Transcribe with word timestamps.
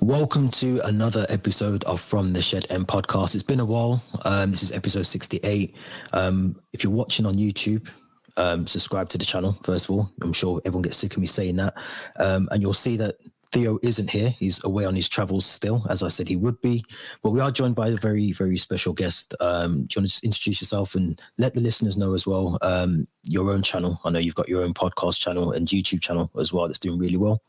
Welcome 0.00 0.50
to 0.50 0.80
another 0.84 1.24
episode 1.30 1.82
of 1.84 2.00
From 2.00 2.32
the 2.32 2.42
Shed 2.42 2.66
End 2.68 2.86
podcast. 2.86 3.34
It's 3.34 3.42
been 3.42 3.60
a 3.60 3.64
while. 3.64 4.02
Um, 4.24 4.50
this 4.50 4.62
is 4.62 4.70
episode 4.70 5.04
68. 5.04 5.74
Um, 6.12 6.60
if 6.72 6.84
you're 6.84 6.92
watching 6.92 7.24
on 7.24 7.36
YouTube, 7.36 7.88
um, 8.36 8.66
subscribe 8.66 9.08
to 9.08 9.18
the 9.18 9.24
channel, 9.24 9.58
first 9.62 9.86
of 9.86 9.92
all. 9.92 10.10
I'm 10.20 10.34
sure 10.34 10.60
everyone 10.64 10.82
gets 10.82 10.98
sick 10.98 11.14
of 11.14 11.18
me 11.18 11.26
saying 11.26 11.56
that. 11.56 11.74
Um, 12.18 12.46
and 12.52 12.60
you'll 12.60 12.74
see 12.74 12.96
that 12.98 13.16
Theo 13.52 13.78
isn't 13.82 14.10
here. 14.10 14.30
He's 14.38 14.62
away 14.64 14.84
on 14.84 14.94
his 14.94 15.08
travels 15.08 15.46
still, 15.46 15.84
as 15.88 16.02
I 16.02 16.08
said 16.08 16.28
he 16.28 16.36
would 16.36 16.60
be. 16.60 16.84
But 17.22 17.30
we 17.30 17.40
are 17.40 17.50
joined 17.50 17.74
by 17.74 17.88
a 17.88 17.96
very, 17.96 18.32
very 18.32 18.58
special 18.58 18.92
guest. 18.92 19.34
Um, 19.40 19.72
do 19.72 19.78
you 19.78 19.78
want 19.78 19.90
to 19.90 20.02
just 20.02 20.24
introduce 20.24 20.60
yourself 20.60 20.94
and 20.94 21.20
let 21.38 21.54
the 21.54 21.60
listeners 21.60 21.96
know 21.96 22.12
as 22.12 22.26
well 22.26 22.58
um, 22.60 23.08
your 23.24 23.50
own 23.50 23.62
channel? 23.62 23.98
I 24.04 24.10
know 24.10 24.18
you've 24.18 24.34
got 24.34 24.48
your 24.48 24.62
own 24.62 24.74
podcast 24.74 25.18
channel 25.20 25.52
and 25.52 25.66
YouTube 25.66 26.02
channel 26.02 26.30
as 26.38 26.52
well 26.52 26.66
that's 26.66 26.78
doing 26.78 26.98
really 26.98 27.16
well. 27.16 27.42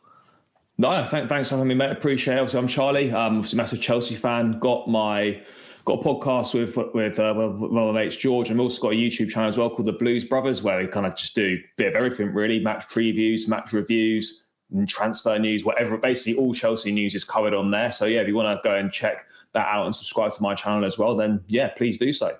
No, 0.78 1.07
th- 1.09 1.28
thanks 1.28 1.50
for 1.50 1.55
having 1.55 1.70
me, 1.70 1.75
mate. 1.75 1.91
Appreciate 1.91 2.38
it. 2.38 2.54
I'm 2.54 2.68
Charlie. 2.68 3.12
I'm 3.12 3.40
a 3.40 3.55
massive 3.55 3.81
Chelsea 3.81 4.16
fan. 4.16 4.59
Got 4.59 4.88
my 4.88 5.41
got 5.85 6.02
a 6.02 6.04
podcast 6.04 6.54
with 6.54 6.77
with 6.94 7.18
uh, 7.20 7.34
one 7.34 7.88
of 7.88 7.95
my 7.95 8.04
mates 8.04 8.16
George. 8.16 8.49
and 8.49 8.59
I've 8.59 8.63
also 8.63 8.82
got 8.82 8.94
a 8.94 8.95
YouTube 8.95 9.30
channel 9.30 9.49
as 9.49 9.58
well 9.58 9.70
called 9.70 9.88
the 9.88 9.94
Blues 9.94 10.23
Brothers, 10.23 10.62
where 10.62 10.80
we 10.80 10.88
kind 10.88 11.05
of 11.08 11.16
just 11.16 11.34
do 11.34 11.58
a 11.58 11.66
bit 11.77 11.88
of 11.88 11.95
everything 11.95 12.32
really: 12.32 12.59
match 12.59 12.88
previews, 12.90 13.49
match 13.49 13.73
reviews, 13.73 14.45
transfer 14.88 15.40
news, 15.40 15.66
whatever. 15.66 15.98
Basically, 15.98 16.40
all 16.40 16.54
Chelsea 16.54 16.91
news 16.91 17.16
is 17.16 17.23
covered 17.23 17.55
on 17.55 17.71
there. 17.71 17.91
So 17.91 18.05
yeah, 18.05 18.21
if 18.21 18.27
you 18.27 18.35
want 18.35 18.55
to 18.55 18.68
go 18.68 18.76
and 18.76 18.91
check 18.91 19.26
that 19.54 19.66
out 19.66 19.85
and 19.85 19.96
subscribe 19.96 20.32
to 20.32 20.44
my 20.44 20.54
channel 20.54 20.85
as 20.85 20.99
well, 20.99 21.16
then 21.16 21.41
yeah, 21.48 21.70
please 21.70 21.98
do 21.98 22.13
so. 22.13 22.38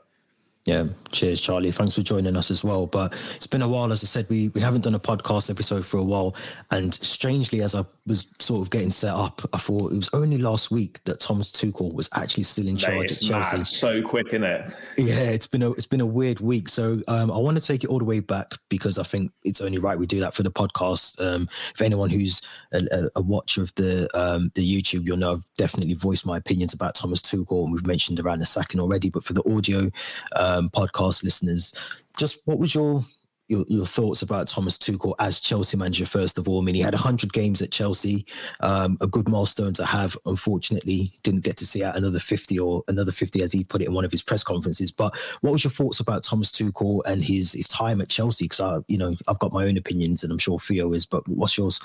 Yeah, 0.68 0.84
cheers, 1.14 1.40
Charlie. 1.40 1.72
Thanks 1.72 1.96
for 1.96 2.02
joining 2.02 2.36
us 2.36 2.52
as 2.52 2.62
well. 2.62 2.88
But 2.88 3.18
it's 3.38 3.48
been 3.48 3.62
a 3.62 3.70
while, 3.70 3.90
as 3.94 4.04
I 4.04 4.08
said, 4.08 4.30
we 4.30 4.50
we 4.50 4.60
haven't 4.60 4.82
done 4.82 4.96
a 4.96 5.00
podcast 5.00 5.50
episode 5.50 5.86
for 5.86 5.98
a 5.98 6.04
while. 6.04 6.36
And 6.72 6.94
strangely, 6.94 7.62
as 7.62 7.74
I 7.74 7.86
was 8.06 8.36
sort 8.40 8.64
of 8.64 8.70
getting 8.70 8.90
set 8.90 9.14
up, 9.14 9.42
I 9.54 9.60
thought 9.60 9.94
it 9.94 9.96
was 9.96 10.10
only 10.12 10.38
last 10.38 10.70
week 10.70 11.00
that 11.06 11.22
Thomas 11.22 11.54
Tuchel 11.54 11.94
was 11.94 12.10
actually 12.16 12.44
still 12.44 12.68
in 12.68 12.74
Mate, 12.74 12.82
charge 12.82 13.12
at 13.14 13.22
Chelsea. 13.22 13.58
Mad. 13.58 13.66
So 13.66 14.02
quick, 14.02 14.28
isn't 14.28 14.44
it? 14.44 14.74
Yeah, 14.98 15.30
it's 15.30 15.48
been 15.48 15.64
a 15.64 15.72
it's 15.72 15.86
been 15.86 16.02
a 16.02 16.06
weird 16.06 16.42
week. 16.42 16.68
So 16.68 17.02
um, 17.08 17.32
I 17.32 17.38
want 17.38 17.56
to 17.58 17.66
take 17.66 17.86
it 17.86 17.90
all 17.90 18.00
the 18.00 18.06
way 18.06 18.20
back 18.20 18.52
because 18.68 19.00
I 19.00 19.04
think 19.04 19.32
it's 19.46 19.62
only 19.62 19.78
right 19.78 19.98
we 19.98 20.06
do 20.06 20.20
that 20.20 20.34
for 20.34 20.44
the 20.44 20.52
podcast. 20.52 21.26
Um, 21.26 21.48
for 21.76 21.86
anyone 21.86 22.10
who's 22.10 22.42
a, 22.74 23.10
a, 23.16 23.22
watcher 23.22 23.62
of 23.62 23.74
the 23.76 24.10
um, 24.14 24.52
the 24.56 24.70
YouTube, 24.70 25.08
you'll 25.08 25.16
know 25.16 25.32
I've 25.32 25.46
definitely 25.56 25.94
voiced 25.94 26.26
my 26.26 26.36
opinions 26.36 26.74
about 26.74 26.96
Thomas 26.96 27.22
Tuchel, 27.22 27.64
and 27.64 27.72
we've 27.72 27.88
mentioned 27.88 28.20
around 28.20 28.40
the 28.40 28.46
second 28.46 28.82
already. 28.82 29.10
But 29.10 29.24
for 29.24 29.32
the 29.32 29.50
audio. 29.50 29.90
Um, 30.36 30.57
um, 30.58 30.70
podcast 30.70 31.24
listeners, 31.24 31.74
just 32.18 32.46
what 32.46 32.60
was 32.60 32.74
your, 32.74 33.04
your 33.48 33.66
your 33.70 33.86
thoughts 33.86 34.22
about 34.22 34.48
Thomas 34.48 34.78
Tuchel 34.78 35.16
as 35.20 35.40
Chelsea 35.40 35.78
manager? 35.78 36.06
First 36.06 36.38
of 36.38 36.50
all, 36.50 36.62
I 36.62 36.66
mean, 36.66 36.76
he 36.76 36.82
had 36.82 36.94
100 36.94 37.32
games 37.32 37.62
at 37.62 37.72
Chelsea, 37.72 38.26
um, 38.60 38.98
a 39.00 39.08
good 39.08 39.30
milestone 39.30 39.74
to 39.76 39.86
have. 39.86 40.18
Unfortunately, 40.26 41.18
didn't 41.24 41.44
get 41.44 41.58
to 41.58 41.66
see 41.66 41.84
out 41.84 41.96
another 41.96 42.20
50 42.20 42.60
or 42.60 42.84
another 42.88 43.12
50, 43.12 43.42
as 43.42 43.54
he 43.54 43.64
put 43.64 43.82
it 43.82 43.88
in 43.88 43.94
one 43.94 44.06
of 44.06 44.12
his 44.12 44.24
press 44.24 44.44
conferences. 44.44 44.92
But 44.92 45.16
what 45.42 45.52
was 45.52 45.64
your 45.64 45.72
thoughts 45.72 46.00
about 46.00 46.24
Thomas 46.24 46.52
Tuchel 46.52 47.02
and 47.06 47.24
his 47.24 47.54
his 47.54 47.68
time 47.68 48.02
at 48.02 48.10
Chelsea? 48.10 48.46
Because 48.46 48.60
I, 48.60 48.80
you 48.88 48.98
know, 48.98 49.16
I've 49.28 49.40
got 49.40 49.54
my 49.54 49.66
own 49.66 49.78
opinions, 49.78 50.24
and 50.24 50.32
I'm 50.32 50.40
sure 50.40 50.60
Theo 50.60 50.94
is. 50.94 51.06
But 51.06 51.28
what's 51.28 51.58
yours? 51.58 51.80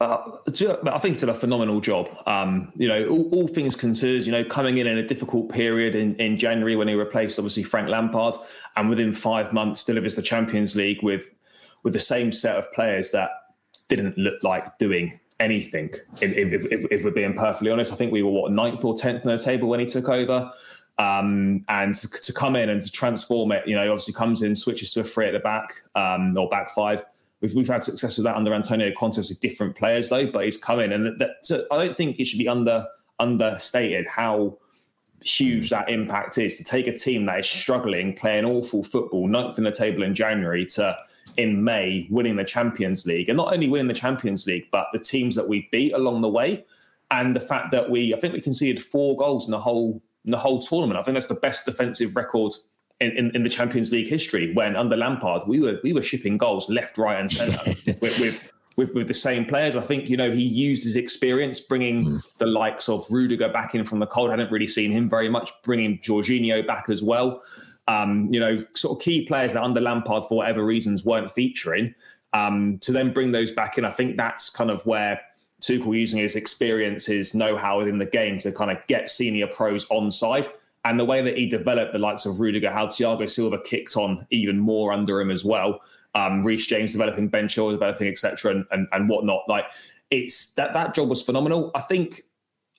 Uh, 0.00 0.38
I 0.86 0.98
think 0.98 1.18
did 1.18 1.28
a 1.28 1.34
phenomenal 1.34 1.80
job. 1.80 2.08
Um, 2.26 2.72
you 2.76 2.86
know, 2.86 3.08
all, 3.08 3.28
all, 3.30 3.48
things 3.48 3.74
considered, 3.74 4.24
you 4.24 4.32
know, 4.32 4.44
coming 4.44 4.78
in 4.78 4.86
in 4.86 4.98
a 4.98 5.06
difficult 5.06 5.50
period 5.50 5.96
in, 5.96 6.14
in 6.16 6.38
January 6.38 6.76
when 6.76 6.86
he 6.86 6.94
replaced 6.94 7.38
obviously 7.38 7.64
Frank 7.64 7.88
Lampard, 7.88 8.36
and 8.76 8.88
within 8.88 9.12
five 9.12 9.52
months 9.52 9.84
delivers 9.84 10.14
the 10.14 10.22
Champions 10.22 10.76
League 10.76 11.02
with 11.02 11.28
with 11.82 11.92
the 11.92 11.98
same 11.98 12.30
set 12.30 12.56
of 12.56 12.72
players 12.72 13.10
that 13.12 13.30
didn't 13.88 14.16
look 14.18 14.42
like 14.42 14.78
doing 14.78 15.18
anything. 15.40 15.90
If, 16.20 16.36
if, 16.36 16.66
if, 16.66 16.86
if 16.90 17.04
we're 17.04 17.10
being 17.10 17.34
perfectly 17.34 17.70
honest, 17.70 17.92
I 17.92 17.96
think 17.96 18.12
we 18.12 18.22
were 18.22 18.30
what 18.30 18.52
ninth 18.52 18.84
or 18.84 18.96
tenth 18.96 19.24
in 19.24 19.30
the 19.30 19.38
table 19.38 19.68
when 19.68 19.80
he 19.80 19.86
took 19.86 20.08
over. 20.08 20.50
Um, 20.98 21.64
and 21.68 21.94
to, 21.94 22.08
to, 22.10 22.32
come 22.32 22.56
in 22.56 22.70
and 22.70 22.82
to 22.82 22.90
transform 22.90 23.52
it, 23.52 23.66
you 23.68 23.76
know, 23.76 23.88
obviously 23.88 24.14
comes 24.14 24.42
in, 24.42 24.56
switches 24.56 24.92
to 24.94 25.00
a 25.00 25.04
three 25.04 25.28
at 25.28 25.32
the 25.32 25.38
back 25.38 25.74
um, 25.94 26.36
or 26.36 26.48
back 26.48 26.70
five 26.70 27.04
We've, 27.40 27.54
we've 27.54 27.68
had 27.68 27.84
success 27.84 28.16
with 28.16 28.24
that 28.24 28.36
under 28.36 28.52
Antonio 28.52 28.92
Conte, 28.96 29.18
with 29.18 29.40
different 29.40 29.76
players 29.76 30.08
though, 30.08 30.30
but 30.30 30.44
he's 30.44 30.56
coming, 30.56 30.92
and 30.92 31.20
that, 31.20 31.66
I 31.70 31.76
don't 31.76 31.96
think 31.96 32.18
it 32.18 32.26
should 32.26 32.38
be 32.38 32.48
under 32.48 32.86
understated 33.20 34.06
how 34.06 34.56
huge 35.22 35.70
that 35.70 35.88
impact 35.90 36.38
is 36.38 36.56
to 36.56 36.64
take 36.64 36.86
a 36.86 36.96
team 36.96 37.26
that 37.26 37.40
is 37.40 37.48
struggling, 37.48 38.14
playing 38.14 38.44
awful 38.44 38.84
football, 38.84 39.26
ninth 39.26 39.58
in 39.58 39.64
the 39.64 39.72
table 39.72 40.02
in 40.02 40.14
January, 40.14 40.64
to 40.66 40.96
in 41.36 41.62
May 41.62 42.08
winning 42.10 42.36
the 42.36 42.44
Champions 42.44 43.06
League, 43.06 43.28
and 43.28 43.36
not 43.36 43.52
only 43.52 43.68
winning 43.68 43.86
the 43.86 43.94
Champions 43.94 44.46
League, 44.46 44.66
but 44.72 44.86
the 44.92 44.98
teams 44.98 45.36
that 45.36 45.48
we 45.48 45.68
beat 45.70 45.92
along 45.92 46.20
the 46.20 46.28
way, 46.28 46.64
and 47.10 47.34
the 47.34 47.40
fact 47.40 47.70
that 47.70 47.88
we, 47.88 48.12
I 48.14 48.18
think 48.18 48.34
we 48.34 48.40
conceded 48.40 48.82
four 48.82 49.16
goals 49.16 49.46
in 49.46 49.52
the 49.52 49.60
whole 49.60 50.02
in 50.24 50.32
the 50.32 50.38
whole 50.38 50.60
tournament. 50.60 50.98
I 50.98 51.02
think 51.02 51.14
that's 51.14 51.26
the 51.26 51.34
best 51.34 51.64
defensive 51.64 52.16
record 52.16 52.52
in, 53.00 53.10
in, 53.12 53.36
in, 53.36 53.42
the 53.42 53.48
Champions 53.48 53.92
League 53.92 54.08
history 54.08 54.52
when 54.54 54.76
under 54.76 54.96
Lampard 54.96 55.42
we 55.46 55.60
were 55.60 55.78
we 55.82 55.92
were 55.92 56.02
shipping 56.02 56.36
goals 56.36 56.68
left, 56.68 56.98
right, 56.98 57.18
and 57.18 57.30
centre 57.30 57.58
with, 58.00 58.20
with, 58.20 58.52
with 58.76 58.94
with 58.94 59.08
the 59.08 59.14
same 59.14 59.44
players. 59.44 59.76
I 59.76 59.82
think 59.82 60.08
you 60.08 60.16
know 60.16 60.30
he 60.30 60.42
used 60.42 60.84
his 60.84 60.96
experience 60.96 61.60
bringing 61.60 62.04
mm. 62.04 62.38
the 62.38 62.46
likes 62.46 62.88
of 62.88 63.06
Rudiger 63.10 63.48
back 63.48 63.74
in 63.74 63.84
from 63.84 64.00
the 64.00 64.06
cold. 64.06 64.30
I 64.30 64.32
hadn't 64.32 64.50
really 64.50 64.66
seen 64.66 64.90
him 64.90 65.08
very 65.08 65.28
much. 65.28 65.50
Bringing 65.62 65.98
Jorginho 65.98 66.66
back 66.66 66.88
as 66.88 67.02
well. 67.02 67.42
Um, 67.86 68.28
you 68.32 68.38
know, 68.38 68.58
sort 68.74 68.98
of 68.98 69.02
key 69.02 69.26
players 69.26 69.54
that 69.54 69.62
under 69.62 69.80
Lampard 69.80 70.24
for 70.24 70.36
whatever 70.36 70.64
reasons 70.64 71.04
weren't 71.04 71.30
featuring. 71.30 71.94
Um, 72.34 72.78
to 72.80 72.92
then 72.92 73.14
bring 73.14 73.32
those 73.32 73.50
back 73.50 73.78
in, 73.78 73.86
I 73.86 73.90
think 73.90 74.18
that's 74.18 74.50
kind 74.50 74.70
of 74.70 74.84
where 74.84 75.18
Tuchel 75.62 75.98
using 75.98 76.20
his 76.20 76.36
experience, 76.36 77.06
his 77.06 77.34
know-how 77.34 77.78
within 77.78 77.96
the 77.96 78.04
game 78.04 78.36
to 78.38 78.52
kind 78.52 78.70
of 78.70 78.76
get 78.88 79.08
senior 79.08 79.46
pros 79.46 79.86
on 79.88 80.10
side 80.10 80.46
and 80.84 80.98
the 80.98 81.04
way 81.04 81.22
that 81.22 81.36
he 81.36 81.46
developed 81.46 81.92
the 81.92 81.98
likes 81.98 82.24
of 82.24 82.40
Rudiger, 82.40 82.70
how 82.70 82.86
Thiago 82.86 83.28
Silva 83.28 83.58
kicked 83.58 83.96
on 83.96 84.26
even 84.30 84.58
more 84.58 84.92
under 84.92 85.20
him 85.20 85.30
as 85.30 85.44
well. 85.44 85.80
Um, 86.14 86.42
Reece 86.42 86.66
James 86.66 86.92
developing, 86.92 87.28
Ben 87.28 87.48
Chilwell 87.48 87.72
developing, 87.72 88.08
etc., 88.08 88.52
and, 88.52 88.64
and 88.70 88.88
and 88.92 89.08
whatnot. 89.08 89.42
Like 89.48 89.66
it's 90.10 90.54
that 90.54 90.72
that 90.74 90.94
job 90.94 91.08
was 91.08 91.22
phenomenal. 91.22 91.70
I 91.74 91.80
think 91.80 92.22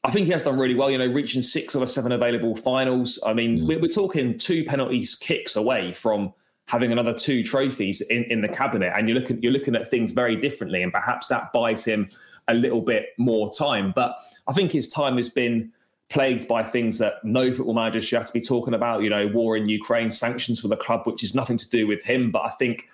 I 0.03 0.11
think 0.11 0.25
he 0.25 0.31
has 0.31 0.43
done 0.43 0.57
really 0.57 0.75
well. 0.75 0.89
You 0.89 0.97
know, 0.97 1.07
reaching 1.07 1.41
six 1.41 1.75
of 1.75 1.81
the 1.81 1.87
seven 1.87 2.11
available 2.11 2.55
finals. 2.55 3.19
I 3.25 3.33
mean, 3.33 3.57
mm. 3.57 3.67
we're, 3.67 3.79
we're 3.79 3.87
talking 3.89 4.37
two 4.37 4.63
penalties 4.63 5.15
kicks 5.15 5.55
away 5.55 5.93
from 5.93 6.33
having 6.67 6.91
another 6.91 7.13
two 7.13 7.43
trophies 7.43 8.01
in, 8.01 8.23
in 8.25 8.41
the 8.41 8.47
cabinet, 8.47 8.93
and 8.95 9.09
you're 9.09 9.17
looking 9.17 9.41
you're 9.41 9.51
looking 9.51 9.75
at 9.75 9.89
things 9.89 10.13
very 10.13 10.35
differently, 10.35 10.83
and 10.83 10.91
perhaps 10.91 11.27
that 11.27 11.51
buys 11.51 11.83
him 11.85 12.09
a 12.47 12.53
little 12.53 12.81
bit 12.81 13.07
more 13.17 13.51
time. 13.53 13.91
But 13.95 14.17
I 14.47 14.53
think 14.53 14.71
his 14.71 14.87
time 14.87 15.17
has 15.17 15.29
been 15.29 15.71
plagued 16.09 16.47
by 16.47 16.63
things 16.63 16.97
that 16.97 17.15
no 17.23 17.51
football 17.51 17.75
manager 17.75 18.01
should 18.01 18.17
have 18.17 18.27
to 18.27 18.33
be 18.33 18.41
talking 18.41 18.73
about. 18.73 19.03
You 19.03 19.09
know, 19.09 19.27
war 19.27 19.55
in 19.55 19.69
Ukraine, 19.69 20.11
sanctions 20.11 20.59
for 20.59 20.67
the 20.67 20.77
club, 20.77 21.01
which 21.05 21.23
is 21.23 21.35
nothing 21.35 21.57
to 21.57 21.69
do 21.69 21.87
with 21.87 22.03
him. 22.03 22.31
But 22.31 22.43
I 22.45 22.49
think 22.49 22.87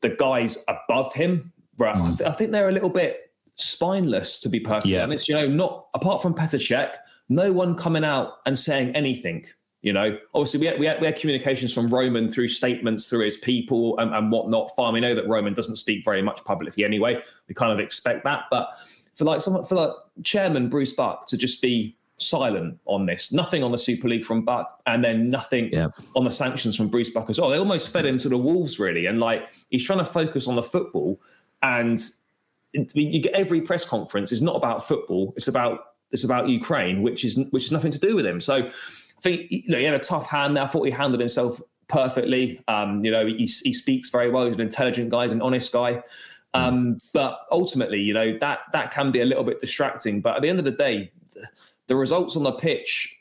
the 0.00 0.10
guys 0.10 0.64
above 0.68 1.12
him, 1.14 1.52
right, 1.78 1.96
mm. 1.96 2.12
I, 2.12 2.16
th- 2.16 2.30
I, 2.30 2.32
think 2.32 2.52
they're 2.52 2.68
a 2.68 2.72
little 2.72 2.90
bit 2.90 3.32
spineless, 3.54 4.40
to 4.40 4.48
be 4.48 4.60
perfectly 4.60 4.92
yeah. 4.92 5.04
honest. 5.04 5.28
You 5.28 5.34
know, 5.34 5.46
not 5.46 5.86
apart 5.94 6.22
from 6.22 6.34
Petr 6.34 6.58
Cech, 6.58 6.94
no 7.28 7.52
one 7.52 7.76
coming 7.76 8.04
out 8.04 8.34
and 8.46 8.58
saying 8.58 8.94
anything. 8.94 9.46
You 9.82 9.92
know, 9.92 10.18
obviously 10.34 10.58
we 10.58 10.66
had, 10.66 10.80
we 10.80 10.86
had, 10.86 11.00
we 11.00 11.06
had 11.06 11.16
communications 11.16 11.72
from 11.72 11.88
Roman 11.94 12.28
through 12.28 12.48
statements 12.48 13.08
through 13.08 13.24
his 13.24 13.36
people 13.36 13.96
and, 13.98 14.12
and 14.12 14.32
whatnot. 14.32 14.74
Fine, 14.74 14.94
we 14.94 15.00
know 15.00 15.14
that 15.14 15.28
Roman 15.28 15.54
doesn't 15.54 15.76
speak 15.76 16.04
very 16.04 16.22
much 16.22 16.44
publicly 16.44 16.84
anyway. 16.84 17.22
We 17.46 17.54
kind 17.54 17.72
of 17.72 17.78
expect 17.78 18.24
that, 18.24 18.44
but 18.50 18.70
for 19.14 19.24
like 19.24 19.40
someone 19.40 19.64
for 19.64 19.76
like 19.76 19.90
Chairman 20.24 20.68
Bruce 20.68 20.92
Buck 20.92 21.26
to 21.28 21.36
just 21.36 21.62
be 21.62 21.95
silent 22.18 22.78
on 22.86 23.06
this. 23.06 23.32
Nothing 23.32 23.62
on 23.62 23.72
the 23.72 23.78
Super 23.78 24.08
League 24.08 24.24
from 24.24 24.44
Buck, 24.44 24.80
and 24.86 25.04
then 25.04 25.30
nothing 25.30 25.70
yeah. 25.72 25.88
on 26.14 26.24
the 26.24 26.30
sanctions 26.30 26.76
from 26.76 26.88
Bruce 26.88 27.10
Buck 27.10 27.28
as 27.30 27.40
well. 27.40 27.50
They 27.50 27.58
almost 27.58 27.92
fed 27.92 28.06
him 28.06 28.18
to 28.18 28.28
the 28.28 28.38
wolves, 28.38 28.78
really. 28.78 29.06
And 29.06 29.18
like 29.18 29.48
he's 29.70 29.84
trying 29.84 29.98
to 29.98 30.04
focus 30.04 30.48
on 30.48 30.56
the 30.56 30.62
football, 30.62 31.20
and 31.62 31.98
you 32.72 33.20
get 33.20 33.32
every 33.32 33.60
press 33.60 33.88
conference 33.88 34.32
is 34.32 34.42
not 34.42 34.56
about 34.56 34.86
football. 34.86 35.32
It's 35.36 35.48
about 35.48 35.80
it's 36.10 36.24
about 36.24 36.48
Ukraine, 36.48 37.02
which 37.02 37.24
is 37.24 37.38
which 37.50 37.64
is 37.64 37.72
nothing 37.72 37.90
to 37.92 37.98
do 37.98 38.16
with 38.16 38.26
him. 38.26 38.40
So 38.40 38.54
I 38.56 39.20
think 39.20 39.50
you 39.50 39.68
know, 39.68 39.78
he 39.78 39.84
had 39.84 39.94
a 39.94 39.98
tough 39.98 40.28
hand 40.28 40.56
there. 40.56 40.64
I 40.64 40.68
thought 40.68 40.84
he 40.84 40.90
handled 40.90 41.20
himself 41.20 41.60
perfectly. 41.88 42.60
Um, 42.68 43.04
you 43.04 43.10
know, 43.10 43.26
he, 43.26 43.48
he 43.64 43.72
speaks 43.72 44.08
very 44.08 44.30
well. 44.30 44.46
He's 44.46 44.56
an 44.56 44.62
intelligent 44.62 45.10
guy. 45.10 45.22
He's 45.22 45.32
an 45.32 45.42
honest 45.42 45.72
guy. 45.72 46.02
Um, 46.54 46.98
but 47.12 47.40
ultimately, 47.50 48.00
you 48.00 48.14
know 48.14 48.38
that 48.38 48.60
that 48.72 48.90
can 48.90 49.10
be 49.10 49.20
a 49.20 49.26
little 49.26 49.44
bit 49.44 49.60
distracting. 49.60 50.20
But 50.20 50.36
at 50.36 50.42
the 50.42 50.48
end 50.48 50.58
of 50.58 50.64
the 50.64 50.70
day, 50.70 51.10
the 51.88 51.96
results 51.96 52.36
on 52.36 52.42
the 52.42 52.52
pitch, 52.52 53.16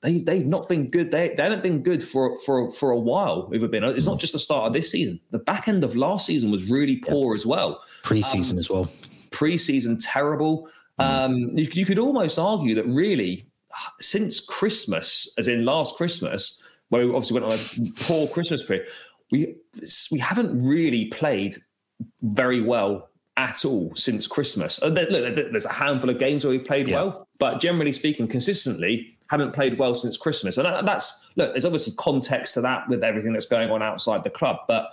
they 0.00 0.18
they've 0.18 0.46
not 0.46 0.68
been 0.68 0.90
good. 0.90 1.10
They 1.10 1.34
they 1.36 1.42
haven't 1.42 1.62
been 1.62 1.82
good 1.82 2.02
for 2.02 2.36
for 2.38 2.70
for 2.70 2.90
a 2.90 2.98
while. 2.98 3.46
We've 3.48 3.70
been. 3.70 3.84
It's 3.84 4.06
not 4.06 4.18
just 4.18 4.32
the 4.32 4.38
start 4.38 4.66
of 4.66 4.72
this 4.72 4.90
season. 4.90 5.20
The 5.30 5.38
back 5.38 5.68
end 5.68 5.84
of 5.84 5.96
last 5.96 6.26
season 6.26 6.50
was 6.50 6.68
really 6.68 6.96
poor 6.96 7.34
as 7.34 7.46
well. 7.46 7.82
Preseason 8.02 8.52
um, 8.52 8.58
as 8.58 8.70
well. 8.70 8.90
Preseason 9.30 9.98
terrible. 10.00 10.68
Mm. 11.00 11.04
Um, 11.04 11.58
you, 11.58 11.68
you 11.72 11.86
could 11.86 11.98
almost 11.98 12.38
argue 12.38 12.74
that 12.74 12.86
really 12.86 13.46
since 14.00 14.40
Christmas, 14.40 15.32
as 15.38 15.48
in 15.48 15.64
last 15.64 15.96
Christmas, 15.96 16.62
where 16.88 17.06
we 17.06 17.14
obviously 17.14 17.40
went 17.40 17.52
on 17.52 17.58
a 17.58 17.90
poor 18.02 18.28
Christmas 18.28 18.64
period, 18.64 18.86
we 19.30 19.56
we 20.10 20.18
haven't 20.18 20.62
really 20.62 21.06
played 21.06 21.54
very 22.22 22.60
well 22.60 23.08
at 23.36 23.64
all 23.64 23.94
since 23.94 24.26
Christmas. 24.26 24.82
Uh, 24.82 24.88
look, 24.88 25.34
there's 25.34 25.64
a 25.64 25.72
handful 25.72 26.10
of 26.10 26.18
games 26.18 26.44
where 26.44 26.50
we 26.50 26.58
played 26.58 26.88
yeah. 26.88 26.96
well, 26.96 27.28
but 27.38 27.60
generally 27.60 27.92
speaking, 27.92 28.28
consistently 28.28 29.16
haven't 29.28 29.52
played 29.52 29.78
well 29.78 29.94
since 29.94 30.16
Christmas. 30.16 30.58
And 30.58 30.86
that's 30.86 31.30
look, 31.36 31.52
there's 31.52 31.64
obviously 31.64 31.94
context 31.96 32.54
to 32.54 32.60
that 32.60 32.88
with 32.88 33.02
everything 33.02 33.32
that's 33.32 33.46
going 33.46 33.70
on 33.70 33.82
outside 33.82 34.24
the 34.24 34.30
club, 34.30 34.58
but 34.68 34.90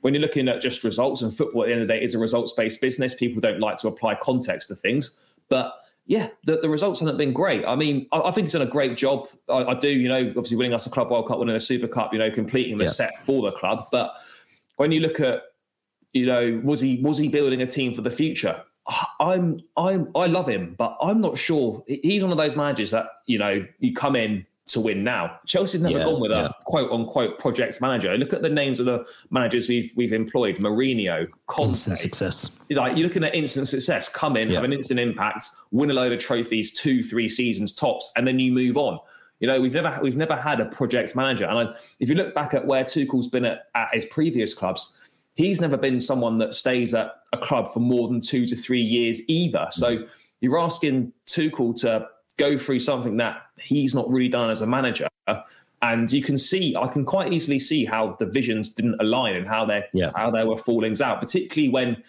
when 0.00 0.14
you're 0.14 0.22
looking 0.22 0.48
at 0.48 0.60
just 0.60 0.84
results 0.84 1.22
and 1.22 1.36
football 1.36 1.62
at 1.62 1.66
the 1.66 1.72
end 1.72 1.82
of 1.82 1.88
the 1.88 1.94
day 1.94 2.02
is 2.02 2.14
a 2.14 2.18
results 2.18 2.52
based 2.52 2.80
business, 2.80 3.14
people 3.14 3.40
don't 3.40 3.60
like 3.60 3.76
to 3.78 3.88
apply 3.88 4.14
context 4.16 4.68
to 4.68 4.74
things. 4.74 5.18
But 5.48 5.74
yeah, 6.06 6.28
the, 6.44 6.58
the 6.58 6.68
results 6.68 7.00
haven't 7.00 7.18
been 7.18 7.32
great. 7.32 7.64
I 7.66 7.74
mean, 7.74 8.06
I, 8.12 8.20
I 8.20 8.30
think 8.30 8.46
he's 8.46 8.52
done 8.52 8.62
a 8.62 8.66
great 8.66 8.96
job. 8.96 9.28
I, 9.48 9.64
I, 9.64 9.74
do, 9.74 9.88
you 9.88 10.08
know, 10.08 10.28
obviously 10.28 10.56
winning 10.56 10.72
us 10.72 10.86
a 10.86 10.90
Club 10.90 11.10
World 11.10 11.26
Cup, 11.26 11.38
winning 11.38 11.56
a 11.56 11.60
Super 11.60 11.88
Cup, 11.88 12.12
you 12.12 12.18
know, 12.18 12.30
completing 12.30 12.78
the 12.78 12.84
yeah. 12.84 12.90
set 12.90 13.22
for 13.24 13.42
the 13.42 13.52
club. 13.52 13.86
But 13.90 14.14
when 14.76 14.92
you 14.92 15.00
look 15.00 15.20
at, 15.20 15.42
you 16.12 16.26
know, 16.26 16.60
was 16.64 16.80
he 16.80 17.00
was 17.02 17.18
he 17.18 17.28
building 17.28 17.62
a 17.62 17.66
team 17.66 17.94
for 17.94 18.02
the 18.02 18.10
future? 18.10 18.62
I'm 19.20 19.60
I'm 19.76 20.10
I 20.14 20.26
love 20.26 20.48
him, 20.48 20.74
but 20.78 20.96
I'm 21.00 21.20
not 21.20 21.36
sure. 21.36 21.84
He's 21.86 22.22
one 22.22 22.32
of 22.32 22.38
those 22.38 22.56
managers 22.56 22.90
that 22.92 23.06
you 23.26 23.38
know 23.38 23.64
you 23.78 23.94
come 23.94 24.16
in 24.16 24.46
to 24.68 24.80
win 24.80 25.02
now. 25.02 25.38
Chelsea's 25.46 25.82
never 25.82 25.98
yeah, 25.98 26.04
gone 26.04 26.20
with 26.20 26.30
yeah. 26.30 26.46
a 26.46 26.52
quote 26.64 26.90
unquote 26.90 27.38
project 27.38 27.80
manager. 27.80 28.16
Look 28.16 28.32
at 28.32 28.42
the 28.42 28.48
names 28.48 28.80
of 28.80 28.86
the 28.86 29.06
managers 29.30 29.68
we've 29.68 29.92
we've 29.96 30.12
employed: 30.12 30.56
Mourinho, 30.56 31.28
Conte. 31.46 31.70
Instant 31.70 31.98
success. 31.98 32.50
Like 32.70 32.96
you're 32.96 33.06
looking 33.06 33.24
at 33.24 33.34
instant 33.34 33.68
success. 33.68 34.08
Come 34.08 34.36
in, 34.36 34.48
yeah. 34.48 34.56
have 34.56 34.64
an 34.64 34.72
instant 34.72 35.00
impact, 35.00 35.46
win 35.70 35.90
a 35.90 35.94
load 35.94 36.12
of 36.12 36.18
trophies, 36.18 36.72
two, 36.72 37.02
three 37.02 37.28
seasons 37.28 37.72
tops, 37.72 38.10
and 38.16 38.26
then 38.26 38.38
you 38.38 38.52
move 38.52 38.76
on. 38.76 38.98
You 39.40 39.46
know, 39.48 39.60
we've 39.60 39.74
never 39.74 39.98
we've 40.02 40.16
never 40.16 40.36
had 40.36 40.60
a 40.60 40.66
project 40.66 41.14
manager. 41.14 41.44
And 41.46 41.68
I, 41.68 41.74
if 42.00 42.08
you 42.08 42.14
look 42.14 42.34
back 42.34 42.54
at 42.54 42.66
where 42.66 42.84
Tuchel's 42.84 43.28
been 43.28 43.44
at, 43.44 43.66
at 43.74 43.88
his 43.92 44.06
previous 44.06 44.52
clubs, 44.52 44.97
he's 45.38 45.60
never 45.60 45.76
been 45.76 46.00
someone 46.00 46.36
that 46.38 46.52
stays 46.52 46.92
at 46.94 47.12
a 47.32 47.38
club 47.38 47.72
for 47.72 47.78
more 47.78 48.08
than 48.08 48.20
two 48.20 48.44
to 48.44 48.56
three 48.56 48.82
years 48.82 49.22
either. 49.28 49.68
So 49.70 50.04
you're 50.40 50.58
asking 50.58 51.12
Tuchel 51.26 51.80
to 51.80 52.08
go 52.36 52.58
through 52.58 52.80
something 52.80 53.16
that 53.18 53.42
he's 53.56 53.94
not 53.94 54.10
really 54.10 54.28
done 54.28 54.50
as 54.50 54.62
a 54.62 54.66
manager. 54.66 55.06
And 55.80 56.10
you 56.12 56.22
can 56.22 56.38
see, 56.38 56.74
I 56.74 56.88
can 56.88 57.04
quite 57.04 57.32
easily 57.32 57.60
see 57.60 57.84
how 57.84 58.16
the 58.18 58.26
visions 58.26 58.74
didn't 58.74 58.96
align 59.00 59.36
and 59.36 59.46
how 59.46 59.64
they 59.64 59.84
yeah. 59.92 60.10
how 60.16 60.28
there 60.32 60.44
were 60.44 60.56
fallings 60.56 61.00
out, 61.00 61.20
particularly 61.20 61.68
when 61.68 62.02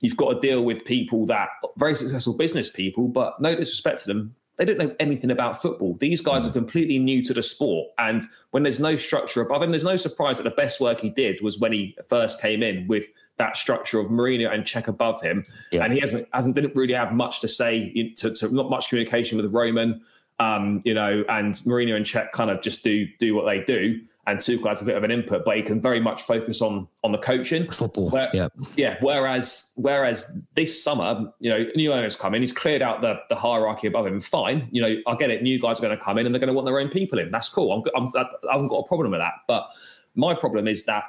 you've 0.00 0.18
got 0.18 0.34
to 0.34 0.40
deal 0.40 0.62
with 0.62 0.84
people 0.84 1.24
that 1.26 1.48
very 1.78 1.94
successful 1.94 2.34
business 2.34 2.68
people, 2.68 3.08
but 3.08 3.40
no 3.40 3.54
disrespect 3.56 4.00
to 4.00 4.08
them, 4.08 4.34
they 4.56 4.64
don't 4.64 4.78
know 4.78 4.94
anything 5.00 5.30
about 5.30 5.60
football. 5.60 5.96
These 5.98 6.20
guys 6.20 6.44
mm. 6.44 6.50
are 6.50 6.52
completely 6.52 6.98
new 6.98 7.22
to 7.24 7.34
the 7.34 7.42
sport. 7.42 7.88
And 7.98 8.22
when 8.52 8.62
there's 8.62 8.78
no 8.78 8.96
structure 8.96 9.42
above 9.42 9.62
him, 9.62 9.70
there's 9.70 9.84
no 9.84 9.96
surprise 9.96 10.36
that 10.38 10.44
the 10.44 10.50
best 10.50 10.80
work 10.80 11.00
he 11.00 11.10
did 11.10 11.40
was 11.42 11.58
when 11.58 11.72
he 11.72 11.96
first 12.08 12.40
came 12.40 12.62
in 12.62 12.86
with 12.86 13.06
that 13.36 13.56
structure 13.56 13.98
of 13.98 14.10
Marina 14.10 14.48
and 14.50 14.64
Cech 14.64 14.86
above 14.86 15.20
him, 15.20 15.42
yeah. 15.72 15.84
and 15.84 15.92
he 15.92 15.98
hasn't 15.98 16.28
hasn't 16.32 16.54
didn't 16.54 16.76
really 16.76 16.94
have 16.94 17.12
much 17.12 17.40
to 17.40 17.48
say 17.48 18.12
to, 18.16 18.32
to 18.32 18.54
not 18.54 18.70
much 18.70 18.88
communication 18.88 19.40
with 19.40 19.52
Roman, 19.52 20.00
um, 20.38 20.82
you 20.84 20.94
know, 20.94 21.24
and 21.28 21.60
Marina 21.66 21.96
and 21.96 22.06
Cech 22.06 22.30
kind 22.30 22.50
of 22.50 22.62
just 22.62 22.84
do 22.84 23.06
do 23.18 23.34
what 23.34 23.44
they 23.44 23.64
do, 23.64 24.00
and 24.26 24.38
Tuchel 24.38 24.68
has 24.68 24.80
a 24.80 24.84
bit 24.84 24.96
of 24.96 25.04
an 25.04 25.10
input, 25.10 25.44
but 25.44 25.56
he 25.56 25.62
can 25.62 25.80
very 25.80 26.00
much 26.00 26.22
focus 26.22 26.62
on 26.62 26.88
on 27.02 27.12
the 27.12 27.18
coaching, 27.18 27.70
football, 27.70 28.10
Where, 28.10 28.30
yeah, 28.32 28.48
yeah. 28.76 28.96
Whereas 29.00 29.72
whereas 29.76 30.38
this 30.54 30.82
summer, 30.82 31.32
you 31.40 31.50
know, 31.50 31.66
new 31.76 31.92
owners 31.92 32.16
come 32.16 32.34
in, 32.34 32.42
he's 32.42 32.52
cleared 32.52 32.82
out 32.82 33.02
the 33.02 33.20
the 33.28 33.36
hierarchy 33.36 33.86
above 33.86 34.06
him. 34.06 34.20
Fine, 34.20 34.68
you 34.70 34.80
know, 34.80 34.96
I 35.06 35.16
get 35.16 35.30
it. 35.30 35.42
New 35.42 35.60
guys 35.60 35.78
are 35.78 35.82
going 35.82 35.96
to 35.96 36.02
come 36.02 36.18
in 36.18 36.26
and 36.26 36.34
they're 36.34 36.40
going 36.40 36.48
to 36.48 36.54
want 36.54 36.66
their 36.66 36.78
own 36.78 36.88
people 36.88 37.18
in. 37.18 37.30
That's 37.30 37.48
cool. 37.48 37.72
I'm, 37.72 37.82
I'm 37.94 38.10
I 38.16 38.52
haven't 38.52 38.68
got 38.68 38.78
a 38.78 38.88
problem 38.88 39.10
with 39.10 39.20
that, 39.20 39.34
but 39.46 39.68
my 40.14 40.34
problem 40.34 40.68
is 40.68 40.84
that 40.86 41.04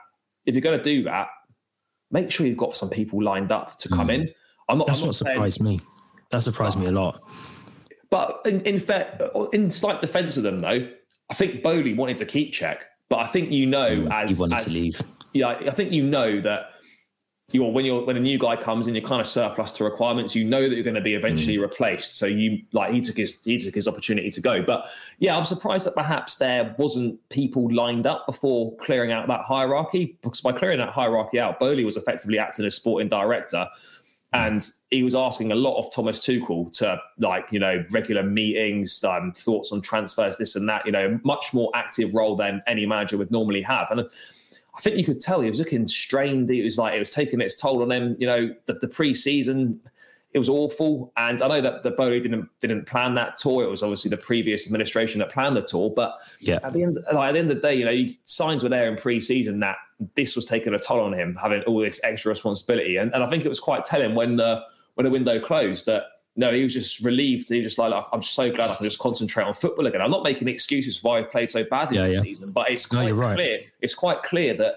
if 0.45 0.55
you're 0.55 0.61
going 0.61 0.77
to 0.77 0.83
do 0.83 1.03
that, 1.03 1.27
make 2.11 2.31
sure 2.31 2.45
you've 2.45 2.57
got 2.57 2.75
some 2.75 2.89
people 2.89 3.23
lined 3.23 3.51
up 3.51 3.77
to 3.79 3.89
come 3.89 4.09
mm. 4.09 4.15
in. 4.15 4.29
I'm 4.69 4.77
not. 4.77 4.87
That's 4.87 4.99
I'm 4.99 5.05
not 5.05 5.09
what 5.09 5.15
saying, 5.15 5.35
surprised 5.35 5.63
me. 5.63 5.81
That 6.31 6.41
surprised 6.41 6.79
me 6.79 6.87
a 6.87 6.91
lot. 6.91 7.19
But 8.09 8.41
in, 8.45 8.61
in 8.61 8.79
fair, 8.79 9.17
in 9.53 9.69
slight 9.69 10.01
defence 10.01 10.37
of 10.37 10.43
them, 10.43 10.59
though, 10.59 10.89
I 11.29 11.33
think 11.33 11.63
Boehly 11.63 11.93
wanted 11.93 12.17
to 12.17 12.25
keep 12.25 12.53
Cech, 12.53 12.77
but 13.09 13.17
I 13.17 13.27
think 13.27 13.51
you 13.51 13.65
know 13.65 13.89
mm, 13.89 14.11
as 14.11 14.31
he 14.31 14.39
wanted 14.39 14.57
as, 14.57 14.65
to 14.65 14.71
leave. 14.71 15.01
Yeah, 15.33 15.49
I 15.49 15.71
think 15.71 15.91
you 15.91 16.03
know 16.03 16.39
that 16.41 16.71
you're 17.51 17.71
when 17.71 17.85
you're 17.85 18.03
when 18.03 18.17
a 18.17 18.19
new 18.19 18.39
guy 18.39 18.55
comes 18.55 18.87
in, 18.87 18.95
you're 18.95 19.03
kind 19.03 19.21
of 19.21 19.27
surplus 19.27 19.71
to 19.73 19.83
requirements. 19.83 20.35
You 20.35 20.45
know 20.45 20.67
that 20.67 20.73
you're 20.73 20.83
going 20.83 20.95
to 20.95 21.01
be 21.01 21.13
eventually 21.13 21.57
mm. 21.57 21.61
replaced. 21.61 22.17
So 22.17 22.25
you 22.25 22.59
like 22.71 22.91
he 22.91 23.01
took 23.01 23.17
his 23.17 23.43
he 23.43 23.57
took 23.57 23.75
his 23.75 23.87
opportunity 23.87 24.31
to 24.31 24.41
go. 24.41 24.63
But 24.63 24.87
yeah, 25.19 25.37
I'm 25.37 25.45
surprised 25.45 25.85
that 25.85 25.93
perhaps 25.93 26.37
there 26.37 26.73
wasn't 26.79 27.19
people 27.29 27.71
lined 27.71 28.07
up 28.07 28.25
before 28.25 28.75
clearing 28.77 29.11
out 29.11 29.27
that 29.27 29.41
hierarchy. 29.41 30.17
Because 30.23 30.41
by 30.41 30.53
clearing 30.53 30.79
that 30.79 30.89
hierarchy 30.89 31.39
out, 31.39 31.59
Boehly 31.59 31.85
was 31.85 31.97
effectively 31.97 32.39
acting 32.39 32.65
as 32.65 32.75
sporting 32.75 33.09
director. 33.09 33.67
And 34.35 34.69
he 34.91 35.03
was 35.03 35.15
asking 35.15 35.51
a 35.51 35.55
lot 35.55 35.77
of 35.77 35.93
Thomas 35.93 36.19
Tuchel 36.19 36.71
to 36.77 37.01
like, 37.17 37.51
you 37.51 37.59
know, 37.59 37.83
regular 37.91 38.23
meetings, 38.23 39.03
um, 39.03 39.31
thoughts 39.31 39.71
on 39.71 39.81
transfers, 39.81 40.37
this 40.37 40.55
and 40.55 40.67
that, 40.69 40.85
you 40.85 40.91
know, 40.91 41.19
much 41.23 41.53
more 41.53 41.71
active 41.73 42.13
role 42.13 42.35
than 42.35 42.61
any 42.67 42.85
manager 42.85 43.17
would 43.17 43.31
normally 43.31 43.61
have. 43.61 43.91
And 43.91 44.01
I 44.01 44.81
think 44.81 44.97
you 44.97 45.05
could 45.05 45.19
tell 45.19 45.41
he 45.41 45.49
was 45.49 45.59
looking 45.59 45.87
strained. 45.87 46.51
It 46.51 46.63
was 46.63 46.77
like 46.77 46.95
it 46.95 46.99
was 46.99 47.09
taking 47.09 47.39
its 47.41 47.55
toll 47.55 47.81
on 47.81 47.91
him. 47.91 48.15
You 48.19 48.27
know, 48.27 48.55
the, 48.65 48.73
the 48.73 48.87
pre-season 48.87 49.79
it 50.35 50.37
was 50.37 50.49
awful, 50.49 51.13
and 51.15 51.41
I 51.41 51.47
know 51.47 51.61
that 51.61 51.83
the 51.83 51.91
Boehly 51.91 52.19
didn't 52.19 52.49
didn't 52.59 52.87
plan 52.87 53.15
that 53.15 53.37
tour. 53.37 53.63
It 53.63 53.69
was 53.69 53.81
obviously 53.81 54.09
the 54.09 54.17
previous 54.17 54.65
administration 54.65 55.19
that 55.19 55.29
planned 55.29 55.55
the 55.55 55.61
tour. 55.61 55.89
But 55.89 56.17
yeah, 56.41 56.59
at 56.61 56.73
the 56.73 56.83
end, 56.83 56.97
like, 57.13 57.29
at 57.29 57.31
the 57.31 57.39
end 57.39 57.51
of 57.51 57.55
the 57.55 57.61
day, 57.61 57.75
you 57.75 57.85
know, 57.85 58.11
signs 58.25 58.61
were 58.61 58.67
there 58.67 58.89
in 58.89 58.97
pre-season 58.97 59.61
that 59.61 59.77
this 60.15 60.35
was 60.35 60.45
taking 60.45 60.73
a 60.73 60.79
toll 60.79 61.01
on 61.01 61.13
him, 61.13 61.35
having 61.35 61.61
all 61.63 61.79
this 61.79 62.01
extra 62.03 62.29
responsibility. 62.29 62.97
And, 62.97 63.13
and 63.13 63.23
I 63.23 63.27
think 63.27 63.45
it 63.45 63.49
was 63.49 63.59
quite 63.59 63.85
telling 63.85 64.15
when 64.15 64.35
the 64.35 64.63
when 64.95 65.05
the 65.05 65.11
window 65.11 65.39
closed 65.39 65.85
that 65.87 66.03
no, 66.37 66.51
he 66.51 66.63
was 66.63 66.73
just 66.73 66.99
relieved. 66.99 67.47
He 67.47 67.57
was 67.57 67.65
just 67.65 67.77
like, 67.77 67.93
I'm 68.11 68.21
so 68.21 68.51
glad 68.51 68.69
I 68.69 68.75
can 68.75 68.85
just 68.85 68.99
concentrate 68.99 69.45
on 69.45 69.53
football 69.53 69.87
again. 69.87 70.01
I'm 70.01 70.11
not 70.11 70.23
making 70.23 70.49
excuses 70.49 70.97
for 70.97 71.09
why 71.09 71.19
I've 71.19 71.31
played 71.31 71.49
so 71.49 71.63
badly 71.63 71.97
yeah, 71.97 72.07
this 72.07 72.15
yeah. 72.15 72.21
season, 72.21 72.51
but 72.51 72.69
it's 72.69 72.85
quite 72.85 73.09
no, 73.09 73.15
right. 73.15 73.35
clear. 73.35 73.59
It's 73.81 73.93
quite 73.93 74.21
clear 74.23 74.53
that 74.55 74.75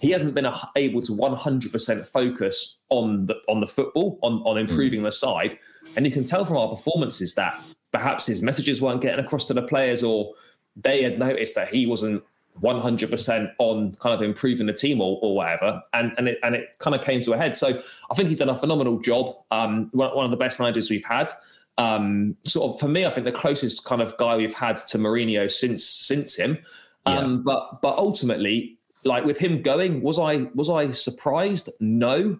he 0.00 0.10
hasn't 0.10 0.34
been 0.34 0.46
able 0.76 1.02
to 1.02 1.12
100% 1.12 2.06
focus 2.06 2.78
on 2.88 3.24
the 3.24 3.34
on 3.48 3.60
the 3.60 3.66
football, 3.66 4.18
on 4.22 4.42
on 4.44 4.58
improving 4.58 5.00
mm. 5.00 5.04
the 5.04 5.12
side, 5.12 5.58
and 5.96 6.06
you 6.06 6.12
can 6.12 6.24
tell 6.24 6.44
from 6.44 6.56
our 6.56 6.68
performances 6.68 7.34
that 7.34 7.60
perhaps 7.90 8.26
his 8.26 8.40
messages 8.40 8.80
weren't 8.80 9.00
getting 9.00 9.24
across 9.24 9.44
to 9.46 9.54
the 9.54 9.62
players, 9.62 10.04
or 10.04 10.34
they 10.76 11.02
had 11.02 11.18
noticed 11.18 11.56
that 11.56 11.68
he 11.68 11.84
wasn't 11.84 12.22
100% 12.60 13.52
on 13.58 13.94
kind 13.96 14.14
of 14.14 14.22
improving 14.22 14.66
the 14.66 14.72
team 14.72 15.00
or, 15.00 15.18
or 15.22 15.36
whatever. 15.36 15.82
And, 15.92 16.12
and, 16.18 16.28
it, 16.28 16.38
and 16.42 16.54
it 16.54 16.76
kind 16.78 16.94
of 16.94 17.02
came 17.02 17.20
to 17.22 17.32
a 17.32 17.36
head. 17.36 17.56
So 17.56 17.80
I 18.10 18.14
think 18.14 18.28
he's 18.28 18.38
done 18.38 18.48
a 18.48 18.54
phenomenal 18.54 19.00
job. 19.00 19.36
Um, 19.50 19.88
one, 19.92 20.24
of 20.24 20.30
the 20.30 20.36
best 20.36 20.60
managers 20.60 20.90
we've 20.90 21.04
had. 21.04 21.30
Um, 21.78 22.36
sort 22.44 22.74
of 22.74 22.80
for 22.80 22.88
me, 22.88 23.06
I 23.06 23.10
think 23.10 23.24
the 23.24 23.32
closest 23.32 23.84
kind 23.84 24.02
of 24.02 24.16
guy 24.18 24.36
we've 24.36 24.54
had 24.54 24.76
to 24.76 24.98
Mourinho 24.98 25.50
since 25.50 25.84
since 25.84 26.36
him. 26.36 26.58
Um, 27.06 27.36
yeah. 27.36 27.40
But 27.44 27.80
but 27.80 27.96
ultimately, 27.96 28.78
like 29.04 29.24
with 29.24 29.38
him 29.38 29.62
going, 29.62 30.02
was 30.02 30.18
I 30.18 30.48
was 30.54 30.68
I 30.68 30.90
surprised? 30.90 31.70
No, 31.80 32.38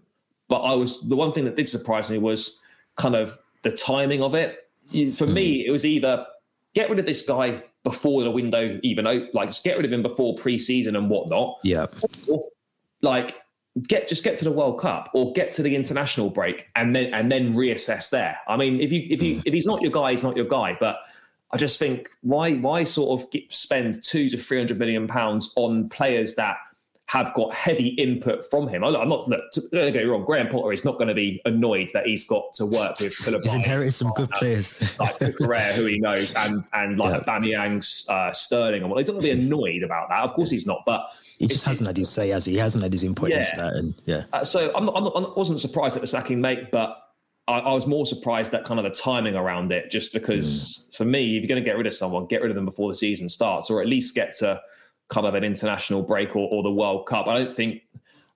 but 0.48 0.60
I 0.60 0.74
was. 0.74 1.08
The 1.08 1.16
one 1.16 1.32
thing 1.32 1.44
that 1.46 1.56
did 1.56 1.68
surprise 1.68 2.10
me 2.10 2.18
was 2.18 2.60
kind 2.96 3.16
of 3.16 3.38
the 3.62 3.72
timing 3.72 4.22
of 4.22 4.34
it. 4.34 4.68
For 5.14 5.26
me, 5.26 5.62
hmm. 5.62 5.68
it 5.68 5.70
was 5.72 5.86
either 5.86 6.26
get 6.74 6.90
rid 6.90 6.98
of 6.98 7.06
this 7.06 7.22
guy 7.22 7.62
before 7.84 8.22
the 8.22 8.30
window 8.30 8.78
even 8.82 9.06
open, 9.06 9.28
like 9.32 9.48
just 9.48 9.64
get 9.64 9.76
rid 9.76 9.84
of 9.84 9.92
him 9.92 10.02
before 10.02 10.36
preseason 10.36 10.96
and 10.96 11.10
whatnot. 11.10 11.58
Yeah. 11.62 11.86
Or, 12.28 12.48
like 13.00 13.36
get 13.88 14.06
just 14.06 14.22
get 14.22 14.36
to 14.36 14.44
the 14.44 14.52
World 14.52 14.80
Cup 14.80 15.10
or 15.14 15.32
get 15.32 15.52
to 15.52 15.62
the 15.62 15.74
international 15.74 16.30
break 16.30 16.68
and 16.76 16.94
then 16.94 17.12
and 17.14 17.30
then 17.30 17.54
reassess 17.54 18.10
there. 18.10 18.38
I 18.46 18.56
mean, 18.56 18.80
if 18.80 18.92
you 18.92 19.06
if 19.10 19.22
you 19.22 19.42
if 19.44 19.52
he's 19.52 19.66
not 19.66 19.82
your 19.82 19.90
guy, 19.90 20.12
he's 20.12 20.22
not 20.22 20.36
your 20.36 20.46
guy. 20.46 20.76
But 20.78 20.98
I 21.50 21.56
just 21.56 21.78
think 21.78 22.10
why 22.20 22.54
why 22.54 22.84
sort 22.84 23.20
of 23.20 23.30
get, 23.30 23.52
spend 23.52 24.02
two 24.02 24.28
to 24.28 24.36
three 24.36 24.58
hundred 24.58 24.78
million 24.78 25.06
pounds 25.06 25.52
on 25.56 25.88
players 25.88 26.34
that 26.36 26.56
have 27.06 27.34
got 27.34 27.52
heavy 27.52 27.88
input 27.88 28.48
from 28.48 28.68
him. 28.68 28.82
I'm 28.82 29.08
not, 29.08 29.28
look, 29.28 29.42
don't 29.52 29.92
get 29.92 29.96
me 29.96 30.04
wrong, 30.04 30.24
Graham 30.24 30.48
Potter 30.48 30.72
is 30.72 30.84
not 30.84 30.94
going 30.94 31.08
to 31.08 31.14
be 31.14 31.42
annoyed 31.44 31.90
that 31.92 32.06
he's 32.06 32.26
got 32.26 32.54
to 32.54 32.64
work 32.64 32.98
with 33.00 33.12
Philip. 33.12 33.42
he's 33.42 33.54
inherited 33.54 33.92
some 33.92 34.12
good 34.12 34.30
players. 34.30 34.80
like 34.98 35.18
Correa, 35.36 35.74
who 35.74 35.84
he 35.86 35.98
knows, 35.98 36.34
and 36.34 36.66
and 36.72 36.98
like 36.98 37.22
yeah. 37.44 37.80
Uh, 38.08 38.32
Sterling. 38.32 38.82
And 38.82 38.90
what, 38.90 38.98
he's 38.98 39.08
not 39.08 39.20
going 39.20 39.26
to 39.26 39.36
be 39.36 39.44
annoyed 39.46 39.82
about 39.82 40.08
that. 40.08 40.22
Of 40.22 40.32
course 40.32 40.50
he's 40.50 40.66
not, 40.66 40.82
but 40.86 41.06
he 41.38 41.46
just 41.46 41.64
hasn't 41.64 41.86
had 41.86 41.96
his 41.96 42.08
say, 42.08 42.28
has 42.28 42.44
he? 42.44 42.52
He 42.52 42.58
hasn't 42.58 42.82
had 42.82 42.92
his 42.92 43.04
input 43.04 43.30
yeah. 43.30 43.38
into 43.38 43.50
that. 43.58 43.74
And 43.74 43.94
yeah. 44.06 44.24
Uh, 44.32 44.44
so 44.44 44.72
I'm 44.74 44.86
not, 44.86 44.96
I'm 44.96 45.04
not, 45.04 45.14
I 45.14 45.32
wasn't 45.36 45.60
surprised 45.60 45.96
at 45.96 46.00
the 46.00 46.06
sacking, 46.06 46.40
mate, 46.40 46.70
but 46.70 46.96
I, 47.48 47.58
I, 47.58 47.72
was 47.72 47.86
more 47.86 48.06
surprised 48.06 48.54
at 48.54 48.64
kind 48.64 48.78
of 48.78 48.84
the 48.84 48.90
timing 48.90 49.34
around 49.34 49.72
it, 49.72 49.90
just 49.90 50.12
because 50.12 50.88
mm. 50.90 50.96
for 50.96 51.04
me, 51.04 51.36
if 51.36 51.42
you're 51.42 51.48
going 51.48 51.62
to 51.62 51.68
get 51.68 51.76
rid 51.76 51.86
of 51.86 51.92
someone, 51.92 52.26
get 52.26 52.40
rid 52.40 52.50
of 52.50 52.54
them 52.54 52.64
before 52.64 52.88
the 52.88 52.94
season 52.94 53.28
starts, 53.28 53.70
or 53.70 53.82
at 53.82 53.88
least 53.88 54.14
get 54.14 54.32
to 54.38 54.60
kind 55.08 55.26
of 55.26 55.34
an 55.34 55.44
international 55.44 56.02
break 56.02 56.34
or, 56.36 56.48
or 56.50 56.62
the 56.62 56.72
World 56.72 57.06
Cup. 57.06 57.26
I 57.26 57.38
don't 57.38 57.54
think 57.54 57.82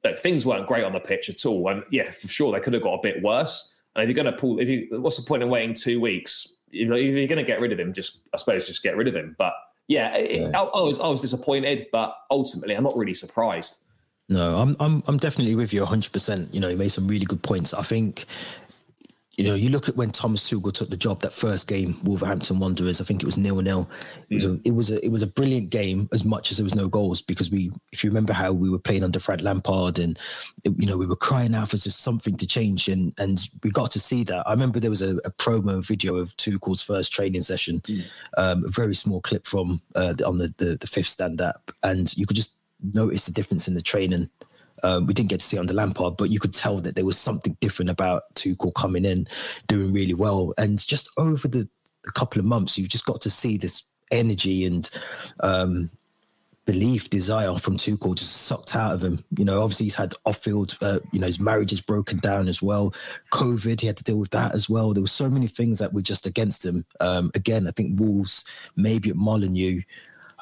that 0.03 0.19
things 0.19 0.47
weren't 0.47 0.67
great 0.67 0.85
on 0.85 0.93
the 0.93 1.01
pitch 1.01 1.29
at 1.29 1.45
all. 1.47 1.69
And 1.69 1.83
yeah, 1.91 2.11
for 2.11 2.29
sure 2.29 2.53
they 2.53 2.61
could 2.61 2.75
have 2.75 2.83
got 2.83 2.95
a 2.95 3.01
bit 3.03 3.23
worse. 3.23 3.75
And 3.95 4.03
if 4.03 4.09
you're 4.15 4.23
going 4.23 4.33
to 4.33 4.39
pull, 4.39 4.61
if 4.61 4.69
you, 4.69 4.89
what's 5.01 5.17
the 5.17 5.27
point 5.27 5.43
in 5.43 5.49
waiting 5.49 5.75
two 5.75 6.01
weeks? 6.01 6.59
If 6.71 6.89
you're 6.89 7.27
going 7.27 7.39
to 7.39 7.45
get 7.45 7.61
rid 7.61 7.73
of 7.73 7.81
him, 7.81 7.93
just 7.93 8.29
I 8.35 8.37
suppose 8.37 8.67
just 8.67 8.83
get 8.83 8.97
rid 8.97 9.09
of 9.09 9.17
him. 9.17 9.35
But 9.39 9.55
yeah, 9.89 10.15
it, 10.17 10.55
I, 10.55 10.63
I, 10.63 10.83
was 10.83 11.01
I 11.01 11.09
was 11.09 11.23
disappointed, 11.23 11.87
but 11.93 12.15
ultimately 12.31 12.75
I'm 12.75 12.85
not 12.85 12.97
really 12.97 13.15
surprised. 13.15 13.85
No, 14.29 14.57
I'm 14.57 14.77
I'm 14.81 15.03
I'm 15.07 15.17
definitely 15.17 15.55
with 15.55 15.73
you 15.73 15.81
100. 15.81 16.13
percent 16.13 16.53
You 16.53 16.61
know, 16.61 16.69
you 16.69 16.77
made 16.77 16.89
some 16.89 17.07
really 17.07 17.25
good 17.25 17.43
points. 17.43 17.73
I 17.73 17.83
think 17.83 18.27
you 19.37 19.45
know, 19.45 19.55
you 19.55 19.69
look 19.69 19.87
at 19.89 19.97
when 19.97 20.11
Thomas 20.11 20.51
Tuchel 20.51 20.73
took 20.73 20.89
the 20.89 20.97
job 20.97 21.21
that 21.21 21.33
first 21.33 21.67
game, 21.67 21.99
Wolverhampton 22.05 22.59
Wanderers. 22.59 23.03
I 23.03 23.05
think 23.05 23.23
it 23.23 23.27
was 23.27 23.37
nil 23.37 23.61
nil. 23.61 23.89
It 24.31 24.37
was 24.37 24.45
a 24.45 24.49
mm. 24.49 24.61
it 24.65 24.71
was 24.71 24.91
a 24.91 25.05
it 25.05 25.11
was 25.11 25.23
a 25.23 25.27
brilliant 25.27 25.69
game 25.69 26.09
as 26.13 26.25
much 26.25 26.51
as 26.51 26.57
there 26.57 26.65
was 26.65 26.75
no 26.75 26.89
goals 26.89 27.21
because 27.21 27.51
we, 27.51 27.71
if 27.93 28.03
you 28.03 28.09
remember 28.09 28.33
how 28.33 28.53
we 28.53 28.71
were 28.71 28.79
playing 28.79 29.05
under 29.05 29.21
Frank 29.21 29.43
Lampard 29.43 29.99
and 29.99 30.19
you 30.65 30.87
know 30.87 30.97
we 30.97 31.05
were 31.05 31.17
crying 31.17 31.55
out 31.55 31.69
for 31.69 31.77
just 31.77 32.01
something 32.01 32.35
to 32.39 32.47
change 32.47 32.89
and 32.89 33.13
and 33.19 33.49
we 33.63 33.71
got 33.71 33.91
to 33.91 34.01
see 34.01 34.25
that. 34.25 34.47
I 34.49 34.53
remember 34.53 34.81
there 34.81 34.91
was 34.91 35.03
a, 35.03 35.17
a 35.19 35.31
promo 35.33 35.85
video 35.85 36.17
of 36.17 36.35
Tuchel's 36.39 36.81
first 36.81 37.13
training 37.13 37.43
session, 37.43 37.81
mm. 37.81 38.05
um, 38.39 38.65
a 38.65 38.69
very 38.69 38.95
small 38.95 39.21
clip 39.21 39.47
from 39.47 39.83
uh, 39.95 40.15
on 40.25 40.39
the, 40.39 40.55
the 40.57 40.79
the 40.81 40.87
fifth 40.87 41.09
stand 41.09 41.43
up, 41.43 41.71
and 41.83 42.17
you 42.17 42.25
could 42.25 42.37
just 42.37 42.57
notice 42.95 43.27
the 43.27 43.33
difference 43.33 43.69
in 43.69 43.75
the 43.75 43.83
training 43.83 44.31
um, 44.83 45.07
we 45.07 45.15
didn't 45.15 45.31
get 45.31 45.41
to 45.41 45.47
see 45.47 45.57
it 45.57 45.61
under 45.61 45.75
Lampard, 45.75 46.17
but 46.17 46.31
you 46.31 46.39
could 46.39 46.55
tell 46.55 46.79
that 46.79 46.95
there 46.95 47.05
was 47.05 47.19
something 47.19 47.57
different 47.61 47.91
about 47.91 48.23
Tuchel 48.35 48.75
coming 48.75 49.05
in, 49.05 49.27
doing 49.67 49.93
really 49.93 50.15
well. 50.15 50.53
And 50.59 50.79
just 50.79 51.09
over 51.17 51.49
the, 51.49 51.69
the 52.05 52.13
couple 52.13 52.41
of 52.41 52.47
months, 52.47 52.79
you 52.79 52.87
just 52.87 53.07
got 53.07 53.21
to 53.23 53.31
see 53.31 53.57
this 53.57 53.85
energy 54.11 54.65
and 54.65 54.89
um, 55.41 55.91
belief, 56.67 57.09
desire 57.09 57.55
from 57.57 57.77
Tuchel 57.77 58.17
just 58.17 58.43
sucked 58.43 58.77
out 58.77 58.93
of 58.93 59.03
him. 59.03 59.25
You 59.39 59.45
know, 59.45 59.63
obviously 59.63 59.87
he's 59.87 59.95
had 59.95 60.15
off-field, 60.27 60.77
uh, 60.83 60.99
you 61.13 61.21
know, 61.21 61.27
his 61.27 61.41
marriage 61.41 61.73
is 61.73 61.81
broken 61.81 62.19
down 62.19 62.49
as 62.49 62.61
well. 62.61 62.93
COVID, 63.33 63.81
he 63.81 63.87
had 63.87 63.97
to 63.97 64.05
deal 64.05 64.19
with 64.19 64.31
that 64.31 64.55
as 64.55 64.69
well. 64.69 64.93
There 64.93 65.03
were 65.03 65.09
so 65.09 65.31
many 65.31 65.47
things 65.47 65.79
that 65.79 65.93
were 65.93 66.03
just 66.03 66.27
against 66.27 66.67
him. 66.67 66.85
Um, 67.01 67.31
again, 67.35 67.67
I 67.67 67.71
think 67.71 67.99
Wolves, 67.99 68.45
maybe 68.75 69.11
at 69.11 69.17
Molineux, 69.17 69.83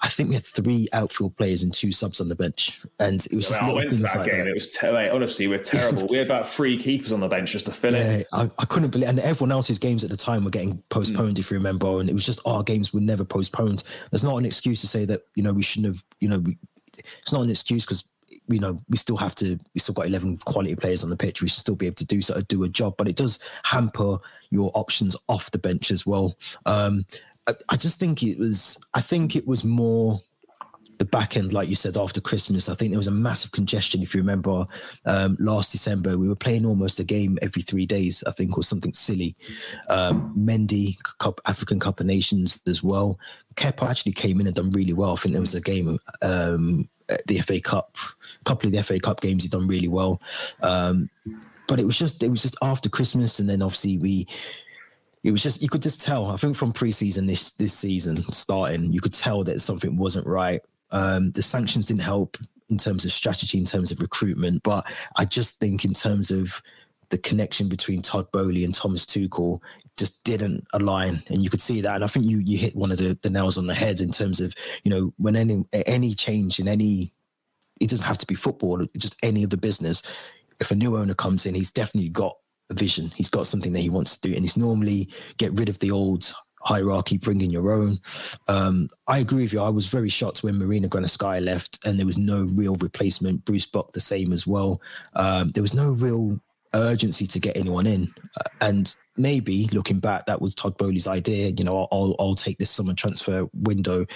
I 0.04 0.08
think 0.08 0.28
we 0.28 0.34
had 0.34 0.44
three 0.44 0.86
outfield 0.92 1.34
players 1.38 1.62
and 1.62 1.72
two 1.72 1.90
subs 1.90 2.20
on 2.20 2.28
the 2.28 2.34
bench, 2.34 2.78
and 3.00 3.24
it 3.24 3.34
was 3.34 3.48
just. 3.48 3.62
I 3.62 3.72
went 3.72 3.88
to 3.88 3.96
that 3.96 4.16
like 4.16 4.30
game. 4.30 4.40
That. 4.40 4.48
It 4.48 4.54
was 4.54 4.70
ter- 4.70 4.92
mate, 4.92 5.08
honestly, 5.08 5.48
we're 5.48 5.58
terrible. 5.58 6.06
we 6.10 6.18
had 6.18 6.26
about 6.26 6.46
three 6.46 6.76
keepers 6.76 7.10
on 7.10 7.20
the 7.20 7.26
bench 7.26 7.52
just 7.52 7.64
to 7.66 7.72
fill 7.72 7.94
yeah, 7.94 8.16
it. 8.16 8.26
I, 8.30 8.50
I 8.58 8.66
couldn't 8.66 8.90
believe, 8.90 9.08
and 9.08 9.18
everyone 9.18 9.50
else's 9.50 9.78
games 9.78 10.04
at 10.04 10.10
the 10.10 10.16
time 10.16 10.44
were 10.44 10.50
getting 10.50 10.82
postponed. 10.90 11.36
Mm. 11.36 11.38
If 11.38 11.50
you 11.50 11.56
remember, 11.56 12.00
and 12.00 12.10
it 12.10 12.12
was 12.12 12.26
just 12.26 12.46
our 12.46 12.62
games 12.62 12.92
were 12.92 13.00
never 13.00 13.24
postponed. 13.24 13.82
There's 14.10 14.24
not 14.24 14.36
an 14.36 14.44
excuse 14.44 14.82
to 14.82 14.86
say 14.86 15.06
that 15.06 15.22
you 15.36 15.42
know 15.42 15.54
we 15.54 15.62
shouldn't 15.62 15.94
have. 15.94 16.04
You 16.20 16.28
know, 16.28 16.38
we, 16.38 16.58
it's 16.98 17.32
not 17.32 17.40
an 17.40 17.48
excuse 17.48 17.86
because 17.86 18.04
you 18.48 18.60
know 18.60 18.78
we 18.90 18.98
still 18.98 19.16
have 19.16 19.34
to 19.36 19.58
we 19.72 19.80
still 19.80 19.94
got 19.94 20.06
11 20.06 20.36
quality 20.44 20.74
players 20.74 21.02
on 21.02 21.08
the 21.08 21.16
pitch 21.16 21.40
we 21.40 21.48
should 21.48 21.60
still 21.60 21.76
be 21.76 21.86
able 21.86 21.94
to 21.94 22.04
do 22.04 22.20
so 22.20 22.38
do 22.42 22.64
a 22.64 22.68
job 22.68 22.94
but 22.98 23.08
it 23.08 23.16
does 23.16 23.38
hamper 23.62 24.18
your 24.50 24.70
options 24.74 25.16
off 25.28 25.50
the 25.50 25.58
bench 25.58 25.90
as 25.90 26.04
well 26.04 26.36
um 26.66 27.06
I, 27.46 27.54
I 27.70 27.76
just 27.76 28.00
think 28.00 28.22
it 28.22 28.38
was 28.38 28.78
i 28.94 29.00
think 29.00 29.36
it 29.36 29.46
was 29.46 29.64
more 29.64 30.20
the 30.98 31.04
back 31.04 31.36
end, 31.36 31.52
like 31.52 31.68
you 31.68 31.74
said, 31.74 31.96
after 31.96 32.20
Christmas, 32.20 32.68
I 32.68 32.74
think 32.74 32.90
there 32.90 32.98
was 32.98 33.06
a 33.06 33.12
massive 33.12 33.52
congestion. 33.52 34.02
If 34.02 34.14
you 34.14 34.20
remember, 34.20 34.64
um, 35.04 35.36
last 35.38 35.72
December, 35.72 36.18
we 36.18 36.28
were 36.28 36.36
playing 36.36 36.66
almost 36.66 37.00
a 37.00 37.04
game 37.04 37.38
every 37.42 37.62
three 37.62 37.86
days, 37.86 38.22
I 38.26 38.30
think, 38.32 38.56
or 38.56 38.62
something 38.62 38.92
silly. 38.92 39.36
Um, 39.88 40.34
Mendy, 40.36 40.96
Cup, 41.18 41.40
African 41.46 41.80
Cup 41.80 42.00
of 42.00 42.06
Nations 42.06 42.60
as 42.66 42.82
well. 42.82 43.18
Kepa 43.56 43.88
actually 43.88 44.12
came 44.12 44.40
in 44.40 44.46
and 44.46 44.56
done 44.56 44.70
really 44.70 44.92
well. 44.92 45.12
I 45.12 45.16
think 45.16 45.32
there 45.32 45.40
was 45.40 45.54
a 45.54 45.60
game, 45.60 45.98
um, 46.22 46.88
the 47.26 47.38
FA 47.40 47.60
Cup, 47.60 47.96
a 48.40 48.44
couple 48.44 48.66
of 48.66 48.72
the 48.72 48.82
FA 48.82 48.98
Cup 49.00 49.20
games, 49.20 49.42
he 49.42 49.48
done 49.48 49.66
really 49.66 49.88
well. 49.88 50.20
Um, 50.62 51.10
but 51.66 51.80
it 51.80 51.86
was 51.86 51.98
just, 51.98 52.22
it 52.22 52.30
was 52.30 52.42
just 52.42 52.56
after 52.62 52.88
Christmas, 52.88 53.38
and 53.38 53.48
then 53.48 53.62
obviously 53.62 53.98
we 53.98 54.26
it 55.24 55.32
was 55.32 55.42
just 55.42 55.62
you 55.62 55.68
could 55.68 55.82
just 55.82 56.02
tell. 56.02 56.30
I 56.30 56.36
think 56.36 56.54
from 56.54 56.72
preseason 56.72 57.26
this 57.26 57.52
this 57.52 57.72
season 57.72 58.22
starting, 58.30 58.92
you 58.92 59.00
could 59.00 59.14
tell 59.14 59.42
that 59.44 59.60
something 59.60 59.96
wasn't 59.96 60.26
right. 60.26 60.60
Um, 60.90 61.32
the 61.32 61.42
sanctions 61.42 61.86
didn't 61.86 62.02
help 62.02 62.36
in 62.68 62.76
terms 62.76 63.04
of 63.04 63.10
strategy, 63.10 63.58
in 63.58 63.64
terms 63.64 63.90
of 63.90 64.00
recruitment, 64.00 64.62
but 64.62 64.86
I 65.16 65.24
just 65.24 65.58
think 65.58 65.84
in 65.84 65.92
terms 65.92 66.30
of 66.30 66.62
the 67.10 67.18
connection 67.18 67.68
between 67.68 68.00
Todd 68.00 68.30
Boehly 68.32 68.64
and 68.64 68.74
Thomas 68.74 69.04
Tuchel 69.06 69.60
just 69.96 70.22
didn't 70.24 70.64
align, 70.72 71.22
and 71.28 71.42
you 71.42 71.50
could 71.50 71.60
see 71.60 71.80
that. 71.80 71.94
And 71.94 72.04
I 72.04 72.06
think 72.06 72.26
you 72.26 72.38
you 72.38 72.58
hit 72.58 72.76
one 72.76 72.92
of 72.92 72.98
the, 72.98 73.18
the 73.22 73.30
nails 73.30 73.56
on 73.56 73.66
the 73.66 73.74
head 73.74 74.00
in 74.00 74.10
terms 74.10 74.40
of 74.40 74.54
you 74.84 74.90
know 74.90 75.14
when 75.16 75.36
any 75.36 75.64
any 75.72 76.14
change 76.14 76.60
in 76.60 76.68
any 76.68 77.14
it 77.80 77.88
doesn't 77.88 78.06
have 78.06 78.18
to 78.18 78.26
be 78.26 78.34
football, 78.34 78.86
just 78.96 79.16
any 79.22 79.42
of 79.42 79.50
the 79.50 79.56
business. 79.56 80.02
If 80.60 80.70
a 80.70 80.76
new 80.76 80.96
owner 80.96 81.14
comes 81.14 81.46
in, 81.46 81.54
he's 81.54 81.72
definitely 81.72 82.10
got 82.10 82.36
a 82.70 82.74
vision. 82.74 83.12
He's 83.14 83.28
got 83.28 83.46
something 83.46 83.72
that 83.72 83.80
he 83.80 83.90
wants 83.90 84.16
to 84.16 84.28
do, 84.28 84.34
and 84.34 84.44
he's 84.44 84.56
normally 84.56 85.08
get 85.36 85.52
rid 85.52 85.68
of 85.68 85.78
the 85.80 85.90
old 85.90 86.32
hierarchy, 86.64 87.18
bringing 87.18 87.50
your 87.50 87.72
own. 87.72 87.98
Um, 88.48 88.88
I 89.06 89.18
agree 89.18 89.42
with 89.42 89.52
you. 89.52 89.60
I 89.60 89.68
was 89.68 89.86
very 89.86 90.08
shocked 90.08 90.42
when 90.42 90.58
Marina 90.58 90.88
Granovskaya 90.88 91.44
left 91.44 91.78
and 91.86 91.98
there 91.98 92.06
was 92.06 92.18
no 92.18 92.44
real 92.44 92.74
replacement. 92.76 93.44
Bruce 93.44 93.66
Buck 93.66 93.92
the 93.92 94.00
same 94.00 94.32
as 94.32 94.46
well. 94.46 94.80
Um, 95.14 95.50
there 95.50 95.62
was 95.62 95.74
no 95.74 95.92
real 95.92 96.38
urgency 96.74 97.26
to 97.26 97.38
get 97.38 97.56
anyone 97.56 97.86
in. 97.86 98.12
Uh, 98.36 98.48
and 98.60 98.94
maybe 99.16 99.68
looking 99.72 100.00
back, 100.00 100.26
that 100.26 100.42
was 100.42 100.54
Todd 100.54 100.76
Boehly's 100.76 101.06
idea. 101.06 101.50
You 101.50 101.64
know, 101.64 101.88
I'll, 101.90 102.16
I'll 102.18 102.34
take 102.34 102.58
this 102.58 102.70
summer 102.70 102.94
transfer 102.94 103.48
window 103.54 104.06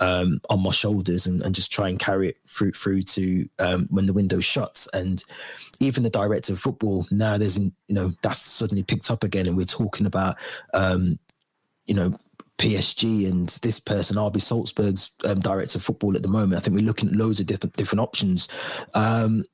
um, 0.00 0.40
on 0.48 0.62
my 0.62 0.70
shoulders 0.70 1.26
and, 1.26 1.42
and, 1.42 1.54
just 1.54 1.72
try 1.72 1.88
and 1.88 1.98
carry 1.98 2.28
it 2.28 2.36
through 2.48 2.72
through 2.72 3.02
to 3.02 3.48
um, 3.58 3.86
when 3.90 4.06
the 4.06 4.12
window 4.12 4.40
shuts. 4.40 4.88
And 4.92 5.22
even 5.80 6.02
the 6.02 6.10
director 6.10 6.52
of 6.52 6.60
football 6.60 7.06
now, 7.10 7.36
there's 7.36 7.58
you 7.58 7.72
know 7.88 8.10
that's 8.22 8.40
suddenly 8.40 8.82
picked 8.82 9.10
up 9.10 9.24
again, 9.24 9.46
and 9.46 9.56
we're 9.56 9.64
talking 9.64 10.06
about 10.06 10.36
um, 10.72 11.18
you 11.86 11.94
know, 11.94 12.12
PSG 12.58 13.28
and 13.28 13.48
this 13.62 13.80
person, 13.80 14.16
RB 14.16 14.40
Salzburg's 14.40 15.10
um, 15.24 15.40
director 15.40 15.78
of 15.78 15.84
football 15.84 16.16
at 16.16 16.22
the 16.22 16.28
moment. 16.28 16.56
I 16.56 16.60
think 16.60 16.76
we're 16.76 16.86
looking 16.86 17.08
at 17.08 17.16
loads 17.16 17.40
of 17.40 17.46
different 17.46 17.76
different 17.76 18.00
options. 18.00 18.48
Um, 18.94 19.44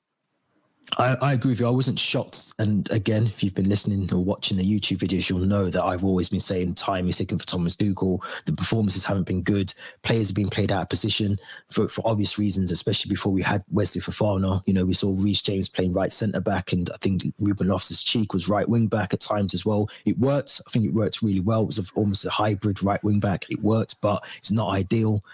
I, 0.99 1.17
I, 1.21 1.33
agree 1.35 1.53
with 1.53 1.61
you. 1.61 1.67
I 1.67 1.71
wasn't 1.71 1.99
shocked. 1.99 2.53
And 2.59 2.91
again, 2.91 3.27
if 3.27 3.45
you've 3.45 3.55
been 3.55 3.69
listening 3.69 4.13
or 4.13 4.23
watching 4.23 4.57
the 4.57 4.65
YouTube 4.65 4.99
videos, 4.99 5.29
you'll 5.29 5.41
know 5.41 5.71
that 5.71 5.83
I've 5.83 6.05
always 6.05 6.29
been 6.29 6.41
saying 6.41 6.75
time 6.75 7.09
is 7.09 7.17
ticking 7.17 7.39
for 7.39 7.47
Thomas 7.47 7.77
Tuchel. 7.77 8.23
The 8.47 8.53
performances 8.53 9.05
haven't 9.05 9.27
been 9.27 9.43
good. 9.43 9.73
Players 10.03 10.29
have 10.29 10.37
been 10.37 10.49
played 10.49 10.73
out 10.73 10.83
of 10.83 10.89
position 10.89 11.39
for, 11.71 11.89
for 11.89 12.07
obvious 12.07 12.39
reasons, 12.39 12.71
especially 12.71 13.09
before 13.09 13.33
we 13.33 13.43
had 13.43 13.63
Wesley 13.71 14.01
Fofana. 14.01 14.63
You 14.67 14.75
know, 14.75 14.85
we 14.85 14.95
saw 14.95 15.15
Reece 15.17 15.43
James 15.43 15.69
playing 15.69 15.93
right 15.93 16.13
centre 16.13 16.41
back, 16.41 16.73
and 16.73 16.91
I 16.91 16.97
think 16.97 17.23
Ruben 17.39 17.69
Loftus 17.69 18.03
Cheek 18.03 18.33
was 18.33 18.49
right 18.49 18.69
wing 18.69 18.89
back 18.89 19.15
at 19.15 19.21
times 19.21 19.55
as 19.55 19.65
well. 19.65 19.89
It 20.05 20.19
worked. 20.19 20.61
I 20.67 20.71
think 20.71 20.85
it 20.85 20.95
worked 20.95 21.23
really 21.23 21.41
well. 21.41 21.63
It 21.63 21.67
was 21.67 21.91
almost 21.95 22.25
a 22.25 22.31
hybrid 22.31 22.83
right 22.83 23.03
wing 23.05 23.21
back. 23.21 23.47
It 23.49 23.63
worked, 23.63 24.01
but 24.01 24.25
it's 24.39 24.53
not 24.53 24.71
ideal. 24.71 25.25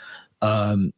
Um, 0.43 0.93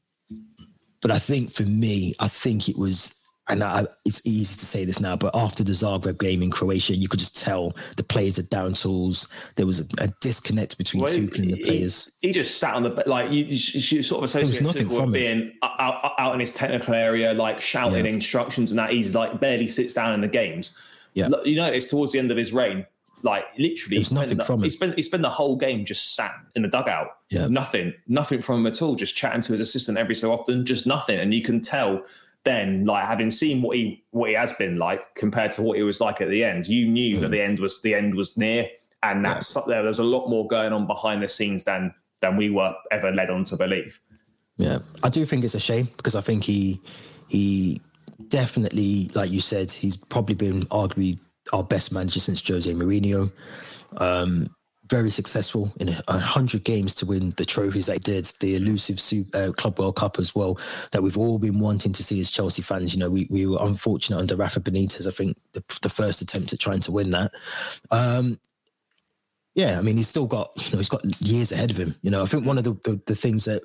but 1.01 1.11
I 1.13 1.19
think 1.19 1.53
for 1.53 1.63
me, 1.63 2.15
I 2.19 2.29
think 2.29 2.69
it 2.69 2.77
was 2.77 3.15
and 3.51 3.63
I, 3.63 3.87
it's 4.05 4.21
easy 4.27 4.59
to 4.59 4.67
say 4.67 4.85
this 4.85 5.01
now, 5.01 5.17
but 5.17 5.35
after 5.35 5.65
the 5.65 5.73
Zagreb 5.73 6.19
game 6.19 6.43
in 6.43 6.51
Croatia, 6.51 6.95
you 6.95 7.09
could 7.09 7.19
just 7.19 7.37
tell 7.37 7.75
the 7.97 8.03
players 8.03 8.39
are 8.39 8.45
down 8.45 8.75
tools. 8.75 9.27
There 9.57 9.67
was 9.67 9.81
a, 9.81 9.85
a 9.99 10.09
disconnect 10.21 10.77
between 10.77 11.03
well, 11.03 11.13
Tuchel 11.13 11.39
and 11.39 11.53
the 11.53 11.63
players. 11.63 12.13
He, 12.21 12.29
he, 12.29 12.35
just 12.35 12.59
sat 12.59 12.75
on 12.75 12.83
the 12.83 13.03
like 13.07 13.31
you, 13.31 13.45
you 13.45 14.03
sort 14.03 14.19
of 14.19 14.25
associate 14.25 14.63
Tuchel 14.63 15.05
with 15.05 15.13
being 15.13 15.53
out, 15.63 16.13
out, 16.19 16.35
in 16.35 16.41
his 16.41 16.53
technical 16.53 16.95
area, 16.95 17.33
like 17.33 17.61
shouting 17.61 18.05
yeah. 18.05 18.13
instructions 18.13 18.71
and 18.71 18.79
that. 18.79 18.91
He's 18.91 19.15
like 19.15 19.41
barely 19.41 19.69
sits 19.69 19.95
down 19.95 20.13
in 20.13 20.21
the 20.21 20.29
games. 20.29 20.79
Yeah, 21.15 21.29
you 21.45 21.57
know, 21.57 21.67
it's 21.67 21.87
towards 21.87 22.13
the 22.13 22.19
end 22.19 22.31
of 22.31 22.37
his 22.37 22.53
reign. 22.53 22.87
Like 23.23 23.47
literally, 23.59 23.97
There's 23.97 24.13
nothing 24.13 24.39
the, 24.39 24.45
from 24.45 24.63
he 24.63 24.71
spent 24.71 24.95
he 24.95 25.03
spent 25.03 25.23
the 25.23 25.31
whole 25.31 25.57
game 25.57 25.85
just 25.85 26.15
sat 26.15 26.35
in 26.55 26.63
the 26.63 26.69
dugout. 26.69 27.09
Yeah, 27.31 27.49
nothing, 27.49 27.95
nothing 28.07 28.43
from 28.43 28.61
him 28.61 28.67
at 28.67 28.81
all. 28.83 28.95
Just 28.95 29.17
chatting 29.17 29.41
to 29.41 29.53
his 29.53 29.61
assistant 29.61 29.99
every 29.99 30.15
so 30.15 30.33
often, 30.33 30.65
just 30.65 30.87
nothing. 30.87 31.19
And 31.19 31.35
you 31.35 31.43
can 31.43 31.61
tell 31.61 32.03
then 32.49 32.87
like 32.87 33.07
having 33.07 33.31
seen 33.31 33.61
what 33.61 33.77
he 33.77 34.03
what 34.11 34.31
he 34.31 34.35
has 34.35 34.55
been 34.55 34.79
like 34.79 35.15
compared 35.15 35.53
to 35.53 35.63
what 35.63 35.77
he 35.77 35.83
was 35.83 36.01
like 36.01 36.21
at 36.21 36.31
the 36.31 36.43
end, 36.43 36.67
you 36.67 36.89
knew 36.89 37.19
mm. 37.19 37.21
that 37.21 37.29
the 37.29 37.41
end 37.41 37.61
was 37.61 37.83
the 37.83 37.95
end 37.95 38.15
was 38.15 38.37
near, 38.39 38.67
and 39.03 39.25
that's 39.25 39.55
yeah. 39.55 39.63
there. 39.67 39.83
There's 39.83 39.99
a 39.99 40.05
lot 40.05 40.29
more 40.29 40.47
going 40.47 40.73
on 40.73 40.87
behind 40.87 41.23
the 41.23 41.29
scenes 41.29 41.65
than 41.65 41.95
than 42.21 42.37
we 42.37 42.49
were 42.49 42.75
ever 42.91 43.13
led 43.13 43.29
on 43.29 43.45
to 43.45 43.57
believe. 43.57 44.01
Yeah, 44.57 44.79
I 45.05 45.11
do 45.11 45.25
think 45.27 45.45
it's 45.45 45.55
a 45.55 45.61
shame 45.61 45.89
because 45.97 46.17
I 46.17 46.23
think 46.23 46.45
he 46.45 46.81
he 47.29 47.83
definitely, 48.29 49.11
like 49.15 49.31
you 49.31 49.41
said, 49.41 49.71
he's 49.71 49.97
probably 49.97 50.35
been 50.35 50.63
arguably 50.67 51.21
our 51.53 51.63
best 51.63 51.93
manager 51.93 52.21
since 52.21 52.47
Jose 52.47 52.73
Mourinho. 52.73 53.31
Um, 53.99 54.49
very 54.89 55.11
successful 55.11 55.73
in 55.81 55.97
a 56.09 56.19
hundred 56.19 56.65
games 56.65 56.95
to 56.97 57.07
win 57.07 57.35
the 57.37 57.45
trophies 57.45 57.87
they 57.87 57.99
did, 57.99 58.25
the 58.41 58.55
elusive 58.55 59.01
Super, 59.01 59.39
uh, 59.39 59.53
Club 59.53 59.79
World 59.79 59.97
Cup 59.97 60.19
as 60.19 60.35
well, 60.35 60.59
that 60.93 61.03
we've 61.03 61.19
all 61.19 61.39
been 61.39 61.59
wanting 61.59 61.93
to 61.93 62.05
see 62.05 62.21
as 62.21 62.31
Chelsea 62.31 62.63
fans. 62.63 62.95
You 62.95 63.01
know, 63.01 63.11
we, 63.11 63.27
we 63.31 63.47
were 63.47 63.59
unfortunate 63.61 64.19
under 64.19 64.37
Rafa 64.37 64.61
Benitez. 64.61 65.07
I 65.07 65.11
think 65.11 65.37
the, 65.53 65.63
the 65.83 65.91
first 65.91 66.23
attempt 66.23 66.53
at 66.53 66.61
trying 66.61 66.81
to 66.81 66.93
win 66.93 67.11
that. 67.11 67.33
Um, 67.91 68.39
yeah, 69.55 69.77
I 69.77 69.83
mean, 69.83 69.97
he's 69.97 70.09
still 70.09 70.27
got 70.27 70.53
you 70.57 70.73
know 70.73 70.79
he's 70.79 70.89
got 70.89 71.05
years 71.21 71.51
ahead 71.51 71.73
of 71.73 71.77
him. 71.77 71.97
You 72.03 72.13
know, 72.13 72.23
I 72.23 72.27
think 72.27 72.47
one 72.47 72.59
of 72.59 72.65
the 72.65 72.75
the, 72.85 73.01
the 73.07 73.17
things 73.17 73.45
that, 73.47 73.63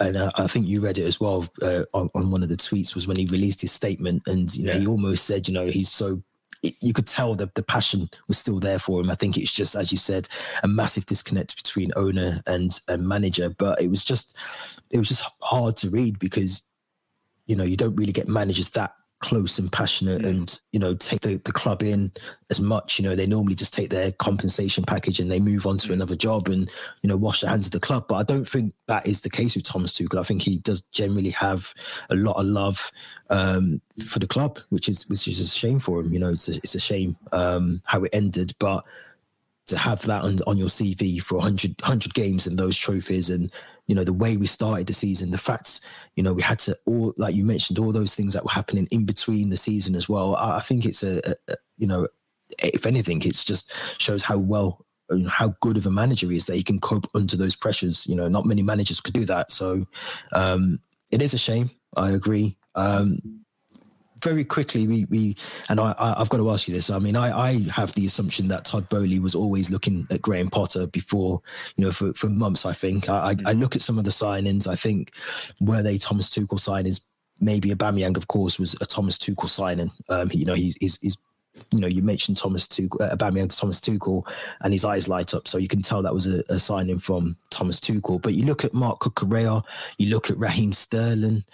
and 0.00 0.16
uh, 0.16 0.30
I 0.36 0.46
think 0.46 0.66
you 0.66 0.80
read 0.80 0.96
it 0.96 1.04
as 1.04 1.20
well 1.20 1.46
uh, 1.60 1.84
on, 1.92 2.08
on, 2.14 2.30
one 2.30 2.42
of 2.42 2.48
the 2.48 2.56
tweets 2.56 2.94
was 2.94 3.06
when 3.06 3.18
he 3.18 3.26
released 3.26 3.60
his 3.60 3.72
statement, 3.72 4.22
and 4.26 4.54
you 4.54 4.64
know 4.64 4.72
yeah. 4.72 4.78
he 4.78 4.86
almost 4.86 5.26
said, 5.26 5.48
you 5.48 5.52
know, 5.52 5.66
he's 5.66 5.90
so 5.90 6.22
it, 6.62 6.74
you 6.80 6.92
could 6.92 7.06
tell 7.06 7.34
that 7.36 7.54
the 7.54 7.62
passion 7.62 8.08
was 8.28 8.38
still 8.38 8.60
there 8.60 8.78
for 8.78 9.00
him. 9.00 9.10
I 9.10 9.14
think 9.14 9.36
it's 9.36 9.52
just, 9.52 9.74
as 9.74 9.90
you 9.90 9.98
said, 9.98 10.28
a 10.62 10.68
massive 10.68 11.06
disconnect 11.06 11.56
between 11.56 11.92
owner 11.96 12.40
and, 12.46 12.78
and 12.88 13.06
manager. 13.06 13.50
But 13.50 13.80
it 13.80 13.88
was 13.88 14.04
just, 14.04 14.36
it 14.90 14.98
was 14.98 15.08
just 15.08 15.24
hard 15.40 15.76
to 15.76 15.90
read 15.90 16.18
because 16.18 16.62
you 17.46 17.56
know, 17.56 17.64
you 17.64 17.76
don't 17.76 17.96
really 17.96 18.12
get 18.12 18.28
managers 18.28 18.70
that 18.70 18.94
close 19.22 19.58
and 19.58 19.72
passionate 19.72 20.22
mm. 20.22 20.28
and 20.28 20.60
you 20.72 20.80
know 20.80 20.94
take 20.94 21.20
the, 21.20 21.36
the 21.44 21.52
club 21.52 21.82
in 21.82 22.12
as 22.50 22.60
much. 22.60 22.98
You 22.98 23.04
know 23.04 23.16
they 23.16 23.26
normally 23.26 23.54
just 23.54 23.72
take 23.72 23.88
their 23.88 24.12
compensation 24.12 24.84
package 24.84 25.20
and 25.20 25.30
they 25.30 25.40
move 25.40 25.66
on 25.66 25.78
to 25.78 25.88
mm. 25.88 25.94
another 25.94 26.16
job 26.16 26.48
and 26.48 26.70
you 27.02 27.08
know 27.08 27.16
wash 27.16 27.40
their 27.40 27.50
hands 27.50 27.66
of 27.66 27.72
the 27.72 27.80
club. 27.80 28.06
But 28.08 28.16
i 28.16 28.22
don't 28.24 28.46
think 28.46 28.74
that 28.88 29.06
is 29.06 29.22
the 29.22 29.30
case 29.30 29.54
with 29.56 29.64
thomas 29.64 29.92
tuchel. 29.92 30.20
I 30.20 30.24
think 30.24 30.42
he 30.42 30.58
does 30.58 30.82
generally 30.92 31.30
have 31.30 31.72
a 32.10 32.16
lot 32.16 32.36
of 32.36 32.46
love 32.46 32.90
um, 33.30 33.80
for 34.04 34.18
the 34.18 34.26
club 34.26 34.58
which 34.68 34.88
is 34.88 35.08
which 35.08 35.26
is 35.28 35.40
a 35.40 35.46
shame 35.46 35.78
for 35.78 36.00
him. 36.00 36.12
You 36.12 36.18
know 36.18 36.30
it's 36.30 36.48
a, 36.48 36.56
it's 36.56 36.74
a 36.74 36.80
shame 36.80 37.16
um, 37.32 37.80
how 37.84 38.02
it 38.04 38.10
ended. 38.12 38.52
But 38.58 38.84
to 39.66 39.78
have 39.78 40.02
that 40.02 40.22
on, 40.22 40.38
on 40.46 40.58
your 40.58 40.66
cv 40.66 41.22
for 41.22 41.36
100 41.36 41.80
100 41.80 42.14
games 42.14 42.48
and 42.48 42.58
those 42.58 42.76
trophies 42.76 43.30
and 43.30 43.50
you 43.86 43.94
know 43.94 44.04
the 44.04 44.12
way 44.12 44.36
we 44.36 44.46
started 44.46 44.86
the 44.86 44.94
season 44.94 45.30
the 45.30 45.38
facts 45.38 45.80
you 46.14 46.22
know 46.22 46.32
we 46.32 46.42
had 46.42 46.58
to 46.58 46.76
all 46.86 47.12
like 47.16 47.34
you 47.34 47.44
mentioned 47.44 47.78
all 47.78 47.92
those 47.92 48.14
things 48.14 48.32
that 48.32 48.44
were 48.44 48.50
happening 48.50 48.86
in 48.90 49.04
between 49.04 49.48
the 49.48 49.56
season 49.56 49.94
as 49.94 50.08
well. 50.08 50.36
I, 50.36 50.56
I 50.58 50.60
think 50.60 50.84
it's 50.84 51.02
a, 51.02 51.18
a, 51.28 51.34
a, 51.48 51.56
you 51.78 51.86
know 51.86 52.06
if 52.58 52.86
anything 52.86 53.22
it's 53.22 53.44
just 53.44 53.74
shows 53.98 54.22
how 54.22 54.38
well 54.38 54.84
how 55.28 55.54
good 55.60 55.76
of 55.76 55.86
a 55.86 55.90
manager 55.90 56.30
he 56.30 56.36
is 56.36 56.46
that 56.46 56.56
he 56.56 56.62
can 56.62 56.78
cope 56.78 57.06
under 57.14 57.36
those 57.36 57.56
pressures. 57.56 58.06
You 58.06 58.14
know 58.14 58.28
not 58.28 58.46
many 58.46 58.62
managers 58.62 59.00
could 59.00 59.14
do 59.14 59.24
that. 59.26 59.52
So 59.52 59.84
um 60.32 60.80
it 61.10 61.20
is 61.20 61.34
a 61.34 61.38
shame. 61.38 61.70
I 61.96 62.10
agree. 62.10 62.56
Um 62.74 63.18
very 64.22 64.44
quickly, 64.44 64.86
we, 64.86 65.04
we 65.06 65.36
and 65.68 65.80
I, 65.80 65.94
I, 65.98 66.18
have 66.18 66.28
got 66.28 66.38
to 66.38 66.50
ask 66.50 66.68
you 66.68 66.74
this. 66.74 66.90
I 66.90 66.98
mean, 66.98 67.16
I, 67.16 67.36
I 67.36 67.52
have 67.70 67.92
the 67.94 68.04
assumption 68.04 68.48
that 68.48 68.64
Todd 68.64 68.88
Boehly 68.88 69.18
was 69.18 69.34
always 69.34 69.70
looking 69.70 70.06
at 70.10 70.22
Graham 70.22 70.48
Potter 70.48 70.86
before, 70.86 71.42
you 71.76 71.84
know, 71.84 71.92
for, 71.92 72.12
for 72.14 72.28
months. 72.28 72.64
I 72.64 72.72
think 72.72 73.08
I, 73.08 73.30
I, 73.30 73.50
I 73.50 73.52
look 73.52 73.74
at 73.74 73.82
some 73.82 73.98
of 73.98 74.04
the 74.04 74.10
signings. 74.10 74.66
I 74.68 74.76
think 74.76 75.12
were 75.60 75.82
they 75.82 75.98
Thomas 75.98 76.30
Tuchel 76.30 76.58
signings? 76.58 77.00
Maybe 77.40 77.70
Aubameyang, 77.70 78.16
of 78.16 78.28
course, 78.28 78.58
was 78.58 78.76
a 78.80 78.86
Thomas 78.86 79.18
Tuchel 79.18 79.48
signing. 79.48 79.90
Um, 80.08 80.28
you 80.32 80.44
know, 80.44 80.54
he's, 80.54 80.76
he's, 80.76 81.00
he's 81.00 81.18
you 81.70 81.80
know, 81.80 81.88
you 81.88 82.02
mentioned 82.02 82.36
Thomas 82.36 82.66
Tuchel, 82.66 83.00
uh, 83.00 83.16
Aubameyang 83.16 83.48
to 83.50 83.56
Thomas 83.56 83.80
Tuchel, 83.80 84.22
and 84.60 84.72
his 84.72 84.84
eyes 84.84 85.08
light 85.08 85.34
up. 85.34 85.48
So 85.48 85.58
you 85.58 85.68
can 85.68 85.82
tell 85.82 86.02
that 86.02 86.14
was 86.14 86.26
a, 86.26 86.44
a 86.48 86.58
signing 86.58 86.98
from 86.98 87.36
Thomas 87.50 87.80
Tuchel. 87.80 88.22
But 88.22 88.34
you 88.34 88.46
look 88.46 88.64
at 88.64 88.72
Marc 88.72 89.00
Cucurella, 89.00 89.64
you 89.98 90.10
look 90.10 90.30
at 90.30 90.38
Raheem 90.38 90.72
Sterling, 90.72 91.44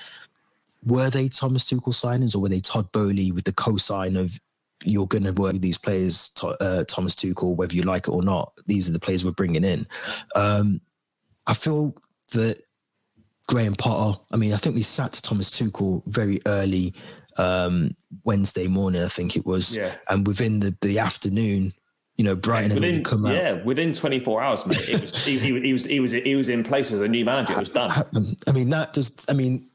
were 0.85 1.11
they 1.11 1.29
Thomas 1.29 1.65
Tuchel 1.65 1.95
signings 1.95 2.35
or 2.35 2.39
were 2.39 2.49
they 2.49 2.61
Todd 2.61 2.91
Boehly 2.93 3.33
with 3.33 3.45
the 3.45 3.53
co-sign 3.53 4.17
of 4.17 4.39
you're 4.85 5.07
going 5.07 5.25
to 5.25 5.33
work 5.33 5.55
with 5.55 5.63
these 5.63 5.79
players, 5.79 6.33
uh, 6.43 6.85
Thomas 6.85 7.15
Tuchel, 7.15 7.57
whether 7.57 7.75
you 7.75 7.83
like 7.83 8.07
it 8.07 8.13
or 8.13 8.23
not. 8.23 8.53
These 8.67 8.89
are 8.89 8.93
the 8.93 9.01
players 9.01 9.25
we're 9.25 9.33
bringing 9.33 9.65
in. 9.65 9.87
Um, 10.37 10.81
I 11.47 11.55
feel 11.55 11.95
that 12.33 12.63
Graham 13.49 13.75
Potter. 13.75 14.21
I 14.31 14.37
mean, 14.37 14.53
I 14.53 14.57
think 14.57 14.77
we 14.77 14.83
sat 14.83 15.13
to 15.15 15.23
Thomas 15.23 15.51
Tuchel 15.51 16.03
very 16.07 16.41
early 16.47 16.95
um, 17.39 17.97
Wednesday 18.25 18.67
morning. 18.67 19.03
I 19.03 19.09
think 19.09 19.37
it 19.37 19.45
was, 19.45 19.77
yeah. 19.77 19.95
and 20.09 20.27
within 20.27 20.61
the 20.61 20.77
the 20.81 20.99
afternoon. 21.01 21.73
You 22.17 22.25
know, 22.25 22.35
Brighton 22.35 22.75
within, 22.75 22.97
had 22.97 23.05
come 23.05 23.27
out. 23.27 23.35
Yeah, 23.37 23.63
within 23.63 23.93
24 23.93 24.43
hours, 24.43 24.67
mate. 24.67 24.89
It 24.89 25.01
was, 25.01 25.25
he, 25.25 25.39
he, 25.39 25.61
he, 25.61 25.73
was 25.73 25.85
he 25.85 26.01
was 26.01 26.11
he 26.11 26.35
was 26.35 26.49
in 26.49 26.65
place 26.65 26.91
as 26.91 27.01
a 27.01 27.07
new 27.07 27.25
manager. 27.25 27.53
It 27.53 27.61
was 27.61 27.71
done. 27.71 27.93
I 28.49 28.51
mean, 28.51 28.71
that 28.71 28.93
does. 28.93 29.25
I 29.29 29.35
mean, 29.35 29.68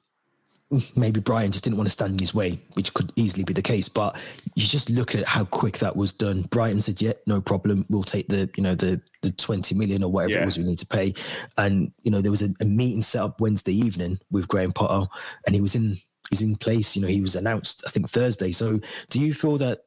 maybe 0.95 1.19
Brighton 1.19 1.51
just 1.51 1.63
didn't 1.63 1.77
want 1.77 1.87
to 1.87 1.93
stand 1.93 2.13
in 2.13 2.19
his 2.19 2.33
way, 2.33 2.59
which 2.73 2.93
could 2.93 3.11
easily 3.15 3.43
be 3.43 3.53
the 3.53 3.61
case. 3.61 3.87
But 3.89 4.15
you 4.55 4.65
just 4.65 4.89
look 4.89 5.15
at 5.15 5.25
how 5.25 5.45
quick 5.45 5.79
that 5.79 5.95
was 5.95 6.13
done. 6.13 6.43
Brighton 6.43 6.81
said, 6.81 7.01
"Yeah, 7.01 7.13
no 7.27 7.41
problem. 7.41 7.85
We'll 7.89 8.03
take 8.03 8.27
the 8.27 8.49
you 8.55 8.63
know 8.63 8.75
the 8.75 9.01
the 9.21 9.31
twenty 9.31 9.75
million 9.75 10.03
or 10.03 10.11
whatever 10.11 10.33
yeah. 10.33 10.41
it 10.41 10.45
was 10.45 10.57
we 10.57 10.63
need 10.63 10.79
to 10.79 10.85
pay." 10.85 11.13
And 11.57 11.91
you 12.03 12.11
know 12.11 12.21
there 12.21 12.31
was 12.31 12.41
a, 12.41 12.49
a, 12.59 12.65
meeting 12.65 13.01
set 13.01 13.21
up 13.21 13.41
Wednesday 13.41 13.73
evening 13.73 14.17
with 14.31 14.47
Graham 14.47 14.71
Potter, 14.71 15.09
and 15.45 15.55
he 15.55 15.61
was 15.61 15.75
in 15.75 15.97
he's 16.29 16.41
in 16.41 16.55
place. 16.55 16.95
You 16.95 17.01
know 17.01 17.07
he 17.07 17.21
was 17.21 17.35
announced 17.35 17.83
I 17.87 17.89
think 17.89 18.09
Thursday. 18.09 18.51
So 18.51 18.79
do 19.09 19.19
you 19.19 19.33
feel 19.33 19.57
that? 19.57 19.81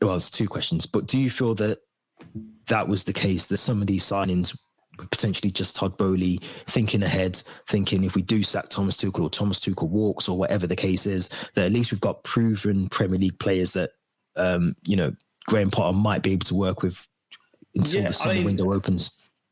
Well, 0.00 0.16
it's 0.16 0.30
two 0.30 0.48
questions, 0.48 0.86
but 0.86 1.06
do 1.06 1.18
you 1.18 1.30
feel 1.30 1.54
that 1.56 1.78
that 2.68 2.88
was 2.88 3.04
the 3.04 3.12
case 3.12 3.46
that 3.46 3.58
some 3.58 3.80
of 3.80 3.86
these 3.86 4.04
signings 4.04 4.56
potentially 5.10 5.50
just 5.50 5.76
Todd 5.76 5.96
Boehly 5.96 6.40
thinking 6.66 7.02
ahead, 7.02 7.42
thinking 7.66 8.04
if 8.04 8.14
we 8.14 8.22
do 8.22 8.42
sack 8.42 8.68
Thomas 8.68 8.96
Tuchel 8.96 9.22
or 9.22 9.30
Thomas 9.30 9.60
Tuchel 9.60 9.88
walks 9.88 10.28
or 10.28 10.38
whatever 10.38 10.66
the 10.66 10.76
case 10.76 11.06
is, 11.06 11.28
that 11.54 11.64
at 11.64 11.72
least 11.72 11.92
we've 11.92 12.00
got 12.00 12.24
proven 12.24 12.88
Premier 12.88 13.18
League 13.18 13.38
players 13.38 13.72
that 13.74 13.90
um, 14.36 14.74
you 14.84 14.96
know 14.96 15.14
Graham 15.46 15.70
Potter 15.70 15.96
might 15.96 16.22
be 16.22 16.32
able 16.32 16.46
to 16.46 16.54
work 16.54 16.82
with 16.82 17.06
until 17.74 18.02
yeah, 18.02 18.08
the 18.08 18.12
summer 18.12 18.32
I 18.32 18.36
mean, 18.36 18.44
window 18.44 18.72
opens. 18.72 19.10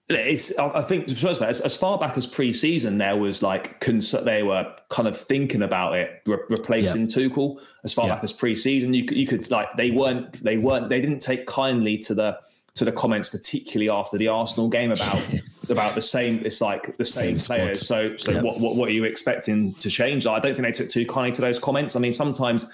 It's, 0.08 0.56
I 0.56 0.82
think, 0.82 1.08
as, 1.10 1.60
as 1.60 1.74
far 1.74 1.98
back 1.98 2.16
as 2.16 2.26
pre-season, 2.26 2.98
there 2.98 3.16
was 3.16 3.42
like 3.42 3.84
they 3.84 4.44
were 4.44 4.72
kind 4.88 5.08
of 5.08 5.20
thinking 5.20 5.62
about 5.62 5.96
it, 5.96 6.22
re- 6.26 6.38
replacing 6.48 7.02
yeah. 7.02 7.16
Tuchel. 7.16 7.60
As 7.82 7.92
far 7.92 8.06
yeah. 8.06 8.14
back 8.14 8.22
as 8.22 8.32
pre-season, 8.32 8.94
you 8.94 9.04
could, 9.04 9.16
you 9.16 9.26
could 9.26 9.50
like 9.50 9.66
they 9.76 9.90
weren't, 9.90 10.44
they 10.44 10.58
weren't, 10.58 10.90
they 10.90 11.00
didn't 11.00 11.18
take 11.18 11.46
kindly 11.46 11.98
to 11.98 12.14
the 12.14 12.38
to 12.76 12.84
the 12.84 12.92
comments, 12.92 13.30
particularly 13.30 13.90
after 13.90 14.18
the 14.18 14.28
Arsenal 14.28 14.68
game 14.68 14.92
about 14.92 15.16
it's 15.62 15.70
about 15.70 15.94
the 15.94 16.00
same. 16.00 16.40
It's 16.44 16.60
like 16.60 16.96
the 16.96 17.04
same, 17.04 17.38
same 17.38 17.58
players. 17.58 17.86
So, 17.86 18.16
so 18.18 18.40
what, 18.42 18.60
what 18.60 18.76
what 18.76 18.88
are 18.88 18.92
you 18.92 19.04
expecting 19.04 19.74
to 19.74 19.90
change? 19.90 20.26
I 20.26 20.38
don't 20.38 20.54
think 20.54 20.66
they 20.66 20.72
took 20.72 20.88
too 20.88 21.06
kindly 21.06 21.32
to 21.32 21.42
those 21.42 21.58
comments. 21.58 21.96
I 21.96 22.00
mean, 22.00 22.12
sometimes 22.12 22.70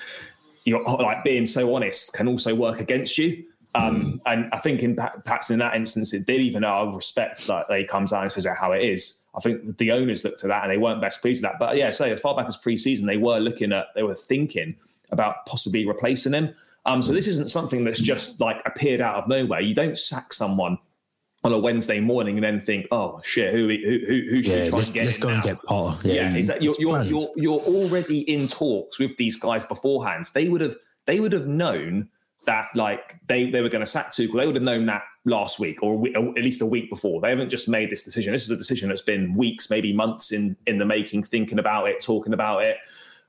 you're 0.65 0.83
like 0.83 1.25
being 1.25 1.47
so 1.47 1.75
honest 1.75 2.13
can 2.13 2.29
also 2.29 2.55
work 2.55 2.81
against 2.81 3.17
you. 3.17 3.45
Um, 3.75 3.97
mm. 3.97 4.21
And 4.27 4.51
I 4.53 4.59
think 4.59 4.83
in 4.83 4.97
perhaps 4.97 5.51
in 5.51 5.61
that 5.61 5.75
instance, 5.77 6.13
it 6.13 6.27
did. 6.27 6.41
Even 6.41 6.63
though 6.63 6.91
I 6.91 6.95
respect 6.95 7.47
that 7.47 7.67
they 7.69 7.85
comes 7.85 8.13
out 8.13 8.23
and 8.23 8.31
says 8.31 8.47
how 8.47 8.73
it 8.73 8.83
is. 8.83 9.21
I 9.35 9.41
think 9.41 9.79
the 9.79 9.93
owners 9.93 10.25
looked 10.25 10.45
at 10.45 10.49
that 10.49 10.65
and 10.65 10.71
they 10.71 10.77
weren't 10.77 11.01
best 11.01 11.23
pleased 11.23 11.43
with 11.43 11.53
that. 11.53 11.59
But 11.59 11.77
yeah, 11.77 11.89
say 11.89 12.11
as 12.11 12.21
far 12.21 12.37
back 12.37 12.47
as 12.49 12.57
pre-season, 12.59 13.07
they 13.07 13.17
were 13.17 13.39
looking 13.39 13.73
at, 13.73 13.87
they 13.95 14.03
were 14.03 14.15
thinking 14.15 14.75
about 15.11 15.47
possibly 15.47 15.87
replacing 15.87 16.35
him. 16.35 16.55
Um, 16.85 17.03
so 17.03 17.13
this 17.13 17.27
isn't 17.29 17.51
something 17.51 17.85
that's 17.85 18.01
just 18.01 18.41
like 18.41 18.61
appeared 18.67 19.01
out 19.01 19.17
of 19.17 19.29
nowhere. 19.29 19.61
You 19.61 19.75
don't 19.75 19.97
sack 19.97 20.33
someone 20.33 20.79
on 21.45 21.53
a 21.53 21.59
Wednesday 21.59 22.01
morning 22.01 22.37
and 22.37 22.45
then 22.45 22.61
think, 22.61 22.87
oh 22.91 23.21
shit, 23.25 23.53
who 23.53 23.69
who 23.69 24.01
who, 24.07 24.27
who 24.31 24.43
should 24.43 24.53
yeah, 24.53 24.69
try 24.69 24.79
let's, 24.79 24.89
and 24.89 24.95
get? 24.95 25.05
Let's 25.07 25.19
go 25.19 25.29
now? 25.29 25.35
and 25.35 25.43
get 25.43 25.63
Potter. 25.63 26.09
Yeah, 26.09 26.15
yeah 26.15 26.37
exactly. 26.37 26.67
You're 26.67 26.75
you're, 26.79 27.03
you're 27.05 27.29
you're 27.37 27.61
already 27.61 28.21
in 28.21 28.47
talks 28.47 28.99
with 28.99 29.17
these 29.17 29.37
guys 29.37 29.65
beforehand. 29.65 30.27
They 30.35 30.49
would 30.49 30.61
have 30.61 30.77
they 31.07 31.21
would 31.21 31.33
have 31.33 31.47
known 31.47 32.09
that 32.47 32.67
like 32.75 33.17
they 33.29 33.51
they 33.51 33.63
were 33.63 33.69
going 33.69 33.85
to 33.85 33.91
sack 33.91 34.13
Tuchel. 34.13 34.35
They 34.35 34.47
would 34.47 34.57
have 34.57 34.63
known 34.63 34.87
that 34.87 35.03
last 35.25 35.61
week 35.61 35.83
or, 35.83 35.95
or, 35.95 36.37
at 36.37 36.45
least 36.45 36.63
a 36.63 36.67
week 36.67 36.91
before. 36.91 37.21
They 37.21 37.31
haven't 37.31 37.49
just 37.49 37.69
made 37.69 37.91
this 37.91 38.03
decision. 38.03 38.33
This 38.33 38.43
is 38.45 38.51
a 38.51 38.57
decision 38.57 38.89
that's 38.89 39.03
been 39.03 39.35
weeks, 39.37 39.71
maybe 39.71 39.93
months 39.93 40.33
in 40.33 40.57
in 40.67 40.79
the 40.79 40.87
making, 40.87 41.25
thinking 41.25 41.59
about 41.59 41.89
it, 41.89 42.01
talking 42.01 42.33
about 42.33 42.63
it. 42.63 42.79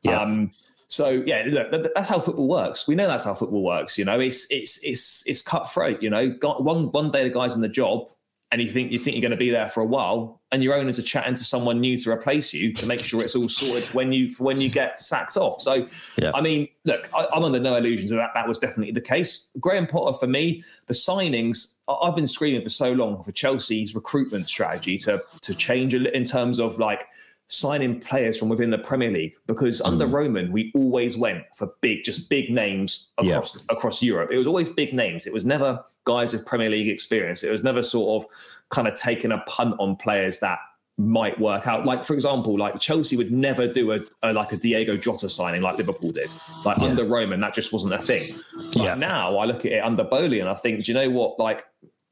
Yeah. 0.03 0.19
Um, 0.19 0.51
so 0.88 1.10
yeah, 1.26 1.43
look, 1.48 1.93
that's 1.93 2.10
how 2.10 2.19
football 2.19 2.48
works. 2.48 2.88
We 2.88 2.96
know 2.96 3.08
that's 3.08 3.26
how 3.26 3.34
football 3.34 3.63
works. 3.63 3.98
You 3.98 4.06
know, 4.06 4.19
it's 4.19 4.46
it's 4.50 4.84
it's 4.84 5.24
it's 5.28 5.41
cutthroat. 5.41 6.02
You 6.02 6.10
know, 6.10 6.36
one 6.41 6.91
one 6.91 7.12
day 7.12 7.24
the 7.24 7.34
guy's 7.34 7.56
in 7.56 7.62
the 7.62 7.69
job, 7.69 8.10
and 8.54 8.62
you 8.62 8.69
think 8.69 8.91
you 8.91 9.00
think 9.00 9.15
you're 9.15 9.22
going 9.22 9.32
to 9.32 9.38
be 9.38 9.50
there 9.50 9.67
for 9.67 9.82
a 9.82 9.86
while, 9.86 10.39
and 10.52 10.63
your 10.63 10.76
owners 10.76 11.00
are 11.00 11.02
chatting 11.02 11.08
to 11.08 11.12
chat 11.12 11.28
into 11.28 11.43
someone 11.43 11.82
new 11.82 11.98
to 11.98 12.12
replace 12.12 12.54
you 12.54 12.72
to 12.74 12.86
make 12.86 13.00
sure 13.00 13.22
it's 13.22 13.36
all 13.36 13.50
sorted 13.50 13.84
when 13.96 14.13
you 14.13 14.32
when 14.38 14.62
you 14.62 14.69
get 14.69 15.00
sacked 15.00 15.36
off. 15.36 15.60
So, 15.60 15.88
yeah. 16.22 16.32
I 16.36 16.41
mean, 16.41 16.67
look, 16.86 17.10
I, 17.15 17.26
am 17.36 17.43
under 17.43 17.60
no 17.60 17.76
illusions 17.76 18.12
that 18.12 18.30
that 18.36 18.48
was 18.48 18.60
definitely 18.60 18.93
the 18.93 19.02
case. 19.02 19.50
Graham 19.60 19.88
Potter, 19.88 20.15
for 20.15 20.28
me, 20.28 20.63
the 20.86 20.93
signings 20.93 21.80
I've 21.88 22.15
been 22.15 22.28
screaming 22.28 22.62
for 22.62 22.69
so 22.69 22.91
long 22.91 23.24
for 23.24 23.32
Chelsea's 23.32 23.96
recruitment 23.96 24.48
strategy 24.48 25.00
to 25.00 25.19
to 25.41 25.56
change 25.56 25.96
in 25.96 26.24
terms 26.24 26.60
of 26.60 26.78
like 26.78 27.08
signing 27.47 27.99
players 27.99 28.38
from 28.38 28.49
within 28.49 28.69
the 28.69 28.77
Premier 28.77 29.12
League 29.12 29.34
because 29.47 29.82
mm. 29.82 29.88
under 29.88 30.08
Roman 30.08 30.51
we 30.51 30.71
always 30.75 31.17
went 31.17 31.43
for 31.56 31.69
big, 31.82 32.03
just 32.03 32.29
big 32.29 32.49
names 32.49 33.12
across 33.17 33.56
yeah. 33.56 33.62
across 33.69 34.01
Europe. 34.01 34.32
It 34.32 34.38
was 34.38 34.47
always 34.47 34.69
big 34.69 34.93
names. 34.93 35.25
It 35.25 35.34
was 35.34 35.45
never 35.45 35.84
guys 36.06 36.34
with 36.34 36.45
Premier 36.45 36.69
League 36.69 36.89
experience. 36.89 37.43
It 37.43 37.51
was 37.51 37.63
never 37.63 37.84
sort 37.84 38.23
of 38.23 38.29
kind 38.69 38.88
of 38.88 38.95
taking 38.95 39.32
a 39.32 39.39
punt 39.47 39.75
on 39.79 39.95
players 39.95 40.39
that 40.39 40.60
might 40.97 41.39
work 41.39 41.67
out. 41.67 41.86
Like 41.86 42.06
for 42.06 42.13
example, 42.13 42.58
like 42.58 42.79
Chelsea 42.79 43.17
would 43.17 43.32
never 43.32 43.67
do 43.67 43.93
a, 43.93 43.99
a 44.21 44.34
like 44.34 44.51
a 44.51 44.58
Diego 44.58 44.95
Jota 44.95 45.29
signing 45.29 45.62
like 45.62 45.77
Liverpool 45.77 46.12
did. 46.12 46.34
Like 46.65 46.77
yeah. 46.77 46.86
under 46.86 47.03
Roman, 47.03 47.39
that 47.39 47.53
just 47.53 47.73
wasn't 47.73 47.93
a 47.93 47.97
thing. 47.97 48.34
But 48.73 48.84
yeah. 48.84 48.95
now 48.95 49.38
I 49.38 49.45
look 49.45 49.65
at 49.65 49.71
it 49.71 49.84
under 49.84 50.03
Boehly 50.03 50.39
and 50.39 50.49
I 50.49 50.56
think, 50.56 50.84
do 50.84 50.91
you 50.91 50.97
know 50.97 51.10
what? 51.10 51.39
Like 51.39 51.65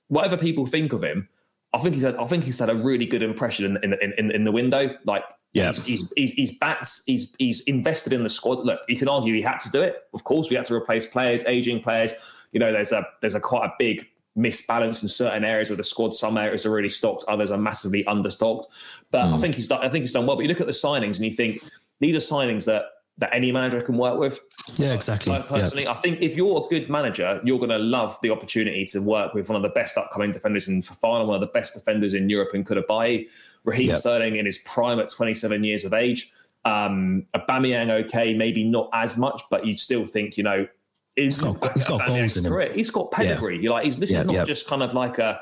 whatever 0.07 0.35
people 0.35 0.65
think 0.65 0.93
of 0.93 1.03
him, 1.03 1.29
I 1.73 1.77
think 1.79 1.95
he's 1.95 2.03
had, 2.03 2.15
I 2.17 2.25
think 2.25 2.43
he's 2.43 2.59
had 2.59 2.69
a 2.69 2.75
really 2.75 3.05
good 3.05 3.23
impression 3.23 3.77
in 3.77 3.93
in, 3.93 4.13
in, 4.17 4.31
in 4.31 4.43
the 4.43 4.51
window. 4.51 4.95
Like 5.05 5.23
yeah, 5.53 5.67
he's, 5.67 5.85
he's 5.85 6.13
he's 6.15 6.31
he's 6.33 6.57
backed, 6.57 6.89
he's 7.05 7.33
he's 7.37 7.61
invested 7.61 8.13
in 8.13 8.23
the 8.23 8.29
squad. 8.29 8.59
Look, 8.59 8.81
you 8.87 8.97
can 8.97 9.07
argue 9.07 9.33
he 9.33 9.41
had 9.41 9.59
to 9.59 9.69
do 9.69 9.81
it. 9.81 10.03
Of 10.13 10.23
course, 10.23 10.49
we 10.49 10.55
had 10.55 10.65
to 10.65 10.75
replace 10.75 11.05
players, 11.05 11.45
aging 11.45 11.81
players. 11.81 12.13
You 12.51 12.59
know, 12.59 12.71
there's 12.71 12.91
a 12.91 13.05
there's 13.21 13.35
a 13.35 13.39
quite 13.39 13.65
a 13.65 13.73
big 13.79 14.07
misbalance 14.37 15.01
in 15.01 15.09
certain 15.09 15.43
areas 15.43 15.71
of 15.71 15.77
the 15.77 15.83
squad. 15.83 16.15
Some 16.15 16.37
areas 16.37 16.65
are 16.65 16.71
really 16.71 16.89
stocked, 16.89 17.25
others 17.27 17.51
are 17.51 17.57
massively 17.57 18.03
understocked. 18.05 18.65
But 19.11 19.25
mm. 19.25 19.33
I 19.33 19.37
think 19.39 19.55
he's 19.55 19.67
done. 19.67 19.79
I 19.83 19.89
think 19.89 20.03
he's 20.03 20.13
done 20.13 20.25
well. 20.25 20.35
But 20.35 20.43
you 20.43 20.49
look 20.49 20.61
at 20.61 20.67
the 20.67 20.73
signings 20.73 21.15
and 21.17 21.25
you 21.25 21.31
think 21.31 21.59
these 21.99 22.15
are 22.15 22.35
signings 22.35 22.65
that 22.65 22.83
that 23.17 23.33
any 23.33 23.51
manager 23.51 23.81
can 23.81 23.97
work 23.97 24.19
with. 24.19 24.39
Yeah, 24.75 24.93
exactly. 24.93 25.37
Personally, 25.47 25.83
yeah. 25.83 25.91
I 25.91 25.95
think 25.95 26.21
if 26.21 26.35
you're 26.35 26.65
a 26.65 26.69
good 26.69 26.89
manager, 26.89 27.39
you're 27.43 27.59
going 27.59 27.69
to 27.69 27.77
love 27.77 28.17
the 28.21 28.31
opportunity 28.31 28.85
to 28.85 28.99
work 28.99 29.33
with 29.33 29.49
one 29.49 29.55
of 29.55 29.61
the 29.61 29.69
best 29.69 29.97
upcoming 29.97 30.31
defenders 30.31 30.67
in 30.67 30.81
Fofana, 30.81 31.25
one 31.25 31.35
of 31.35 31.41
the 31.41 31.53
best 31.53 31.73
defenders 31.73 32.13
in 32.13 32.29
Europe 32.29 32.55
in 32.55 32.63
Koulibaly, 32.63 33.29
Raheem 33.63 33.89
yep. 33.89 33.99
Sterling 33.99 34.37
in 34.37 34.45
his 34.45 34.59
prime 34.59 34.99
at 34.99 35.09
27 35.09 35.63
years 35.63 35.83
of 35.83 35.93
age. 35.93 36.31
Um, 36.65 37.25
Aubameyang, 37.35 37.91
okay, 38.05 38.33
maybe 38.33 38.63
not 38.63 38.89
as 38.93 39.17
much, 39.17 39.41
but 39.49 39.65
you 39.65 39.75
still 39.75 40.05
think, 40.05 40.37
you 40.37 40.43
know, 40.43 40.67
he's 41.15 41.37
got, 41.37 41.73
he's 41.73 41.85
got 41.85 42.07
goals 42.07 42.37
in 42.37 42.45
him. 42.45 42.71
He's 42.73 42.89
got 42.89 43.11
pedigree. 43.11 43.55
Yeah. 43.55 43.61
You're 43.61 43.73
like, 43.73 43.85
he's, 43.85 43.97
this 43.97 44.11
yeah, 44.11 44.21
is 44.21 44.25
not 44.25 44.35
yeah. 44.35 44.43
just 44.45 44.67
kind 44.67 44.81
of 44.81 44.93
like 44.93 45.19
a 45.19 45.41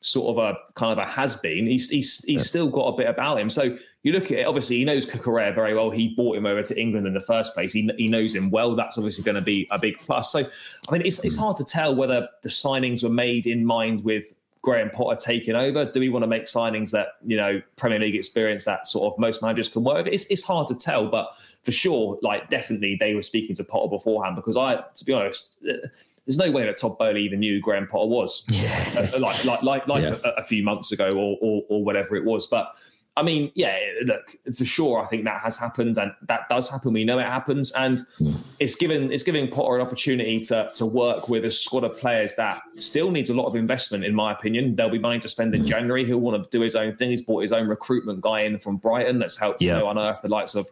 sort 0.00 0.36
of 0.36 0.38
a 0.38 0.58
kind 0.74 0.96
of 0.96 1.04
a 1.04 1.06
has 1.06 1.36
been. 1.36 1.66
He's 1.66 1.90
he's 1.90 2.24
he's 2.24 2.46
still 2.46 2.68
got 2.68 2.86
a 2.86 2.96
bit 2.96 3.08
about 3.08 3.40
him. 3.40 3.50
So 3.50 3.76
you 4.02 4.12
look 4.12 4.26
at 4.26 4.38
it. 4.38 4.46
Obviously, 4.46 4.76
he 4.78 4.84
knows 4.84 5.06
Cucurella 5.06 5.54
very 5.54 5.74
well. 5.74 5.90
He 5.90 6.14
brought 6.14 6.36
him 6.36 6.46
over 6.46 6.62
to 6.62 6.80
England 6.80 7.06
in 7.06 7.14
the 7.14 7.20
first 7.20 7.54
place. 7.54 7.72
He 7.72 7.90
he 7.98 8.08
knows 8.08 8.34
him 8.34 8.50
well. 8.50 8.74
That's 8.76 8.96
obviously 8.96 9.24
going 9.24 9.36
to 9.36 9.42
be 9.42 9.66
a 9.70 9.78
big 9.78 9.98
plus. 9.98 10.30
So 10.30 10.40
I 10.40 10.92
mean, 10.92 11.02
it's 11.04 11.24
it's 11.24 11.34
hmm. 11.34 11.42
hard 11.42 11.56
to 11.58 11.64
tell 11.64 11.94
whether 11.94 12.28
the 12.42 12.48
signings 12.48 13.02
were 13.02 13.10
made 13.10 13.46
in 13.46 13.64
mind 13.64 14.04
with 14.04 14.34
Graham 14.68 14.90
Potter 14.90 15.18
taking 15.18 15.54
over? 15.54 15.86
Do 15.86 15.98
we 15.98 16.10
want 16.10 16.24
to 16.24 16.26
make 16.26 16.44
signings 16.44 16.90
that 16.90 17.14
you 17.24 17.38
know 17.38 17.62
Premier 17.76 17.98
League 17.98 18.14
experience 18.14 18.66
that 18.66 18.86
sort 18.86 19.10
of 19.10 19.18
most 19.18 19.40
managers 19.40 19.66
can 19.70 19.82
work 19.82 20.04
with? 20.04 20.08
It's, 20.08 20.26
it's 20.26 20.44
hard 20.44 20.68
to 20.68 20.74
tell, 20.74 21.06
but 21.06 21.32
for 21.64 21.72
sure, 21.72 22.18
like 22.20 22.50
definitely 22.50 22.98
they 23.00 23.14
were 23.14 23.22
speaking 23.22 23.56
to 23.56 23.64
Potter 23.64 23.88
beforehand 23.88 24.36
because 24.36 24.58
I, 24.58 24.82
to 24.94 25.04
be 25.06 25.14
honest, 25.14 25.56
uh, 25.66 25.88
there's 26.26 26.36
no 26.36 26.50
way 26.50 26.66
that 26.66 26.76
Todd 26.76 26.98
Boehly 26.98 27.22
even 27.22 27.38
knew 27.38 27.62
Graham 27.62 27.86
Potter 27.86 28.08
was, 28.08 28.44
yeah. 28.50 29.08
uh, 29.14 29.18
like 29.18 29.42
like 29.46 29.62
like 29.62 29.86
like 29.86 30.02
yeah. 30.02 30.16
a, 30.22 30.40
a, 30.40 30.42
few 30.42 30.62
months 30.62 30.92
ago 30.92 31.16
or, 31.16 31.38
or 31.40 31.62
or 31.70 31.82
whatever 31.82 32.14
it 32.16 32.26
was, 32.26 32.46
but 32.46 32.70
I 33.18 33.22
mean, 33.22 33.50
yeah, 33.56 33.76
look, 34.04 34.30
for 34.56 34.64
sure, 34.64 35.02
I 35.02 35.06
think 35.06 35.24
that 35.24 35.40
has 35.40 35.58
happened, 35.58 35.98
and 35.98 36.12
that 36.22 36.48
does 36.48 36.70
happen. 36.70 36.92
We 36.92 37.02
know 37.02 37.18
it 37.18 37.26
happens, 37.26 37.72
and 37.72 37.98
mm. 38.20 38.38
it's 38.60 38.76
given 38.76 39.10
it's 39.10 39.24
giving 39.24 39.48
Potter 39.48 39.74
an 39.74 39.82
opportunity 39.84 40.38
to 40.38 40.70
to 40.76 40.86
work 40.86 41.28
with 41.28 41.44
a 41.44 41.50
squad 41.50 41.82
of 41.82 41.98
players 41.98 42.36
that 42.36 42.62
still 42.76 43.10
needs 43.10 43.28
a 43.28 43.34
lot 43.34 43.46
of 43.46 43.56
investment, 43.56 44.04
in 44.04 44.14
my 44.14 44.30
opinion. 44.30 44.76
There'll 44.76 44.92
be 44.92 45.00
money 45.00 45.18
to 45.18 45.28
spend 45.28 45.52
in 45.56 45.62
hmm. 45.62 45.66
January. 45.66 46.04
He'll 46.04 46.18
want 46.18 46.44
to 46.44 46.48
do 46.56 46.62
his 46.62 46.76
own 46.76 46.94
thing. 46.94 47.10
He's 47.10 47.22
brought 47.22 47.40
his 47.40 47.50
own 47.50 47.66
recruitment 47.66 48.20
guy 48.20 48.42
in 48.42 48.56
from 48.60 48.76
Brighton 48.76 49.18
that's 49.18 49.36
helped 49.36 49.62
yeah. 49.62 49.78
you 49.78 49.80
know 49.80 49.90
unearth 49.90 50.22
the 50.22 50.28
likes 50.28 50.54
of 50.54 50.70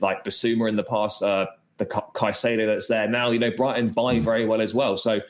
like 0.00 0.22
Bissouma 0.22 0.68
in 0.68 0.76
the 0.76 0.84
past, 0.84 1.22
uh, 1.22 1.46
the 1.78 1.86
Caicedo 1.86 2.66
that's 2.66 2.88
there 2.88 3.08
now. 3.08 3.30
You 3.30 3.38
know, 3.38 3.52
Brighton 3.56 3.88
buy 3.88 4.16
hmm. 4.16 4.20
very 4.20 4.44
well 4.44 4.60
as 4.60 4.74
well, 4.74 4.98
so 4.98 5.14
yeah. 5.14 5.22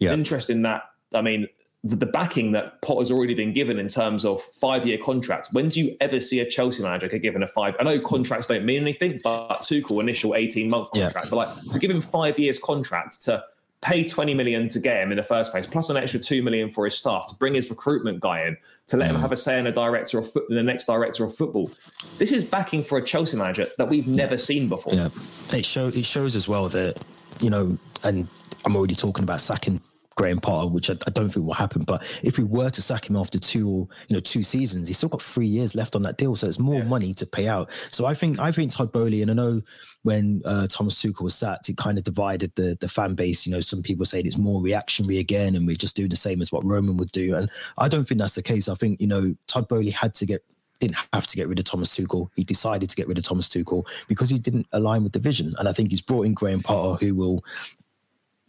it's 0.00 0.10
interesting 0.10 0.60
that 0.62 0.82
I 1.14 1.22
mean, 1.22 1.48
the, 1.82 1.96
the 1.96 2.06
backing 2.06 2.52
that 2.52 2.80
Potter's 2.82 3.10
already 3.10 3.34
been 3.34 3.52
given 3.52 3.78
in 3.78 3.88
terms 3.88 4.24
of 4.24 4.42
five 4.42 4.86
year 4.86 4.98
contracts. 4.98 5.52
When 5.52 5.68
do 5.68 5.80
you 5.80 5.96
ever 6.00 6.20
see 6.20 6.40
a 6.40 6.46
Chelsea 6.48 6.82
manager 6.82 7.08
get 7.08 7.22
given 7.22 7.42
a 7.42 7.48
five? 7.48 7.74
I 7.80 7.84
know 7.84 7.98
contracts 8.00 8.46
don't 8.46 8.64
mean 8.64 8.82
anything, 8.82 9.20
but 9.22 9.48
Tuchel 9.60 10.00
initial 10.00 10.34
eighteen 10.34 10.68
month 10.68 10.90
contract, 10.90 11.26
yeah. 11.26 11.30
but 11.30 11.36
like 11.36 11.68
to 11.70 11.78
give 11.78 11.90
him 11.90 12.00
five 12.00 12.38
years 12.38 12.58
contract 12.58 13.22
to 13.22 13.44
pay 13.82 14.04
20 14.04 14.34
million 14.34 14.68
to 14.68 14.78
get 14.78 15.02
him 15.02 15.10
in 15.10 15.16
the 15.16 15.22
first 15.22 15.50
place, 15.50 15.66
plus 15.66 15.88
an 15.88 15.96
extra 15.96 16.20
2 16.20 16.42
million 16.42 16.70
for 16.70 16.84
his 16.84 16.94
staff 16.94 17.26
to 17.28 17.34
bring 17.36 17.54
his 17.54 17.70
recruitment 17.70 18.20
guy 18.20 18.42
in, 18.42 18.56
to 18.86 18.98
let 18.98 19.10
mm. 19.10 19.14
him 19.14 19.20
have 19.22 19.32
a 19.32 19.36
say 19.36 19.58
in 19.58 19.66
a 19.66 19.72
director 19.72 20.18
of 20.18 20.30
foot, 20.30 20.44
the 20.50 20.62
next 20.62 20.84
director 20.84 21.24
of 21.24 21.34
football. 21.34 21.70
This 22.18 22.30
is 22.30 22.44
backing 22.44 22.84
for 22.84 22.98
a 22.98 23.02
Chelsea 23.02 23.38
manager 23.38 23.66
that 23.78 23.88
we've 23.88 24.06
never 24.06 24.36
seen 24.36 24.68
before. 24.68 24.92
Yeah. 24.92 25.08
It 25.56 25.64
show 25.64 25.88
it 25.88 26.04
shows 26.04 26.36
as 26.36 26.46
well 26.46 26.68
that, 26.68 27.02
you 27.40 27.48
know, 27.48 27.78
and 28.02 28.28
I'm 28.66 28.76
already 28.76 28.94
talking 28.94 29.24
about 29.24 29.40
sacking 29.40 29.80
Graham 30.20 30.38
Potter, 30.38 30.68
which 30.68 30.90
I, 30.90 30.96
I, 31.06 31.10
don't 31.12 31.30
think 31.30 31.46
will 31.46 31.54
happen. 31.54 31.82
But 31.82 32.02
if 32.22 32.36
we 32.36 32.44
were 32.44 32.68
to 32.68 32.82
sack 32.82 33.08
him 33.08 33.16
after 33.16 33.38
two 33.38 33.66
or 33.66 33.88
you 34.08 34.14
know 34.14 34.20
two 34.20 34.42
seasons, 34.42 34.86
he's 34.86 34.98
still 34.98 35.08
got 35.08 35.22
three 35.22 35.46
years 35.46 35.74
left 35.74 35.96
on 35.96 36.02
that 36.02 36.18
deal, 36.18 36.36
so 36.36 36.46
it's 36.46 36.58
more 36.58 36.80
yeah. 36.80 36.84
money 36.84 37.14
to 37.14 37.24
pay 37.24 37.48
out. 37.48 37.70
So 37.90 38.04
I 38.04 38.12
think 38.12 38.38
I 38.38 38.52
think 38.52 38.70
Todd 38.70 38.92
Boehly, 38.92 39.22
and 39.22 39.30
I 39.30 39.34
know 39.34 39.62
when 40.02 40.42
uh, 40.44 40.66
Thomas 40.66 41.00
Tuchel 41.00 41.22
was 41.22 41.34
sacked, 41.34 41.70
it 41.70 41.78
kind 41.78 41.96
of 41.96 42.04
divided 42.04 42.54
the 42.54 42.76
the 42.82 42.88
fan 42.88 43.14
base. 43.14 43.46
You 43.46 43.52
know, 43.52 43.60
some 43.60 43.82
people 43.82 44.04
saying 44.04 44.26
it's 44.26 44.36
more 44.36 44.60
reactionary 44.60 45.20
again, 45.20 45.56
and 45.56 45.66
we're 45.66 45.74
just 45.74 45.96
do 45.96 46.06
the 46.06 46.16
same 46.16 46.42
as 46.42 46.52
what 46.52 46.66
Roman 46.66 46.98
would 46.98 47.12
do, 47.12 47.34
and 47.34 47.48
I 47.78 47.88
don't 47.88 48.04
think 48.04 48.20
that's 48.20 48.34
the 48.34 48.42
case. 48.42 48.68
I 48.68 48.74
think 48.74 49.00
you 49.00 49.06
know 49.06 49.34
Todd 49.46 49.68
Boehly 49.68 49.90
had 49.90 50.12
to 50.16 50.26
get 50.26 50.44
didn't 50.80 50.98
have 51.14 51.26
to 51.28 51.36
get 51.36 51.48
rid 51.48 51.58
of 51.58 51.64
Thomas 51.64 51.96
Tuchel. 51.96 52.28
He 52.36 52.44
decided 52.44 52.90
to 52.90 52.96
get 52.96 53.08
rid 53.08 53.16
of 53.16 53.24
Thomas 53.24 53.48
Tuchel 53.48 53.86
because 54.08 54.30
he 54.30 54.38
didn't 54.38 54.66
align 54.72 55.02
with 55.04 55.12
the 55.12 55.18
vision. 55.18 55.52
And 55.58 55.68
I 55.68 55.72
think 55.72 55.90
he's 55.90 56.02
brought 56.02 56.26
in 56.26 56.34
Graham 56.34 56.62
Potter, 56.62 57.04
who 57.04 57.14
will 57.14 57.44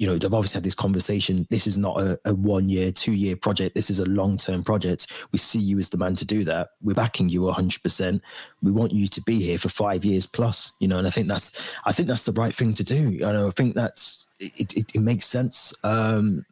you 0.02 0.08
know, 0.08 0.18
they've 0.18 0.34
obviously 0.34 0.58
had 0.58 0.64
this 0.64 0.74
conversation. 0.74 1.46
This 1.52 1.68
is 1.68 1.78
not 1.78 2.02
a, 2.02 2.20
a 2.26 2.34
one 2.34 2.68
year, 2.68 2.92
two 2.92 3.14
year 3.14 3.36
project. 3.36 3.76
This 3.76 3.92
is 3.92 4.00
a 4.00 4.10
long 4.10 4.36
term 4.36 4.64
project. 4.64 5.12
We 5.32 5.38
see 5.38 5.60
you 5.60 5.78
as 5.78 5.90
the 5.90 5.98
man 5.98 6.16
to 6.16 6.26
do 6.26 6.44
that. 6.46 6.70
We're 6.82 6.96
backing 6.96 7.30
you 7.30 7.42
100%. 7.42 8.20
We 8.64 8.72
want 8.72 8.94
you 8.94 9.06
to 9.06 9.22
be 9.22 9.40
here 9.40 9.60
for 9.60 9.70
five 9.70 10.04
years 10.04 10.26
plus, 10.26 10.72
you 10.80 10.88
know, 10.88 10.98
and 10.98 11.06
I 11.06 11.12
think 11.12 11.28
that's, 11.28 11.54
I 11.86 11.92
think 11.92 12.08
that's 12.08 12.26
the 12.26 12.32
right 12.32 12.52
thing 12.54 12.74
to 12.74 12.84
do. 12.84 13.12
Know, 13.12 13.48
I 13.48 13.52
think 13.52 13.76
that's, 13.76 14.26
it, 14.40 14.76
it, 14.76 14.96
it 14.96 15.02
makes 15.02 15.28
sense. 15.28 15.72
Um, 15.84 16.48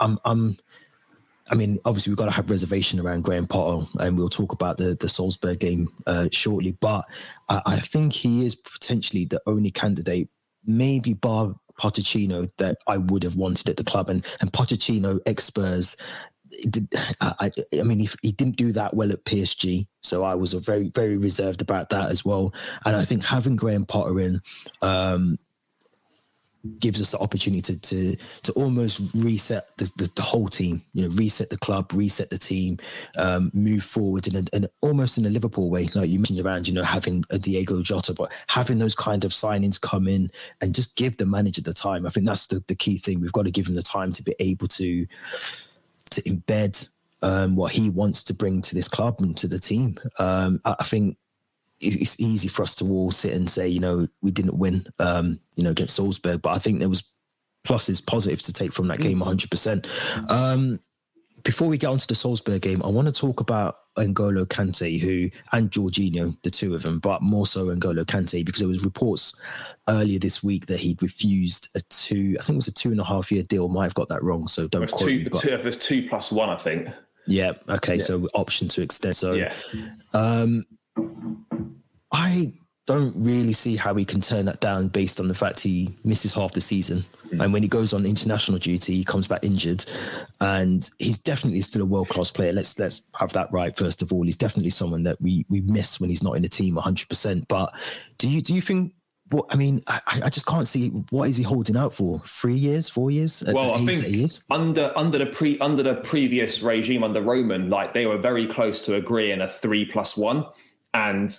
I'm, 0.00 0.18
I'm, 0.24 0.56
I 1.50 1.54
mean, 1.54 1.78
obviously 1.84 2.12
we've 2.12 2.18
got 2.18 2.30
to 2.30 2.30
have 2.30 2.48
reservation 2.48 2.98
around 2.98 3.24
Graham 3.24 3.44
Potter, 3.44 3.86
and 4.00 4.16
we'll 4.16 4.30
talk 4.30 4.52
about 4.52 4.78
the 4.78 4.96
the 4.98 5.08
Salzburg 5.08 5.60
game 5.60 5.88
uh, 6.06 6.28
shortly. 6.32 6.72
But 6.80 7.04
I, 7.48 7.60
I, 7.66 7.76
think 7.76 8.14
he 8.14 8.44
is 8.44 8.56
potentially 8.56 9.26
the 9.26 9.40
only 9.46 9.70
candidate, 9.70 10.28
maybe 10.64 11.12
bar 11.12 11.54
Pochettino 11.80 12.50
that 12.58 12.78
I 12.86 12.98
would 12.98 13.22
have 13.22 13.36
wanted 13.36 13.68
at 13.68 13.76
the 13.76 13.84
club, 13.84 14.08
and 14.08 14.24
and 14.40 14.52
Pochettino 14.52 15.20
ex 15.26 15.44
Spurs. 15.44 15.96
I, 17.20 17.50
I, 17.76 17.82
mean, 17.82 17.98
he, 17.98 18.08
he 18.22 18.30
didn't 18.30 18.56
do 18.56 18.70
that 18.72 18.94
well 18.94 19.10
at 19.10 19.24
PSG, 19.24 19.88
so 20.00 20.22
I 20.22 20.36
was 20.36 20.52
very, 20.52 20.90
very 20.94 21.16
reserved 21.16 21.60
about 21.60 21.88
that 21.90 22.10
as 22.10 22.24
well. 22.24 22.54
And 22.84 22.94
I 22.94 23.04
think 23.04 23.24
having 23.24 23.56
Graham 23.56 23.84
Potter 23.84 24.20
in, 24.20 24.40
um, 24.80 25.38
gives 26.78 27.00
us 27.00 27.12
the 27.12 27.18
opportunity 27.18 27.60
to 27.60 27.96
to, 27.96 28.16
to 28.42 28.52
almost 28.52 29.00
reset 29.14 29.64
the, 29.78 29.90
the, 29.96 30.10
the, 30.16 30.22
whole 30.22 30.48
team, 30.48 30.82
you 30.92 31.02
know, 31.02 31.14
reset 31.14 31.50
the 31.50 31.58
club, 31.58 31.92
reset 31.92 32.30
the 32.30 32.38
team, 32.38 32.78
um, 33.16 33.50
move 33.54 33.82
forward 33.82 34.26
in, 34.26 34.46
a, 34.64 34.68
almost 34.80 35.18
in 35.18 35.26
a 35.26 35.30
Liverpool 35.30 35.70
way, 35.70 35.88
like 35.94 36.08
you 36.08 36.18
mentioned 36.18 36.40
around, 36.40 36.68
you 36.68 36.74
know, 36.74 36.82
having 36.82 37.24
a 37.30 37.38
Diego 37.38 37.82
Jota, 37.82 38.12
but 38.12 38.32
having 38.48 38.78
those 38.78 38.94
kind 38.94 39.24
of 39.24 39.30
signings 39.30 39.80
come 39.80 40.08
in 40.08 40.30
and 40.60 40.74
just 40.74 40.96
give 40.96 41.16
the 41.16 41.26
manager 41.26 41.62
the 41.62 41.72
time. 41.72 42.06
I 42.06 42.10
think 42.10 42.26
that's 42.26 42.46
the, 42.46 42.62
the 42.66 42.74
key 42.74 42.98
thing. 42.98 43.20
We've 43.20 43.32
got 43.32 43.44
to 43.44 43.50
give 43.50 43.66
him 43.66 43.74
the 43.74 43.82
time 43.82 44.12
to 44.12 44.22
be 44.22 44.34
able 44.38 44.66
to 44.68 45.06
to 46.10 46.22
embed 46.22 46.88
um, 47.22 47.56
what 47.56 47.72
he 47.72 47.90
wants 47.90 48.22
to 48.24 48.34
bring 48.34 48.62
to 48.62 48.74
this 48.74 48.88
club 48.88 49.20
and 49.20 49.36
to 49.38 49.48
the 49.48 49.58
team. 49.58 49.98
Um, 50.18 50.60
I, 50.64 50.76
I 50.78 50.84
think 50.84 51.16
it's 51.80 52.18
easy 52.18 52.48
for 52.48 52.62
us 52.62 52.74
to 52.76 52.84
all 52.86 53.10
sit 53.10 53.32
and 53.32 53.48
say, 53.48 53.68
you 53.68 53.80
know, 53.80 54.08
we 54.22 54.30
didn't 54.30 54.56
win, 54.56 54.86
um, 54.98 55.40
you 55.56 55.64
know, 55.64 55.70
against 55.70 55.96
Salzburg, 55.96 56.42
but 56.42 56.54
I 56.54 56.58
think 56.58 56.78
there 56.78 56.88
was 56.88 57.10
pluses, 57.66 58.04
positives 58.04 58.42
to 58.42 58.52
take 58.52 58.72
from 58.72 58.88
that 58.88 59.00
game, 59.00 59.20
100%. 59.20 59.82
Mm. 59.82 60.30
Um, 60.30 60.78
before 61.42 61.68
we 61.68 61.78
get 61.78 61.88
onto 61.88 62.06
the 62.06 62.14
Salzburg 62.14 62.62
game, 62.62 62.82
I 62.82 62.88
want 62.88 63.06
to 63.06 63.12
talk 63.12 63.40
about 63.40 63.78
N'Golo 63.96 64.46
Kante, 64.46 64.98
who 65.00 65.30
and 65.52 65.70
Jorginho, 65.70 66.32
the 66.42 66.50
two 66.50 66.74
of 66.74 66.82
them, 66.82 66.98
but 66.98 67.22
more 67.22 67.46
so 67.46 67.66
N'Golo 67.66 68.04
Kante, 68.04 68.44
because 68.44 68.60
there 68.60 68.68
was 68.68 68.84
reports 68.84 69.34
earlier 69.88 70.18
this 70.18 70.42
week 70.42 70.66
that 70.66 70.80
he'd 70.80 71.02
refused 71.02 71.68
a 71.76 71.80
two, 71.82 72.36
I 72.40 72.42
think 72.42 72.54
it 72.54 72.56
was 72.56 72.68
a 72.68 72.74
two 72.74 72.90
and 72.90 73.00
a 73.00 73.04
half 73.04 73.30
year 73.30 73.44
deal. 73.44 73.68
Might 73.68 73.84
have 73.84 73.94
got 73.94 74.08
that 74.08 74.24
wrong, 74.24 74.48
so 74.48 74.66
don't 74.66 74.90
quote 74.90 75.00
two, 75.00 75.06
me. 75.18 75.24
But... 75.24 75.40
Two, 75.40 75.50
it 75.50 75.64
was 75.64 75.78
two 75.78 76.08
plus 76.08 76.32
one, 76.32 76.48
I 76.48 76.56
think. 76.56 76.88
Yeah. 77.26 77.52
Okay. 77.68 77.96
Yeah. 77.96 78.02
So 78.02 78.28
option 78.34 78.68
to 78.68 78.82
extend. 78.82 79.16
So, 79.16 79.34
yeah. 79.34 79.52
Um, 80.14 80.64
I 82.16 82.52
don't 82.86 83.12
really 83.16 83.52
see 83.52 83.76
how 83.76 83.94
he 83.94 84.04
can 84.04 84.20
turn 84.20 84.46
that 84.46 84.60
down 84.60 84.88
based 84.88 85.20
on 85.20 85.28
the 85.28 85.34
fact 85.34 85.60
he 85.60 85.90
misses 86.04 86.32
half 86.32 86.52
the 86.52 86.60
season. 86.60 87.04
Mm. 87.28 87.44
And 87.44 87.52
when 87.52 87.62
he 87.62 87.68
goes 87.68 87.92
on 87.92 88.06
international 88.06 88.58
duty, 88.58 88.94
he 88.94 89.04
comes 89.04 89.26
back 89.26 89.44
injured. 89.44 89.84
And 90.40 90.88
he's 90.98 91.18
definitely 91.18 91.60
still 91.60 91.82
a 91.82 91.84
world 91.84 92.08
class 92.08 92.30
player. 92.30 92.52
Let's 92.52 92.78
let's 92.78 93.02
have 93.18 93.32
that 93.34 93.52
right 93.52 93.76
first 93.76 94.00
of 94.00 94.12
all. 94.12 94.22
He's 94.22 94.36
definitely 94.36 94.70
someone 94.70 95.02
that 95.02 95.20
we 95.20 95.44
we 95.50 95.60
miss 95.60 96.00
when 96.00 96.08
he's 96.08 96.22
not 96.22 96.36
in 96.36 96.42
the 96.42 96.48
team 96.48 96.76
100. 96.76 97.08
percent 97.08 97.48
But 97.48 97.74
do 98.18 98.28
you 98.28 98.40
do 98.40 98.54
you 98.54 98.60
think? 98.60 98.92
What 99.30 99.46
I 99.50 99.56
mean, 99.56 99.82
I, 99.88 100.00
I 100.22 100.30
just 100.30 100.46
can't 100.46 100.68
see 100.68 100.90
what 101.10 101.28
is 101.28 101.36
he 101.36 101.42
holding 101.42 101.76
out 101.76 101.92
for? 101.92 102.20
Three 102.24 102.54
years, 102.54 102.88
four 102.88 103.10
years? 103.10 103.42
Well, 103.44 103.74
I 103.74 103.84
think 103.84 104.30
under 104.50 104.92
under 104.96 105.18
the 105.18 105.26
pre 105.26 105.58
under 105.58 105.82
the 105.82 105.96
previous 105.96 106.62
regime 106.62 107.02
under 107.02 107.20
Roman, 107.20 107.68
like 107.68 107.92
they 107.92 108.06
were 108.06 108.18
very 108.18 108.46
close 108.46 108.84
to 108.86 108.94
agreeing 108.94 109.40
a 109.40 109.48
three 109.48 109.84
plus 109.84 110.16
one, 110.16 110.46
and 110.94 111.36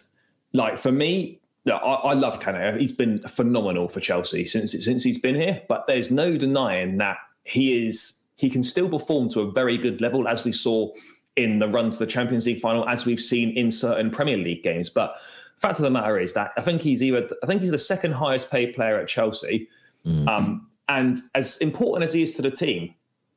like 0.53 0.77
for 0.77 0.91
me, 0.91 1.39
I, 1.67 1.75
I 1.75 2.13
love 2.13 2.39
Kante. 2.39 2.79
He's 2.79 2.93
been 2.93 3.19
phenomenal 3.19 3.87
for 3.87 3.99
Chelsea 3.99 4.45
since 4.45 4.71
since 4.83 5.03
he's 5.03 5.19
been 5.19 5.35
here. 5.35 5.61
But 5.67 5.85
there's 5.87 6.11
no 6.11 6.37
denying 6.37 6.97
that 6.97 7.17
he 7.43 7.85
is 7.85 8.23
he 8.35 8.49
can 8.49 8.63
still 8.63 8.89
perform 8.89 9.29
to 9.29 9.41
a 9.41 9.51
very 9.51 9.77
good 9.77 10.01
level, 10.01 10.27
as 10.27 10.43
we 10.43 10.51
saw 10.51 10.91
in 11.35 11.59
the 11.59 11.67
run 11.67 11.89
to 11.89 11.99
the 11.99 12.07
Champions 12.07 12.45
League 12.45 12.59
final, 12.59 12.87
as 12.87 13.05
we've 13.05 13.21
seen 13.21 13.55
in 13.57 13.71
certain 13.71 14.09
Premier 14.09 14.37
League 14.37 14.63
games. 14.63 14.89
But 14.89 15.15
fact 15.57 15.79
of 15.79 15.83
the 15.83 15.89
matter 15.89 16.19
is 16.19 16.33
that 16.33 16.51
I 16.57 16.61
think 16.61 16.81
he's 16.81 17.03
either 17.03 17.29
I 17.43 17.45
think 17.47 17.61
he's 17.61 17.71
the 17.71 17.77
second 17.77 18.13
highest 18.13 18.51
paid 18.51 18.73
player 18.73 18.99
at 18.99 19.07
Chelsea. 19.07 19.67
Mm. 20.05 20.27
Um, 20.27 20.67
and 20.89 21.17
as 21.35 21.57
important 21.57 22.03
as 22.03 22.13
he 22.13 22.21
is 22.23 22.35
to 22.35 22.41
the 22.41 22.51
team, 22.51 22.93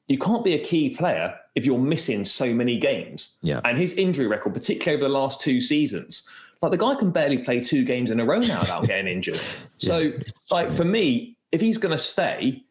you 0.07 0.18
can't 0.18 0.44
be 0.44 0.55
a 0.55 0.62
key 0.62 0.90
player 0.90 1.37
if 1.55 1.66
you're 1.66 1.79
missing 1.79 2.25
so 2.25 2.55
many 2.55 2.79
games. 2.79 3.37
Yeah. 3.42 3.61
And 3.64 3.77
his 3.77 3.94
injury 3.94 4.27
record, 4.27 4.55
particularly 4.55 4.96
over 4.96 5.09
the 5.09 5.18
last 5.18 5.40
two 5.40 5.61
seasons, 5.61 6.29
like 6.62 6.70
the 6.73 6.79
guy 6.79 6.94
can 6.94 7.11
barely 7.11 7.38
play 7.38 7.61
two 7.61 7.85
games 7.85 8.11
in 8.11 8.20
a 8.20 8.25
row 8.25 8.38
now 8.38 8.61
without 8.61 8.87
getting 8.87 9.12
injured. 9.12 9.40
So, 9.79 9.99
yeah, 9.99 10.18
like 10.51 10.70
for 10.70 10.85
me, 10.85 11.38
if 11.53 11.62
he's 11.62 11.79
going 11.79 11.92
to 11.92 11.99
stay, 11.99 12.62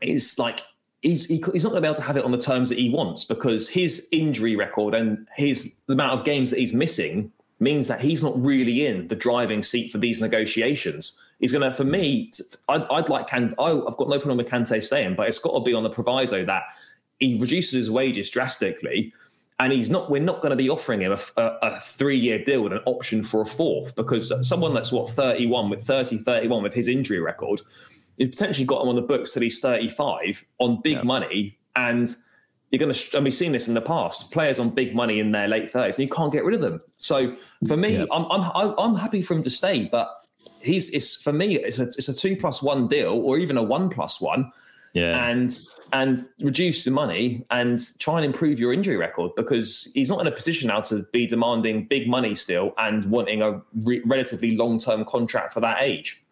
it's 0.00 0.40
like 0.40 0.60
he's 1.02 1.26
he, 1.26 1.36
he's 1.52 1.62
not 1.62 1.70
going 1.70 1.76
to 1.76 1.80
be 1.82 1.86
able 1.86 1.94
to 1.94 2.02
have 2.02 2.16
it 2.16 2.24
on 2.24 2.32
the 2.32 2.38
terms 2.38 2.68
that 2.70 2.78
he 2.78 2.90
wants 2.90 3.22
because 3.22 3.68
his 3.68 4.08
injury 4.10 4.56
record 4.56 4.92
and 4.92 5.28
his 5.36 5.76
the 5.86 5.92
amount 5.92 6.18
of 6.18 6.24
games 6.24 6.50
that 6.50 6.58
he's 6.58 6.74
missing 6.74 7.30
means 7.60 7.86
that 7.86 8.00
he's 8.00 8.24
not 8.24 8.34
really 8.44 8.86
in 8.86 9.06
the 9.06 9.14
driving 9.14 9.62
seat 9.62 9.92
for 9.92 9.98
these 9.98 10.20
negotiations. 10.20 11.22
He's 11.38 11.52
going 11.52 11.62
to, 11.62 11.70
for 11.70 11.84
me, 11.84 12.32
I'd, 12.68 12.82
I'd 12.90 13.08
like 13.08 13.28
Kante. 13.28 13.52
I've 13.58 13.96
got 13.96 14.08
no 14.08 14.18
problem 14.18 14.38
with 14.38 14.48
Kante 14.48 14.82
staying, 14.82 15.14
but 15.14 15.28
it's 15.28 15.38
got 15.38 15.54
to 15.54 15.60
be 15.60 15.72
on 15.72 15.84
the 15.84 15.90
proviso 15.90 16.44
that 16.44 16.64
he 17.20 17.38
reduces 17.38 17.72
his 17.72 17.90
wages 17.90 18.30
drastically. 18.30 19.14
And 19.62 19.72
he's 19.72 19.90
not. 19.90 20.10
We're 20.10 20.20
not 20.20 20.42
going 20.42 20.50
to 20.50 20.56
be 20.56 20.68
offering 20.68 21.02
him 21.02 21.12
a, 21.12 21.20
a, 21.40 21.58
a 21.62 21.80
three-year 21.80 22.44
deal 22.44 22.62
with 22.62 22.72
an 22.72 22.80
option 22.84 23.22
for 23.22 23.42
a 23.42 23.46
fourth 23.46 23.94
because 23.94 24.32
someone 24.46 24.74
that's 24.74 24.90
what 24.90 25.08
31 25.10 25.70
with 25.70 25.84
30, 25.84 26.18
31 26.18 26.64
with 26.64 26.74
his 26.74 26.88
injury 26.88 27.20
record, 27.20 27.62
you've 28.16 28.32
potentially 28.32 28.66
got 28.66 28.82
him 28.82 28.88
on 28.88 28.96
the 28.96 29.02
books 29.02 29.34
that 29.34 29.42
he's 29.42 29.60
35 29.60 30.44
on 30.58 30.80
big 30.82 30.96
yeah. 30.96 31.02
money 31.04 31.58
and 31.76 32.08
you're 32.72 32.78
going 32.78 32.92
to, 32.92 33.16
and 33.16 33.24
we've 33.24 33.34
seen 33.34 33.52
this 33.52 33.68
in 33.68 33.74
the 33.74 33.82
past, 33.82 34.32
players 34.32 34.58
on 34.58 34.70
big 34.70 34.96
money 34.96 35.20
in 35.20 35.30
their 35.30 35.46
late 35.46 35.70
30s, 35.70 35.90
and 35.90 35.98
you 35.98 36.08
can't 36.08 36.32
get 36.32 36.42
rid 36.42 36.54
of 36.54 36.62
them. 36.62 36.80
So 36.96 37.36
for 37.68 37.76
me, 37.76 37.98
yeah. 37.98 38.06
I'm, 38.10 38.24
I'm, 38.30 38.74
I'm 38.78 38.94
happy 38.96 39.20
for 39.20 39.34
him 39.34 39.42
to 39.42 39.50
stay, 39.50 39.84
but 39.92 40.10
he's, 40.60 40.90
it's 40.90 41.14
for 41.14 41.34
me, 41.34 41.56
it's 41.56 41.78
a, 41.78 41.84
it's 41.84 42.08
a 42.08 42.14
two 42.14 42.34
plus 42.34 42.62
one 42.62 42.88
deal 42.88 43.12
or 43.12 43.38
even 43.38 43.58
a 43.58 43.62
one 43.62 43.90
plus 43.90 44.20
one. 44.22 44.50
Yeah. 44.92 45.26
And, 45.26 45.58
and 45.92 46.20
reduce 46.40 46.84
the 46.84 46.90
money 46.90 47.44
and 47.50 47.78
try 47.98 48.16
and 48.16 48.24
improve 48.24 48.60
your 48.60 48.72
injury 48.72 48.96
record 48.96 49.32
because 49.36 49.90
he's 49.94 50.10
not 50.10 50.20
in 50.20 50.26
a 50.26 50.32
position 50.32 50.68
now 50.68 50.80
to 50.82 51.02
be 51.12 51.26
demanding 51.26 51.86
big 51.86 52.08
money 52.08 52.34
still 52.34 52.74
and 52.76 53.06
wanting 53.06 53.42
a 53.42 53.62
re- 53.82 54.02
relatively 54.04 54.56
long 54.56 54.78
term 54.78 55.04
contract 55.04 55.54
for 55.54 55.60
that 55.60 55.80
age. 55.80 56.22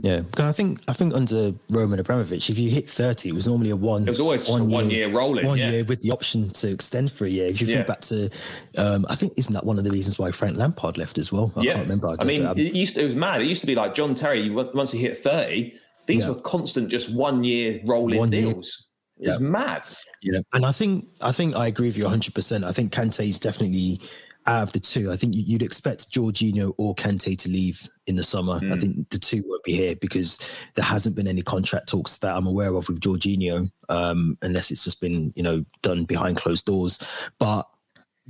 Yeah, 0.00 0.22
I 0.36 0.52
think 0.52 0.80
I 0.86 0.92
think 0.92 1.12
under 1.12 1.52
Roman 1.70 1.98
Abramovich, 1.98 2.50
if 2.50 2.58
you 2.58 2.70
hit 2.70 2.88
thirty, 2.88 3.30
it 3.30 3.34
was 3.34 3.48
normally 3.48 3.70
a 3.70 3.76
one. 3.76 4.04
It 4.04 4.10
was 4.10 4.20
always 4.20 4.48
one, 4.48 4.70
one 4.70 4.90
year, 4.90 5.08
year, 5.08 5.16
rolling. 5.16 5.44
One 5.44 5.58
yeah. 5.58 5.70
year 5.70 5.84
with 5.84 6.02
the 6.02 6.12
option 6.12 6.48
to 6.50 6.70
extend 6.70 7.10
for 7.10 7.24
a 7.24 7.28
year. 7.28 7.48
If 7.48 7.60
you 7.60 7.66
yeah. 7.66 7.76
think 7.78 7.88
back 7.88 8.00
to, 8.02 8.30
um, 8.76 9.06
I 9.08 9.16
think 9.16 9.32
isn't 9.36 9.52
that 9.52 9.66
one 9.66 9.76
of 9.76 9.82
the 9.82 9.90
reasons 9.90 10.16
why 10.16 10.30
Frank 10.30 10.56
Lampard 10.56 10.98
left 10.98 11.18
as 11.18 11.32
well? 11.32 11.52
I 11.56 11.62
yeah. 11.62 11.72
can't 11.72 11.82
remember. 11.82 12.10
I, 12.10 12.16
I 12.20 12.24
mean, 12.24 12.44
it, 12.46 12.76
used 12.76 12.94
to, 12.94 13.02
it 13.02 13.06
was 13.06 13.16
mad. 13.16 13.40
It 13.40 13.48
used 13.48 13.62
to 13.62 13.66
be 13.66 13.74
like 13.74 13.96
John 13.96 14.14
Terry. 14.14 14.48
Once 14.50 14.92
he 14.92 15.00
hit 15.00 15.16
thirty, 15.16 15.74
these 16.08 16.24
yeah. 16.24 16.30
were 16.30 16.40
constant, 16.40 16.88
just 16.88 17.14
one 17.14 17.44
year 17.44 17.80
rolling 17.84 18.18
one 18.18 18.30
deals. 18.30 18.88
Year. 19.18 19.30
It 19.30 19.32
was 19.32 19.40
mad. 19.40 19.86
Yeah, 20.22 20.40
and 20.52 20.64
I 20.64 20.72
think 20.72 21.06
I 21.20 21.32
think 21.32 21.54
I 21.54 21.68
agree 21.68 21.88
with 21.88 21.96
you 21.96 22.04
100. 22.04 22.34
percent 22.34 22.64
I 22.64 22.72
think 22.72 22.92
Kante 22.92 23.28
is 23.28 23.38
definitely 23.38 24.00
out 24.48 24.62
of 24.62 24.72
the 24.72 24.80
two, 24.80 25.12
I 25.12 25.16
think 25.16 25.34
you'd 25.36 25.62
expect 25.62 26.10
Jorginho 26.10 26.72
or 26.78 26.94
Kante 26.94 27.36
to 27.36 27.50
leave 27.50 27.86
in 28.06 28.16
the 28.16 28.22
summer. 28.22 28.58
Mm. 28.58 28.72
I 28.72 28.78
think 28.78 29.10
the 29.10 29.18
two 29.18 29.44
won't 29.46 29.62
be 29.62 29.74
here 29.74 29.94
because 30.00 30.38
there 30.74 30.86
hasn't 30.86 31.14
been 31.14 31.28
any 31.28 31.42
contract 31.42 31.90
talks 31.90 32.16
that 32.18 32.34
I'm 32.34 32.46
aware 32.46 32.74
of 32.74 32.88
with 32.88 33.00
Jorginho, 33.00 33.70
um, 33.90 34.38
unless 34.40 34.70
it's 34.70 34.84
just 34.84 35.02
been 35.02 35.32
you 35.36 35.42
know 35.42 35.64
done 35.82 36.04
behind 36.04 36.38
closed 36.38 36.64
doors. 36.64 36.98
But 37.38 37.68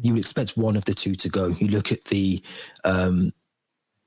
you 0.03 0.15
would 0.15 0.21
expect 0.21 0.57
one 0.57 0.77
of 0.77 0.85
the 0.87 0.95
two 0.95 1.15
to 1.15 1.29
go. 1.29 1.47
You 1.47 1.69
look 1.69 1.93
at 1.93 2.05
the 2.07 2.43
um, 2.85 3.31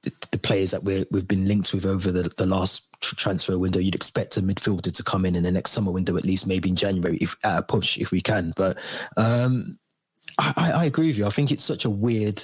the, 0.04 0.40
players 0.40 0.72
that 0.72 0.84
we 0.84 1.06
have 1.14 1.28
been 1.28 1.48
linked 1.48 1.74
with 1.74 1.86
over 1.86 2.12
the, 2.12 2.32
the 2.38 2.48
last 2.48 2.92
transfer 3.02 3.58
window. 3.58 3.80
You'd 3.80 3.96
expect 3.96 4.38
a 4.38 4.42
midfielder 4.42 4.92
to 4.94 5.04
come 5.04 5.26
in 5.26 5.36
in 5.36 5.44
the 5.44 5.52
next 5.52 5.72
summer 5.72 5.92
window, 5.92 6.18
at 6.18 6.26
least 6.26 6.48
maybe 6.48 6.70
in 6.70 6.76
January, 6.76 7.18
if 7.18 7.36
at 7.44 7.60
a 7.60 7.62
push, 7.62 7.98
if 7.98 8.12
we 8.12 8.22
can. 8.22 8.54
But 8.56 8.80
um, 9.18 9.78
I, 10.40 10.72
I, 10.76 10.86
agree 10.86 11.08
with 11.08 11.18
you. 11.18 11.26
I 11.26 11.30
think 11.30 11.52
it's 11.52 11.64
such 11.64 11.86
a 11.86 11.90
weird 11.90 12.44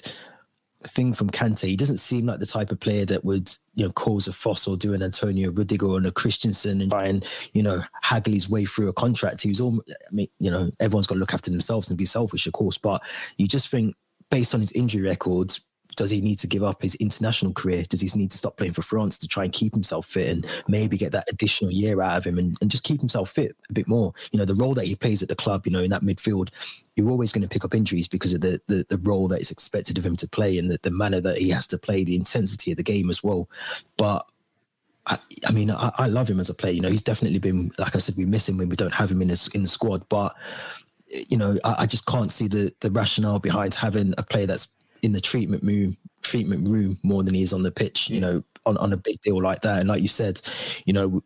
thing 0.83 1.13
from 1.13 1.29
Kante. 1.29 1.67
He 1.67 1.75
doesn't 1.75 1.97
seem 1.97 2.25
like 2.25 2.39
the 2.39 2.45
type 2.45 2.71
of 2.71 2.79
player 2.79 3.05
that 3.05 3.25
would, 3.25 3.51
you 3.75 3.85
know, 3.85 3.91
cause 3.91 4.27
a 4.27 4.33
fuss 4.33 4.67
or 4.67 4.77
do 4.77 4.93
an 4.93 5.03
Antonio 5.03 5.51
Rudiger 5.51 5.87
or 5.87 6.05
a 6.05 6.11
Christensen 6.11 6.81
and 6.81 6.91
try 6.91 7.05
and, 7.05 7.25
you 7.53 7.63
know, 7.63 7.81
haggle 8.01 8.33
his 8.33 8.49
way 8.49 8.65
through 8.65 8.89
a 8.89 8.93
contract. 8.93 9.41
He 9.41 9.49
was 9.49 9.61
all, 9.61 9.81
I 9.89 10.15
mean, 10.15 10.27
you 10.39 10.51
know, 10.51 10.69
everyone's 10.79 11.07
got 11.07 11.15
to 11.15 11.19
look 11.19 11.33
after 11.33 11.51
themselves 11.51 11.89
and 11.89 11.97
be 11.97 12.05
selfish, 12.05 12.45
of 12.45 12.53
course. 12.53 12.77
But 12.77 13.01
you 13.37 13.47
just 13.47 13.69
think, 13.69 13.95
based 14.29 14.53
on 14.53 14.61
his 14.61 14.71
injury 14.73 15.01
records, 15.01 15.61
does 15.97 16.12
he 16.12 16.21
need 16.21 16.39
to 16.39 16.47
give 16.47 16.63
up 16.63 16.81
his 16.81 16.95
international 16.95 17.51
career? 17.51 17.83
Does 17.89 18.01
he 18.01 18.10
need 18.17 18.31
to 18.31 18.38
stop 18.38 18.55
playing 18.55 18.73
for 18.73 18.83
France 18.83 19.17
to 19.17 19.27
try 19.27 19.43
and 19.43 19.51
keep 19.51 19.73
himself 19.73 20.05
fit 20.05 20.29
and 20.29 20.47
maybe 20.67 20.95
get 20.95 21.12
that 21.12 21.27
additional 21.29 21.71
year 21.71 22.01
out 22.01 22.19
of 22.19 22.25
him 22.25 22.38
and, 22.38 22.55
and 22.62 22.71
just 22.71 22.83
keep 22.83 22.99
himself 22.99 23.31
fit 23.31 23.57
a 23.69 23.73
bit 23.73 23.88
more? 23.88 24.13
You 24.31 24.39
know, 24.39 24.45
the 24.45 24.55
role 24.55 24.75
that 24.75 24.86
he 24.86 24.95
plays 24.95 25.21
at 25.23 25.27
the 25.27 25.36
club, 25.36 25.65
you 25.65 25.71
know, 25.71 25.81
in 25.81 25.89
that 25.89 26.03
midfield, 26.03 26.49
you're 26.95 27.10
always 27.10 27.31
going 27.31 27.41
to 27.41 27.49
pick 27.49 27.65
up 27.65 27.73
injuries 27.73 28.07
because 28.07 28.33
of 28.33 28.41
the, 28.41 28.62
the, 28.67 28.86
the 28.89 28.99
role 28.99 29.27
that 29.27 29.41
is 29.41 29.49
expected 29.49 29.97
of 29.97 30.05
him 30.05 30.15
to 30.17 30.27
play 30.27 30.57
and 30.57 30.69
the, 30.69 30.79
the 30.83 30.91
manner 30.91 31.19
that 31.19 31.39
he 31.39 31.49
has 31.49 31.65
to 31.67 31.79
play, 31.79 32.03
the 32.03 32.15
intensity 32.15 32.71
of 32.71 32.77
the 32.77 32.83
game 32.83 33.10
as 33.10 33.23
well. 33.23 33.49
But 33.97 34.23
I, 35.07 35.17
I, 35.47 35.51
mean, 35.51 35.71
I, 35.71 35.91
I, 35.97 36.05
love 36.05 36.29
him 36.29 36.39
as 36.39 36.49
a 36.49 36.53
player. 36.53 36.73
You 36.73 36.81
know, 36.81 36.91
he's 36.91 37.01
definitely 37.01 37.39
been, 37.39 37.71
like 37.79 37.95
I 37.95 37.99
said, 37.99 38.17
we 38.17 38.25
miss 38.25 38.47
him 38.47 38.57
when 38.57 38.69
we 38.69 38.75
don't 38.75 38.93
have 38.93 39.12
him 39.12 39.21
in, 39.23 39.29
the 39.29 39.51
in 39.55 39.63
the 39.63 39.67
squad. 39.67 40.07
But 40.10 40.36
you 41.29 41.38
know, 41.38 41.57
I, 41.63 41.75
I, 41.79 41.86
just 41.86 42.05
can't 42.05 42.31
see 42.31 42.47
the 42.47 42.73
the 42.81 42.91
rationale 42.91 43.39
behind 43.39 43.73
having 43.73 44.13
a 44.17 44.23
player 44.23 44.45
that's 44.45 44.67
in 45.01 45.13
the 45.13 45.21
treatment 45.21 45.63
room 45.63 45.97
treatment 46.21 46.67
room 46.67 46.97
more 47.03 47.23
than 47.23 47.33
he 47.33 47.41
is 47.41 47.53
on 47.53 47.63
the 47.63 47.71
pitch 47.71 48.10
you 48.10 48.19
know 48.19 48.43
on, 48.65 48.77
on 48.77 48.91
a 48.91 48.97
big 48.97 49.19
deal 49.21 49.41
like 49.41 49.62
that 49.62 49.79
and 49.79 49.88
like 49.89 50.01
you 50.01 50.07
said 50.07 50.41
you 50.86 50.93
know 50.93 51.21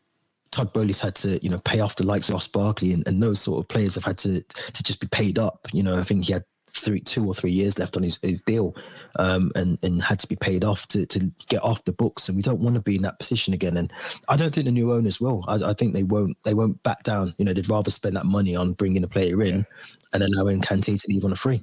Todd 0.51 0.73
Boehly's 0.73 0.99
had 0.99 1.15
to, 1.15 1.41
you 1.41 1.49
know, 1.49 1.59
pay 1.59 1.79
off 1.79 1.95
the 1.95 2.05
likes 2.05 2.27
of 2.27 2.33
Ross 2.33 2.47
Barkley 2.47 2.91
and, 2.91 3.07
and 3.07 3.23
those 3.23 3.39
sort 3.39 3.63
of 3.63 3.69
players 3.69 3.95
have 3.95 4.03
had 4.03 4.17
to 4.19 4.41
to 4.41 4.83
just 4.83 4.99
be 4.99 5.07
paid 5.07 5.39
up. 5.39 5.67
You 5.71 5.81
know, 5.81 5.97
I 5.97 6.03
think 6.03 6.25
he 6.25 6.33
had 6.33 6.43
three, 6.69 6.99
two 6.99 7.25
or 7.25 7.33
three 7.33 7.51
years 7.51 7.77
left 7.77 7.95
on 7.97 8.03
his, 8.03 8.19
his 8.21 8.41
deal, 8.41 8.75
um, 9.17 9.51
and 9.55 9.77
and 9.81 10.01
had 10.01 10.19
to 10.19 10.27
be 10.27 10.35
paid 10.35 10.63
off 10.63 10.87
to 10.89 11.05
to 11.05 11.31
get 11.47 11.63
off 11.63 11.85
the 11.85 11.93
books. 11.93 12.27
And 12.27 12.35
we 12.35 12.41
don't 12.41 12.59
want 12.59 12.75
to 12.75 12.81
be 12.81 12.97
in 12.97 13.01
that 13.03 13.19
position 13.19 13.53
again. 13.53 13.77
And 13.77 13.93
I 14.27 14.35
don't 14.35 14.53
think 14.53 14.65
the 14.65 14.71
new 14.71 14.91
owners 14.91 15.21
will. 15.21 15.45
I, 15.47 15.55
I 15.69 15.73
think 15.73 15.93
they 15.93 16.03
won't. 16.03 16.37
They 16.43 16.53
won't 16.53 16.81
back 16.83 17.03
down. 17.03 17.33
You 17.37 17.45
know, 17.45 17.53
they'd 17.53 17.69
rather 17.69 17.91
spend 17.91 18.15
that 18.17 18.25
money 18.25 18.55
on 18.55 18.73
bringing 18.73 19.03
a 19.03 19.07
player 19.07 19.41
in 19.41 19.57
yeah. 19.57 19.63
and 20.13 20.23
allowing 20.23 20.61
Kante 20.61 20.99
to 20.99 21.07
leave 21.07 21.23
on 21.23 21.31
a 21.31 21.37
free. 21.37 21.61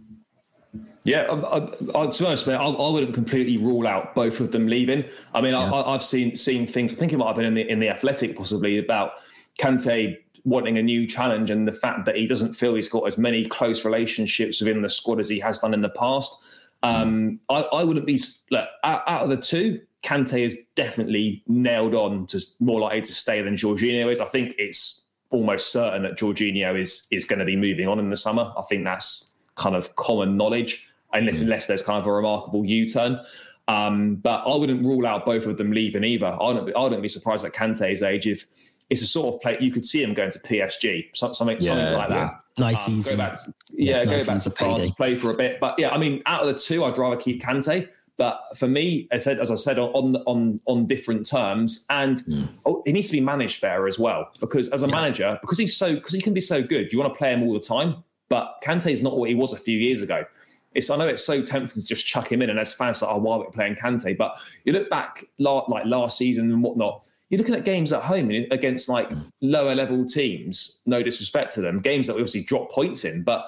Yeah, 1.04 1.22
I, 1.22 1.56
I, 1.98 2.06
to 2.06 2.18
be 2.18 2.26
honest, 2.26 2.46
mate, 2.46 2.54
I, 2.54 2.66
I, 2.66 2.90
wouldn't 2.90 3.14
completely 3.14 3.56
rule 3.56 3.86
out 3.86 4.14
both 4.14 4.40
of 4.40 4.52
them 4.52 4.66
leaving. 4.66 5.04
I 5.34 5.40
mean, 5.40 5.52
yeah. 5.52 5.72
I, 5.72 5.92
have 5.92 6.02
seen 6.02 6.36
seen 6.36 6.66
things. 6.66 6.94
I 6.94 6.96
think 6.96 7.12
it 7.12 7.16
might 7.16 7.28
have 7.28 7.36
been 7.36 7.46
in 7.46 7.54
the 7.54 7.68
in 7.68 7.80
the 7.80 7.88
Athletic, 7.88 8.36
possibly 8.36 8.78
about 8.78 9.12
Kante 9.58 10.18
wanting 10.44 10.78
a 10.78 10.82
new 10.82 11.06
challenge 11.06 11.50
and 11.50 11.66
the 11.66 11.72
fact 11.72 12.06
that 12.06 12.16
he 12.16 12.26
doesn't 12.26 12.54
feel 12.54 12.74
he's 12.74 12.88
got 12.88 13.06
as 13.06 13.18
many 13.18 13.46
close 13.46 13.84
relationships 13.84 14.60
within 14.60 14.82
the 14.82 14.88
squad 14.88 15.20
as 15.20 15.28
he 15.28 15.38
has 15.38 15.58
done 15.58 15.74
in 15.74 15.82
the 15.82 15.88
past. 15.90 16.42
Um, 16.82 17.30
mm. 17.30 17.38
I, 17.48 17.76
I, 17.76 17.84
wouldn't 17.84 18.06
be 18.06 18.20
look 18.50 18.68
out, 18.84 19.02
out, 19.06 19.22
of 19.22 19.30
the 19.30 19.36
two. 19.36 19.80
Kante 20.02 20.44
is 20.44 20.66
definitely 20.76 21.42
nailed 21.48 21.94
on 21.94 22.26
to 22.28 22.40
more 22.60 22.80
likely 22.80 23.00
to 23.00 23.12
stay 23.12 23.42
than 23.42 23.56
Jorginho 23.56 24.10
is. 24.10 24.20
I 24.20 24.26
think 24.26 24.54
it's 24.58 25.06
almost 25.30 25.72
certain 25.72 26.02
that 26.04 26.16
Jorginho 26.16 26.78
is 26.78 27.08
is 27.10 27.24
going 27.24 27.40
to 27.40 27.44
be 27.44 27.56
moving 27.56 27.88
on 27.88 27.98
in 27.98 28.10
the 28.10 28.16
summer. 28.16 28.52
I 28.56 28.62
think 28.62 28.84
that's 28.84 29.32
kind 29.58 29.76
of 29.76 29.94
common 29.96 30.36
knowledge 30.36 30.88
unless, 31.12 31.38
mm. 31.38 31.42
unless 31.42 31.66
there's 31.66 31.82
kind 31.82 32.00
of 32.00 32.06
a 32.06 32.12
remarkable 32.12 32.64
U-turn. 32.64 33.20
Um, 33.66 34.16
but 34.16 34.44
I 34.46 34.56
wouldn't 34.56 34.82
rule 34.82 35.06
out 35.06 35.26
both 35.26 35.46
of 35.46 35.58
them 35.58 35.72
leaving 35.72 36.04
either. 36.04 36.26
I 36.26 36.46
wouldn't 36.46 36.66
be, 36.66 36.74
I 36.74 36.80
wouldn't 36.80 37.02
be 37.02 37.08
surprised 37.08 37.44
at 37.44 37.52
Kante's 37.52 38.02
age 38.02 38.26
if 38.26 38.46
it's 38.88 39.02
a 39.02 39.06
sort 39.06 39.34
of 39.34 39.40
play 39.42 39.58
you 39.60 39.70
could 39.70 39.84
see 39.84 40.02
him 40.02 40.14
going 40.14 40.30
to 40.30 40.38
PSG, 40.38 41.14
something, 41.14 41.58
yeah, 41.60 41.74
something 41.74 41.94
like 41.94 42.08
that. 42.08 42.40
Nice 42.58 42.88
um, 42.88 42.94
easy. 42.94 43.10
Go 43.10 43.16
back 43.18 43.32
to, 43.32 43.54
yeah, 43.72 43.98
yeah, 43.98 44.04
nice 44.04 44.26
go 44.26 44.32
back 44.32 44.42
to 44.42 44.50
France, 44.50 44.78
payday. 44.80 44.90
play 44.96 45.16
for 45.16 45.30
a 45.30 45.34
bit. 45.34 45.60
But 45.60 45.78
yeah, 45.78 45.90
I 45.90 45.98
mean, 45.98 46.22
out 46.24 46.42
of 46.42 46.48
the 46.48 46.58
two, 46.58 46.84
I'd 46.84 46.96
rather 46.96 47.16
keep 47.16 47.42
Kante. 47.42 47.88
But 48.16 48.40
for 48.56 48.66
me, 48.66 49.06
I 49.12 49.16
said, 49.18 49.38
as 49.38 49.50
I 49.50 49.54
said, 49.54 49.78
on 49.78 50.16
on 50.26 50.60
on 50.66 50.86
different 50.86 51.24
terms, 51.24 51.86
and 51.88 52.16
mm. 52.16 52.48
oh, 52.66 52.82
he 52.84 52.92
needs 52.92 53.06
to 53.08 53.12
be 53.12 53.20
managed 53.20 53.60
better 53.60 53.86
as 53.86 53.96
well. 53.96 54.28
Because 54.40 54.68
as 54.70 54.82
a 54.82 54.86
yeah. 54.86 54.94
manager, 54.94 55.38
because 55.40 55.56
he's 55.56 55.76
so 55.76 55.94
because 55.94 56.14
he 56.14 56.20
can 56.20 56.34
be 56.34 56.40
so 56.40 56.60
good, 56.60 56.92
you 56.92 56.98
want 56.98 57.12
to 57.12 57.16
play 57.16 57.32
him 57.32 57.44
all 57.44 57.52
the 57.52 57.60
time. 57.60 58.02
But 58.28 58.62
Kante 58.64 58.92
is 58.92 59.02
not 59.02 59.16
what 59.16 59.28
he 59.28 59.34
was 59.34 59.52
a 59.52 59.58
few 59.58 59.78
years 59.78 60.02
ago 60.02 60.24
it's 60.74 60.90
I 60.90 60.96
know 60.96 61.08
it's 61.08 61.24
so 61.24 61.42
tempting 61.42 61.80
to 61.80 61.86
just 61.86 62.06
chuck 62.06 62.30
him 62.30 62.42
in, 62.42 62.50
and 62.50 62.58
as 62.58 62.72
fans 62.72 63.02
like, 63.02 63.10
oh, 63.10 63.18
why 63.18 63.36
are 63.36 63.40
we 63.40 63.46
playing 63.46 63.76
Kante? 63.76 64.16
But 64.16 64.36
you 64.64 64.72
look 64.72 64.90
back 64.90 65.24
like 65.38 65.84
last 65.84 66.18
season 66.18 66.50
and 66.52 66.62
whatnot. 66.62 67.06
You're 67.30 67.38
looking 67.38 67.54
at 67.54 67.64
games 67.64 67.92
at 67.92 68.02
home 68.02 68.30
against 68.50 68.88
like 68.88 69.10
lower 69.42 69.74
level 69.74 70.06
teams. 70.06 70.80
No 70.86 71.02
disrespect 71.02 71.52
to 71.54 71.60
them, 71.60 71.80
games 71.80 72.06
that 72.06 72.14
we 72.14 72.22
obviously 72.22 72.42
drop 72.44 72.70
points 72.70 73.04
in. 73.04 73.22
But 73.22 73.46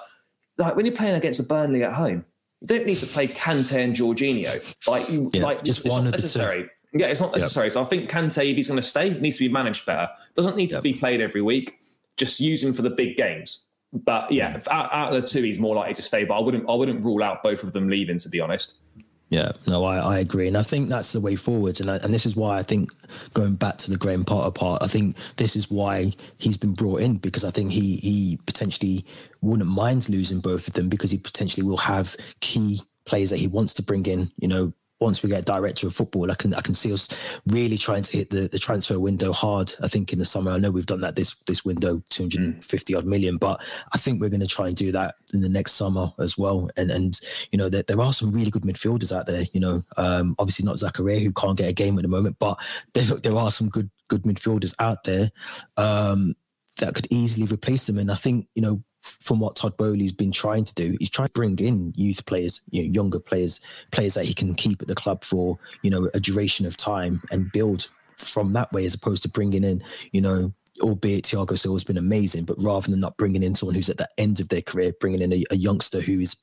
like 0.59 0.77
when 0.77 0.85
you're 0.85 0.95
playing 0.95 1.15
against 1.15 1.41
a 1.41 1.45
Burnley 1.45 1.83
at 1.83 1.95
home, 1.95 2.25
you 2.61 2.67
don't 2.67 2.85
need 2.85 2.99
to 2.99 3.07
play 3.07 3.27
Kante 3.27 3.83
and 3.83 3.95
Jorginho. 3.95 4.77
Like, 4.87 5.09
you, 5.09 5.31
yeah, 5.33 5.43
like 5.43 5.63
just 5.63 5.87
one 5.87 6.07
of 6.07 6.13
necessary. 6.13 6.63
the 6.63 6.65
two. 6.65 6.99
Yeah, 6.99 7.07
it's 7.07 7.21
not 7.21 7.33
necessary. 7.33 7.67
Yep. 7.67 7.73
So 7.73 7.83
I 7.83 7.85
think 7.85 8.11
Kante, 8.11 8.51
if 8.51 8.57
he's 8.57 8.69
going 8.69 8.81
to 8.81 8.87
stay, 8.87 9.15
needs 9.19 9.39
to 9.39 9.47
be 9.47 9.53
managed 9.53 9.87
better. 9.87 10.09
Doesn't 10.35 10.57
need 10.57 10.69
to 10.71 10.77
yep. 10.77 10.83
be 10.83 10.93
played 10.93 11.23
every 11.23 11.41
week. 11.41 11.79
Just 12.19 12.41
use 12.41 12.63
him 12.63 12.75
for 12.75 12.83
the 12.83 12.91
big 12.91 13.17
games. 13.17 13.70
But 13.93 14.31
yeah, 14.31 14.61
out, 14.71 14.93
out, 14.93 15.13
of 15.13 15.21
the 15.21 15.27
two, 15.27 15.43
he's 15.43 15.59
more 15.59 15.75
likely 15.75 15.95
to 15.95 16.03
stay. 16.03 16.25
But 16.25 16.39
I 16.39 16.41
wouldn't, 16.41 16.69
I 16.69 16.75
wouldn't 16.75 17.05
rule 17.05 17.23
out 17.23 17.43
both 17.43 17.63
of 17.65 17.73
them 17.73 17.89
leaving. 17.89 18.19
To 18.19 18.29
be 18.29 18.41
honest. 18.41 18.83
Yeah, 19.31 19.53
no, 19.69 19.85
I, 19.85 19.99
I 19.99 20.19
agree, 20.19 20.49
and 20.49 20.57
I 20.57 20.63
think 20.63 20.89
that's 20.89 21.13
the 21.13 21.21
way 21.21 21.37
forward. 21.37 21.81
And 21.81 21.89
I, 21.89 21.97
and 21.99 22.13
this 22.13 22.27
is 22.27 22.35
why 22.35 22.59
I 22.59 22.65
think 22.65 22.91
going 23.33 23.55
back 23.55 23.77
to 23.79 23.91
the 23.91 23.97
Graham 23.97 24.25
Potter 24.25 24.51
part, 24.51 24.83
I 24.83 24.89
think 24.89 25.17
this 25.37 25.55
is 25.55 25.71
why 25.71 26.13
he's 26.39 26.57
been 26.57 26.75
brought 26.75 27.01
in 27.01 27.17
because 27.17 27.45
I 27.45 27.53
think 27.53 27.71
he 27.71 27.99
he 27.99 28.41
potentially 28.47 29.05
wouldn't 29.41 29.71
mind 29.71 30.09
losing 30.09 30.41
both 30.41 30.67
of 30.67 30.75
them 30.75 30.89
because 30.89 31.13
he 31.13 31.19
potentially 31.19 31.63
will 31.63 31.77
have 31.77 32.17
key 32.41 32.83
players 33.05 33.31
that 33.31 33.39
he 33.39 33.47
wants 33.47 33.73
to 33.75 33.85
bring 33.85 34.05
in. 34.07 34.33
You 34.39 34.49
know, 34.49 34.73
once 35.01 35.23
we 35.23 35.31
get 35.31 35.47
director 35.47 35.87
of 35.87 35.95
football, 35.95 36.31
I 36.31 36.35
can 36.35 36.53
I 36.55 36.61
can 36.61 36.75
see 36.75 36.93
us 36.93 37.09
really 37.47 37.79
trying 37.79 38.03
to 38.03 38.17
hit 38.17 38.31
the, 38.31 38.49
the 38.49 38.59
transfer 38.59 38.99
window 38.99 39.33
hard. 39.33 39.75
I 39.83 39.89
think 39.89 40.13
in 40.13 40.19
the 40.19 40.25
summer, 40.25 40.51
I 40.51 40.59
know 40.59 40.71
we've 40.71 40.87
done 40.87 41.01
that 41.01 41.17
this 41.17 41.35
this 41.47 41.65
window, 41.65 42.03
two 42.11 42.25
hundred 42.25 42.41
and 42.43 42.65
fifty 42.65 42.95
odd 42.95 43.07
million, 43.07 43.39
but 43.39 43.61
I 43.93 43.99
think 43.99 44.21
we're 44.21 44.29
going 44.29 44.41
to 44.41 44.47
try 44.47 44.69
and 44.69 44.77
do 44.77 44.93
that 44.93 45.15
in 45.33 45.41
the 45.41 45.49
next 45.49 45.73
summer 45.73 46.13
as 46.19 46.37
well. 46.37 46.69
And 46.77 46.91
and 46.91 47.19
you 47.51 47.59
know 47.59 47.69
there, 47.69 47.83
there 47.83 48.01
are 48.01 48.13
some 48.13 48.31
really 48.31 48.51
good 48.51 48.63
midfielders 48.63 49.17
out 49.17 49.27
there. 49.27 49.45
You 49.53 49.61
know, 49.61 49.83
um, 49.97 50.37
obviously 50.39 50.67
not 50.67 50.77
Zakaria 50.77 51.23
who 51.23 51.33
can't 51.33 51.57
get 51.57 51.69
a 51.69 51.73
game 51.73 51.99
at 51.99 52.03
the 52.03 52.09
moment, 52.09 52.37
but 52.39 52.59
there 52.93 53.05
there 53.05 53.37
are 53.37 53.51
some 53.51 53.71
good 53.71 53.91
good 54.09 54.23
midfielders 54.25 54.75
out 54.79 55.05
there 55.05 55.31
um, 55.79 56.35
that 56.79 56.95
could 56.95 57.07
easily 57.11 57.47
replace 57.47 57.87
them. 57.87 57.99
And 57.99 58.11
I 58.11 58.17
think 58.17 58.47
you 58.55 58.63
know 58.63 58.83
from 59.21 59.41
what 59.41 59.57
Todd 59.57 59.77
Boehly's 59.77 60.13
been 60.13 60.33
trying 60.33 60.65
to 60.65 60.75
do, 60.75 60.97
he's 60.99 61.11
trying 61.11 61.29
to 61.29 61.33
bring 61.33 61.59
in 61.59 61.93
youth 61.97 62.25
players, 62.27 62.61
you 62.71 62.83
know, 62.83 62.93
younger 62.93 63.19
players, 63.19 63.61
players 63.91 64.15
that 64.15 64.27
he 64.27 64.35
can 64.35 64.55
keep 64.55 64.81
at 64.83 64.89
the 64.89 64.95
club 64.95 65.25
for, 65.25 65.59
you 65.83 65.91
know, 65.91 66.11
a 66.15 66.21
duration 66.21 66.67
of 66.67 66.77
time 66.77 67.23
and 67.31 67.51
build 67.53 67.89
from 68.17 68.53
that 68.53 68.73
way, 68.73 68.85
as 68.85 68.95
opposed 68.95 69.23
to 69.23 69.29
bringing 69.29 69.65
in, 69.65 69.83
you 70.13 70.21
know, 70.21 70.53
albeit 70.81 71.25
Thiago 71.25 71.59
Silva's 71.59 71.85
been 71.85 71.99
amazing, 71.99 72.45
but 72.45 72.57
rather 72.59 72.91
than 72.91 73.01
not 73.01 73.17
bringing 73.17 73.43
in 73.43 73.55
someone 73.55 73.75
who's 73.75 73.91
at 73.91 73.99
the 73.99 74.09
end 74.19 74.41
of 74.41 74.49
their 74.49 74.63
career, 74.63 74.93
bringing 75.01 75.21
in 75.21 75.33
a, 75.33 75.45
a 75.51 75.57
youngster 75.57 76.01
who's 76.01 76.37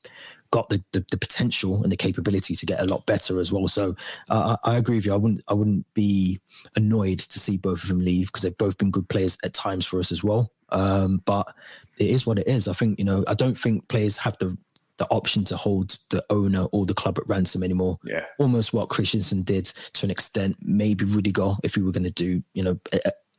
got 0.50 0.68
the, 0.68 0.82
the, 0.92 1.04
the 1.10 1.18
potential 1.18 1.82
and 1.82 1.92
the 1.92 1.96
capability 1.96 2.54
to 2.54 2.66
get 2.66 2.80
a 2.80 2.84
lot 2.84 3.04
better 3.06 3.40
as 3.40 3.52
well. 3.52 3.68
So 3.68 3.94
uh, 4.30 4.56
I, 4.64 4.72
I 4.72 4.76
agree 4.76 4.96
with 4.96 5.06
you. 5.06 5.12
I 5.12 5.16
wouldn't 5.16 5.42
I 5.48 5.54
wouldn't 5.54 5.86
be 5.94 6.40
annoyed 6.76 7.18
to 7.18 7.38
see 7.38 7.56
both 7.58 7.82
of 7.82 7.88
them 7.88 8.00
leave 8.00 8.28
because 8.28 8.42
they've 8.42 8.58
both 8.58 8.78
been 8.78 8.90
good 8.90 9.08
players 9.08 9.36
at 9.44 9.54
times 9.54 9.86
for 9.86 9.98
us 9.98 10.10
as 10.10 10.24
well. 10.24 10.50
Um, 10.70 11.22
but 11.24 11.52
it 11.98 12.10
is 12.10 12.26
what 12.26 12.38
it 12.38 12.48
is. 12.48 12.68
I 12.68 12.72
think 12.72 12.98
you 12.98 13.04
know 13.04 13.24
I 13.26 13.34
don't 13.34 13.58
think 13.58 13.88
players 13.88 14.16
have 14.18 14.36
the 14.38 14.56
the 14.98 15.06
option 15.10 15.44
to 15.44 15.56
hold 15.56 15.96
the 16.10 16.24
owner 16.28 16.64
or 16.72 16.84
the 16.84 16.94
club 16.94 17.18
at 17.18 17.28
ransom 17.28 17.62
anymore. 17.62 17.98
Yeah, 18.04 18.24
almost 18.38 18.72
what 18.72 18.88
Christensen 18.88 19.42
did 19.42 19.66
to 19.66 20.06
an 20.06 20.10
extent. 20.10 20.56
Maybe 20.62 21.04
Rudiger, 21.04 21.52
if 21.62 21.76
we 21.76 21.82
were 21.82 21.92
going 21.92 22.04
to 22.04 22.10
do, 22.10 22.42
you 22.54 22.62
know, 22.64 22.78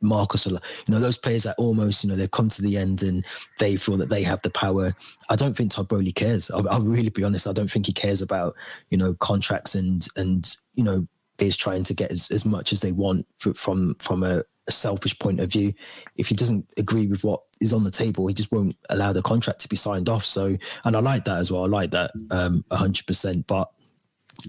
Marcus, 0.02 0.46
you 0.46 0.58
know, 0.88 0.98
those 0.98 1.18
players 1.18 1.42
that 1.44 1.56
almost, 1.58 2.02
you 2.02 2.10
know, 2.10 2.16
they've 2.16 2.30
come 2.30 2.48
to 2.48 2.62
the 2.62 2.76
end 2.76 3.02
and 3.02 3.24
they 3.58 3.76
feel 3.76 3.96
that 3.98 4.08
they 4.08 4.22
have 4.22 4.40
the 4.42 4.50
power. 4.50 4.94
I 5.28 5.36
don't 5.36 5.56
think 5.56 5.70
Todd 5.70 5.88
Boehly 5.88 6.12
cares. 6.12 6.50
I'll, 6.50 6.68
I'll 6.68 6.80
really 6.80 7.10
be 7.10 7.24
honest. 7.24 7.46
I 7.46 7.52
don't 7.52 7.70
think 7.70 7.86
he 7.86 7.92
cares 7.92 8.22
about, 8.22 8.56
you 8.88 8.96
know, 8.96 9.14
contracts 9.14 9.74
and 9.74 10.06
and 10.16 10.56
you 10.74 10.84
know, 10.84 11.06
is 11.46 11.56
trying 11.56 11.84
to 11.84 11.94
get 11.94 12.10
as, 12.10 12.30
as 12.30 12.44
much 12.44 12.72
as 12.72 12.80
they 12.80 12.92
want 12.92 13.26
from 13.38 13.94
from 13.94 14.22
a, 14.22 14.42
a 14.66 14.72
selfish 14.72 15.18
point 15.18 15.40
of 15.40 15.50
view. 15.50 15.72
If 16.16 16.28
he 16.28 16.34
doesn't 16.34 16.70
agree 16.76 17.06
with 17.06 17.24
what 17.24 17.42
is 17.60 17.72
on 17.72 17.84
the 17.84 17.90
table, 17.90 18.26
he 18.26 18.34
just 18.34 18.52
won't 18.52 18.76
allow 18.88 19.12
the 19.12 19.22
contract 19.22 19.60
to 19.60 19.68
be 19.68 19.76
signed 19.76 20.08
off. 20.08 20.24
So, 20.24 20.56
and 20.84 20.96
I 20.96 21.00
like 21.00 21.24
that 21.26 21.38
as 21.38 21.50
well. 21.50 21.64
I 21.64 21.68
like 21.68 21.90
that 21.90 22.12
um, 22.30 22.64
100%. 22.70 23.46
But 23.46 23.70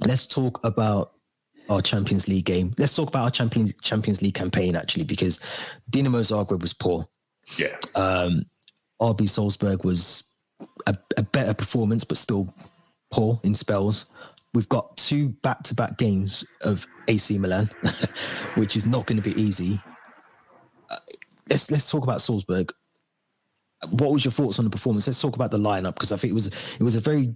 let's 0.05 0.25
talk 0.25 0.63
about 0.63 1.13
our 1.69 1.81
Champions 1.81 2.27
League 2.27 2.45
game. 2.45 2.73
Let's 2.77 2.95
talk 2.95 3.09
about 3.09 3.23
our 3.23 3.31
Champions 3.31 3.73
Champions 3.81 4.21
League 4.21 4.35
campaign 4.35 4.75
actually, 4.75 5.05
because 5.05 5.39
Dinamo 5.91 6.21
Zagreb 6.21 6.61
was 6.61 6.73
poor. 6.73 7.07
Yeah. 7.57 7.75
Um, 7.95 8.45
RB 9.01 9.27
Salzburg 9.27 9.83
was 9.83 10.23
a, 10.85 10.95
a 11.17 11.23
better 11.23 11.53
performance, 11.53 12.03
but 12.03 12.17
still 12.17 12.53
poor 13.11 13.39
in 13.43 13.55
spells. 13.55 14.05
We've 14.53 14.69
got 14.69 14.97
two 14.97 15.29
back-to-back 15.43 15.97
games 15.97 16.43
of 16.61 16.85
AC 17.07 17.37
Milan, 17.37 17.69
which 18.55 18.75
is 18.75 18.85
not 18.85 19.05
going 19.05 19.21
to 19.21 19.29
be 19.29 19.39
easy. 19.41 19.81
Uh, 20.89 20.97
let's 21.49 21.71
let's 21.71 21.89
talk 21.89 22.03
about 22.03 22.21
Salzburg. 22.21 22.73
What 23.89 24.11
was 24.11 24.25
your 24.25 24.31
thoughts 24.31 24.59
on 24.59 24.65
the 24.65 24.71
performance? 24.71 25.07
Let's 25.07 25.21
talk 25.21 25.35
about 25.35 25.51
the 25.51 25.57
lineup 25.57 25.95
because 25.95 26.11
I 26.11 26.17
think 26.17 26.31
it 26.31 26.35
was 26.35 26.47
it 26.47 26.83
was 26.83 26.95
a 26.95 26.99
very. 26.99 27.35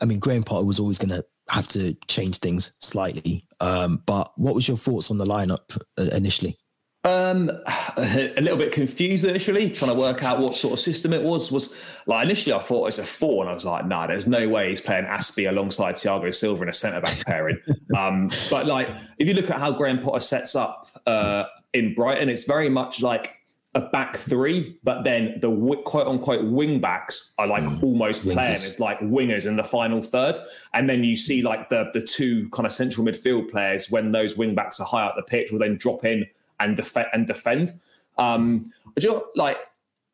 I 0.00 0.04
mean, 0.04 0.18
Graham 0.18 0.42
Potter 0.42 0.64
was 0.64 0.80
always 0.80 0.98
going 0.98 1.10
to 1.10 1.24
have 1.48 1.68
to 1.68 1.94
change 2.08 2.38
things 2.38 2.72
slightly. 2.80 3.46
Um, 3.60 4.02
but 4.06 4.32
what 4.36 4.54
was 4.54 4.68
your 4.68 4.76
thoughts 4.76 5.10
on 5.10 5.18
the 5.18 5.24
lineup 5.24 5.78
uh, 5.98 6.08
initially? 6.12 6.58
Um, 7.06 7.50
a 7.96 8.40
little 8.40 8.58
bit 8.58 8.72
confused 8.72 9.24
initially, 9.24 9.70
trying 9.70 9.92
to 9.92 9.98
work 9.98 10.24
out 10.24 10.40
what 10.40 10.54
sort 10.54 10.72
of 10.72 10.80
system 10.80 11.12
it 11.12 11.22
was. 11.22 11.52
Was 11.52 11.76
like 12.06 12.24
initially 12.24 12.52
I 12.52 12.58
thought 12.58 12.82
it 12.82 12.86
was 12.86 12.98
a 12.98 13.04
four, 13.04 13.42
and 13.42 13.50
I 13.50 13.54
was 13.54 13.64
like, 13.64 13.86
nah, 13.86 14.06
there's 14.06 14.26
no 14.26 14.48
way 14.48 14.70
he's 14.70 14.80
playing 14.80 15.04
Azpi 15.04 15.48
alongside 15.48 15.94
Thiago 15.94 16.34
Silva 16.34 16.64
in 16.64 16.68
a 16.68 16.72
centre 16.72 17.00
back 17.00 17.24
pairing. 17.24 17.58
um, 17.96 18.30
but 18.50 18.66
like 18.66 18.88
if 19.18 19.28
you 19.28 19.34
look 19.34 19.50
at 19.50 19.58
how 19.58 19.70
Graham 19.70 20.02
Potter 20.02 20.20
sets 20.20 20.56
up 20.56 20.88
uh, 21.06 21.44
in 21.72 21.94
Brighton, 21.94 22.28
it's 22.28 22.44
very 22.44 22.68
much 22.68 23.00
like 23.00 23.36
a 23.76 23.80
back 23.80 24.16
three, 24.16 24.78
but 24.82 25.04
then 25.04 25.38
the 25.42 25.76
quote 25.84 26.06
unquote 26.06 26.44
wing 26.44 26.80
backs 26.80 27.34
are 27.38 27.46
like 27.46 27.62
mm. 27.62 27.82
almost 27.82 28.24
Wingers. 28.24 28.32
playing 28.32 28.50
as 28.52 28.80
like 28.80 28.98
wingers 29.00 29.46
in 29.46 29.56
the 29.56 29.64
final 29.64 30.02
third. 30.02 30.38
And 30.72 30.88
then 30.88 31.04
you 31.04 31.14
see 31.14 31.42
like 31.42 31.68
the 31.68 31.90
the 31.92 32.00
two 32.00 32.48
kind 32.50 32.66
of 32.66 32.72
central 32.72 33.06
midfield 33.06 33.50
players 33.50 33.90
when 33.90 34.12
those 34.12 34.36
wing 34.36 34.54
backs 34.54 34.80
are 34.80 34.86
high 34.86 35.04
up 35.04 35.14
the 35.14 35.22
pitch 35.22 35.52
will 35.52 35.58
then 35.58 35.76
drop 35.76 36.04
in 36.06 36.26
and 36.60 36.76
defend 36.76 37.08
and 37.12 37.26
defend. 37.26 37.72
Um, 38.18 38.72
you 38.98 39.10
know, 39.10 39.26
like 39.34 39.58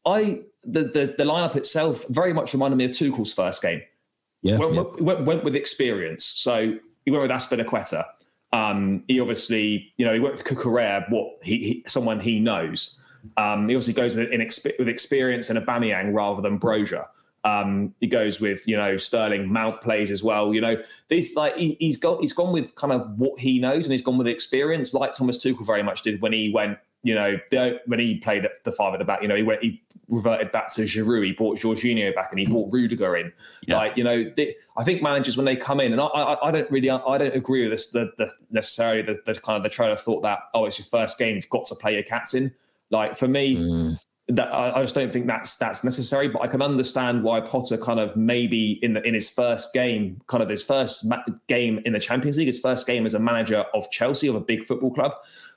I 0.07 0.43
the, 0.65 0.85
the 0.85 1.15
the 1.19 1.25
lineup 1.25 1.57
itself 1.57 2.05
very 2.09 2.33
much 2.33 2.53
reminded 2.53 2.77
me 2.77 2.85
of 2.85 2.93
Tuchel's 2.93 3.33
first 3.33 3.63
game. 3.63 3.83
Yeah, 4.43 4.59
went, 4.59 4.75
yeah. 4.75 4.83
Went, 5.01 5.25
went, 5.25 5.45
with 5.45 5.55
experience. 5.55 6.25
So 6.25 6.75
he 7.05 7.11
went 7.11 7.23
with 7.23 7.31
Azpilicueta. 7.31 8.05
Um, 8.53 9.05
he 9.07 9.21
obviously, 9.21 9.93
you 9.97 10.05
know, 10.05 10.13
he 10.13 10.21
went 10.21 10.35
with 10.35 10.45
Cucurella, 10.45 11.09
what 11.11 11.39
he, 11.43 11.59
he 11.59 11.85
someone 11.87 12.19
he 12.19 12.41
knows. 12.41 13.01
Um, 13.37 13.69
he 13.69 13.77
obviously 13.77 13.95
goes 13.95 14.17
with, 14.17 14.31
inexp- 14.31 14.79
with 14.79 14.89
experience 14.89 15.49
and 15.49 15.59
Aubameyang 15.59 16.13
rather 16.13 16.43
than 16.43 16.59
Broja. 16.59 17.07
Um, 17.45 17.95
he 18.01 18.07
goes 18.07 18.41
with 18.41 18.67
you 18.69 18.77
know 18.77 18.97
Sterling 18.97 19.53
Mount 19.53 19.81
plays 19.81 20.11
as 20.11 20.23
well. 20.23 20.55
You 20.55 20.61
know 20.61 20.83
this 21.09 21.35
like 21.35 21.57
he, 21.57 21.77
has 21.83 21.97
got 21.97 22.21
he's 22.21 22.33
gone 22.33 22.53
with 22.53 22.75
kind 22.77 22.93
of 22.93 23.19
what 23.19 23.39
he 23.41 23.59
knows 23.59 23.87
and 23.87 23.93
he's 23.93 24.03
gone 24.03 24.19
with 24.19 24.29
experience, 24.29 24.95
like 24.95 25.15
Thomas 25.15 25.45
Tuchel 25.45 25.67
very 25.67 25.83
much 25.83 26.03
did 26.03 26.21
when 26.21 26.33
he 26.33 26.51
went. 26.51 26.79
You 27.05 27.17
know 27.17 27.37
the, 27.51 27.81
when 27.87 27.99
he 27.99 28.19
played 28.19 28.45
at 28.45 28.63
the 28.63 28.71
five 28.71 28.95
at 28.95 28.99
the 28.99 29.05
back. 29.05 29.23
You 29.23 29.29
know 29.29 29.35
he 29.35 29.43
went 29.43 29.61
he 29.61 29.83
reverted 30.09 30.53
back 30.53 30.73
to 30.75 30.83
Giroud. 30.83 31.25
He 31.25 31.33
brought 31.33 31.59
Jorginho 31.59 32.15
back 32.15 32.31
and 32.31 32.39
he 32.39 32.47
brought 32.47 32.73
Rudiger 32.73 33.17
in. 33.17 33.33
Yeah. 33.67 33.79
Like 33.79 33.97
you 33.97 34.05
know, 34.05 34.31
they, 34.37 34.55
I 34.77 34.85
think 34.85 35.03
managers 35.03 35.37
when 35.37 35.47
they 35.47 35.57
come 35.57 35.81
in, 35.81 35.91
and 35.91 36.01
I, 36.01 36.05
I, 36.05 36.49
I 36.49 36.51
don't 36.53 36.71
really, 36.71 36.91
I 36.91 37.19
don't 37.19 37.35
agree 37.35 37.63
with 37.63 37.73
this. 37.73 37.91
The, 37.91 38.13
the 38.19 38.31
necessarily 38.51 39.03
the, 39.03 39.21
the 39.25 39.35
kind 39.35 39.57
of 39.57 39.63
the 39.63 39.69
trail 39.69 39.91
of 39.91 40.01
thought 40.01 40.23
that 40.23 40.41
oh, 40.55 40.67
it's 40.67 40.79
your 40.79 40.87
first 40.87 41.19
game, 41.19 41.35
you've 41.35 41.49
got 41.49 41.67
to 41.67 41.75
play 41.75 41.95
your 41.95 42.03
captain. 42.05 42.55
Like 42.91 43.17
for 43.17 43.27
me, 43.27 43.57
mm. 43.57 43.97
That 44.37 44.53
I, 44.53 44.79
I, 44.79 44.83
just 44.83 44.95
don't 44.95 45.13
think 45.13 45.27
that's 45.27 45.57
that's 45.57 45.85
necessary. 45.85 46.29
But 46.29 46.43
I 46.43 46.47
can 46.47 46.63
understand 46.63 47.23
why 47.23 47.41
Potter 47.41 47.77
kind 47.77 48.01
of 48.01 48.17
maybe 48.17 48.79
in 48.83 48.95
the, 48.95 49.07
in 49.07 49.15
his 49.15 49.29
first 49.29 49.75
game, 49.75 50.21
kind 50.27 50.43
of 50.43 50.49
his 50.49 50.63
first 50.63 51.05
ma- 51.07 51.23
game 51.49 51.81
in 51.85 51.93
the 51.93 51.99
Champions 51.99 52.39
League, 52.39 52.47
his 52.47 52.61
first 52.61 52.87
game 52.87 53.05
as 53.05 53.15
a 53.15 53.19
manager 53.19 53.65
of 53.75 53.91
Chelsea 53.91 54.29
of 54.29 54.35
a 54.35 54.41
big 54.41 54.65
football 54.65 54.93
club. 54.93 55.13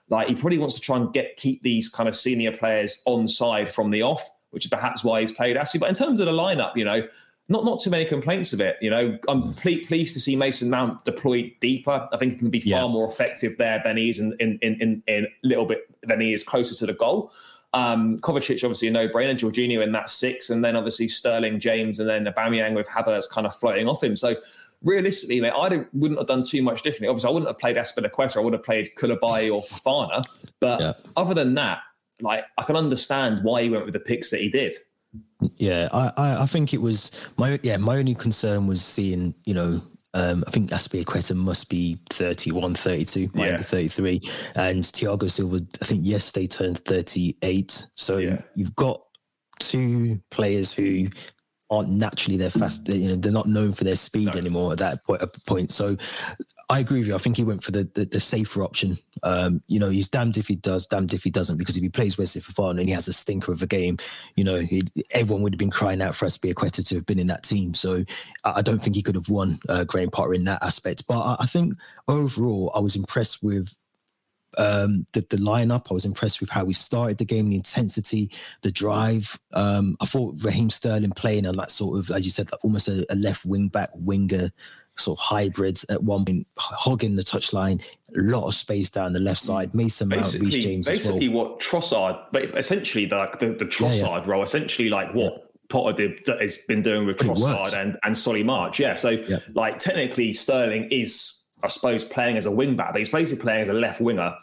Like 0.09 0.27
he 0.27 0.35
probably 0.35 0.57
wants 0.57 0.75
to 0.75 0.81
try 0.81 0.97
and 0.97 1.11
get 1.13 1.37
keep 1.37 1.63
these 1.63 1.89
kind 1.89 2.09
of 2.09 2.15
senior 2.15 2.51
players 2.51 3.01
on 3.05 3.27
side 3.27 3.73
from 3.73 3.91
the 3.91 4.01
off, 4.01 4.29
which 4.51 4.65
is 4.65 4.69
perhaps 4.69 5.03
why 5.03 5.21
he's 5.21 5.31
played 5.31 5.57
Ashley. 5.57 5.79
But 5.79 5.89
in 5.89 5.95
terms 5.95 6.19
of 6.19 6.25
the 6.25 6.33
lineup, 6.33 6.75
you 6.75 6.83
know, 6.83 7.07
not 7.47 7.63
not 7.63 7.79
too 7.79 7.89
many 7.89 8.05
complaints 8.05 8.51
of 8.51 8.59
it. 8.59 8.77
You 8.81 8.89
know, 8.89 9.17
I'm 9.27 9.41
mm. 9.41 9.87
pleased 9.87 10.13
to 10.15 10.19
see 10.19 10.35
Mason 10.35 10.69
Mount 10.69 11.05
deployed 11.05 11.51
deeper. 11.61 12.09
I 12.11 12.17
think 12.17 12.33
he 12.33 12.39
can 12.39 12.49
be 12.49 12.59
far 12.59 12.83
yeah. 12.83 12.87
more 12.87 13.07
effective 13.07 13.57
there 13.57 13.81
than 13.83 13.97
he 13.97 14.09
is 14.09 14.19
in 14.19 14.35
in, 14.39 14.59
in 14.61 15.03
in 15.07 15.25
a 15.25 15.47
little 15.47 15.65
bit 15.65 15.87
than 16.03 16.19
he 16.19 16.33
is 16.33 16.43
closer 16.43 16.75
to 16.75 16.85
the 16.85 16.97
goal. 16.97 17.31
Um, 17.75 18.19
Kovacic 18.19 18.63
obviously 18.63 18.87
a 18.87 18.91
no-brainer. 18.91 19.37
Jorginho 19.37 19.83
in 19.83 19.91
that 19.91 20.09
six, 20.09 20.49
and 20.49 20.63
then 20.63 20.75
obviously 20.75 21.07
Sterling, 21.07 21.59
James, 21.59 21.99
and 21.99 22.09
then 22.09 22.25
Aubameyang 22.25 22.73
with 22.73 22.87
Havertz 22.87 23.29
kind 23.29 23.45
of 23.45 23.53
floating 23.53 23.87
off 23.87 24.01
him. 24.01 24.15
So 24.15 24.35
realistically, 24.81 25.41
mate, 25.41 25.53
I 25.55 25.85
wouldn't 25.93 26.19
have 26.19 26.27
done 26.27 26.43
too 26.43 26.61
much 26.63 26.83
differently. 26.83 27.09
Obviously, 27.09 27.29
I 27.29 27.33
wouldn't 27.33 27.49
have 27.49 27.59
played 27.59 27.75
Azpilicueta. 27.75 28.37
I 28.37 28.39
would 28.39 28.53
have 28.53 28.63
played 28.63 28.89
Koulibaly 28.97 29.53
or 29.53 29.61
Fofana. 29.61 30.23
But 30.61 30.79
yeah. 30.79 30.93
other 31.17 31.33
than 31.33 31.53
that, 31.55 31.79
like 32.21 32.45
I 32.57 32.63
can 32.63 32.77
understand 32.77 33.43
why 33.43 33.63
he 33.63 33.69
went 33.69 33.85
with 33.85 33.93
the 33.93 33.99
picks 33.99 34.29
that 34.29 34.39
he 34.39 34.49
did. 34.49 34.73
Yeah, 35.57 35.89
I, 35.91 36.11
I, 36.15 36.43
I 36.43 36.45
think 36.45 36.73
it 36.73 36.81
was 36.81 37.11
my 37.37 37.59
yeah 37.61 37.77
my 37.77 37.97
only 37.97 38.15
concern 38.15 38.67
was 38.67 38.81
seeing 38.83 39.35
you 39.45 39.53
know 39.53 39.81
um, 40.15 40.45
I 40.47 40.51
think 40.51 40.69
Azpilicueta 40.71 41.35
must 41.35 41.69
be 41.69 41.99
31, 42.09 42.75
32, 42.75 43.29
might 43.33 43.47
yeah. 43.47 43.57
be 43.57 43.63
33. 43.63 44.21
And 44.55 44.81
Thiago 44.81 45.29
Silva, 45.29 45.59
I 45.81 45.85
think 45.85 46.05
yesterday 46.05 46.47
turned 46.47 46.79
38. 46.85 47.85
So 47.95 48.17
yeah. 48.17 48.41
you've 48.55 48.75
got 48.75 49.01
two 49.59 50.21
players 50.31 50.71
who 50.71 51.09
aren't 51.69 51.89
naturally 51.89 52.37
their 52.37 52.49
fast. 52.49 52.87
You 52.87 53.09
know, 53.09 53.15
they're 53.17 53.33
not 53.33 53.47
known 53.47 53.73
for 53.73 53.83
their 53.83 53.97
speed 53.97 54.33
no. 54.33 54.39
anymore 54.39 54.71
at 54.71 54.77
that 54.77 54.99
point. 55.45 55.71
So 55.71 55.97
I 56.67 56.79
agree 56.79 56.99
with 56.99 57.07
you. 57.07 57.15
I 57.15 57.19
think 57.19 57.37
he 57.37 57.43
went 57.43 57.63
for 57.63 57.71
the 57.71 57.89
the, 57.93 58.05
the 58.05 58.19
safer 58.19 58.63
option. 58.63 58.97
Um, 59.23 59.61
you 59.67 59.79
know, 59.79 59.89
he's 59.89 60.09
damned 60.09 60.37
if 60.37 60.47
he 60.47 60.55
does, 60.55 60.87
damned 60.87 61.13
if 61.13 61.23
he 61.23 61.29
doesn't. 61.29 61.57
Because 61.57 61.77
if 61.77 61.83
he 61.83 61.89
plays 61.89 62.17
Wesley 62.17 62.41
Fofana 62.41 62.79
and 62.79 62.89
he 62.89 62.95
has 62.95 63.07
a 63.07 63.13
stinker 63.13 63.51
of 63.51 63.61
a 63.61 63.67
game, 63.67 63.97
you 64.35 64.43
know, 64.43 64.57
he, 64.57 64.83
everyone 65.11 65.43
would 65.43 65.53
have 65.53 65.59
been 65.59 65.69
crying 65.69 66.01
out 66.01 66.15
for 66.15 66.25
Azpilicueta 66.25 66.33
to 66.33 66.41
be 66.41 66.49
a 66.49 66.55
quetta 66.55 66.87
to 66.87 66.95
have 66.95 67.05
been 67.05 67.19
in 67.19 67.27
that 67.27 67.43
team. 67.43 67.73
So 67.73 68.03
I, 68.43 68.53
I 68.57 68.61
don't 68.61 68.79
think 68.79 68.95
he 68.95 69.03
could 69.03 69.15
have 69.15 69.29
won 69.29 69.59
uh, 69.69 69.83
Graham 69.83 70.09
Potter 70.09 70.33
in 70.33 70.45
that 70.45 70.63
aspect. 70.63 71.05
But 71.07 71.19
I, 71.19 71.37
I 71.41 71.45
think 71.45 71.73
overall, 72.07 72.71
I 72.73 72.79
was 72.79 72.95
impressed 72.95 73.43
with 73.43 73.73
um, 74.57 75.05
the, 75.13 75.21
the 75.29 75.37
lineup. 75.37 75.91
I 75.91 75.93
was 75.93 76.05
impressed 76.05 76.39
with 76.39 76.49
how 76.49 76.63
we 76.63 76.73
started 76.73 77.17
the 77.17 77.25
game, 77.25 77.47
the 77.47 77.55
intensity, 77.55 78.31
the 78.61 78.71
drive. 78.71 79.39
Um, 79.53 79.97
I 80.01 80.05
thought 80.05 80.43
Raheem 80.43 80.69
Sterling 80.69 81.11
playing 81.11 81.45
on 81.45 81.57
that 81.57 81.71
sort 81.71 81.99
of, 81.99 82.09
as 82.09 82.25
you 82.25 82.31
said, 82.31 82.51
like 82.51 82.63
almost 82.63 82.87
a, 82.87 83.05
a 83.11 83.15
left 83.15 83.45
wing 83.45 83.67
back 83.67 83.89
winger 83.93 84.51
sort 84.97 85.19
of 85.19 85.23
hybrids 85.23 85.85
at 85.89 86.03
one 86.03 86.25
point, 86.25 86.47
hogging 86.57 87.15
the 87.15 87.23
touchline, 87.23 87.81
a 88.15 88.19
lot 88.19 88.47
of 88.47 88.55
space 88.55 88.89
down 88.89 89.13
the 89.13 89.19
left 89.19 89.39
side. 89.39 89.73
Mason 89.73 90.07
Mount, 90.07 90.33
Reece 90.33 90.63
James. 90.63 90.87
Basically, 90.87 91.29
well. 91.29 91.49
what 91.49 91.59
Trossard, 91.59 92.19
but 92.31 92.57
essentially 92.57 93.05
the 93.05 93.29
the, 93.39 93.47
the 93.47 93.65
Trossard 93.65 93.99
yeah, 93.99 94.17
yeah. 94.17 94.23
role, 94.25 94.43
essentially 94.43 94.89
like 94.89 95.13
what. 95.13 95.33
Yeah. 95.33 95.45
Potter 95.67 95.97
did, 95.97 96.39
has 96.39 96.57
been 96.57 96.83
doing 96.83 97.07
with 97.07 97.17
Trossard 97.17 97.75
and, 97.75 97.97
and 98.03 98.15
Solly 98.15 98.43
March. 98.43 98.79
Yeah. 98.79 98.93
So, 98.93 99.17
like, 99.55 99.79
technically, 99.79 100.31
Sterling 100.31 100.87
is, 100.91 101.43
I 101.63 101.69
suppose, 101.69 102.03
playing 102.03 102.37
as 102.37 102.45
a 102.45 102.51
wing 102.51 102.75
back, 102.75 102.91
but 102.91 102.99
he's 102.99 103.09
basically 103.09 103.41
playing 103.41 103.63
as 103.63 103.69
a 103.69 103.73
left 103.73 103.99
winger 103.99 104.35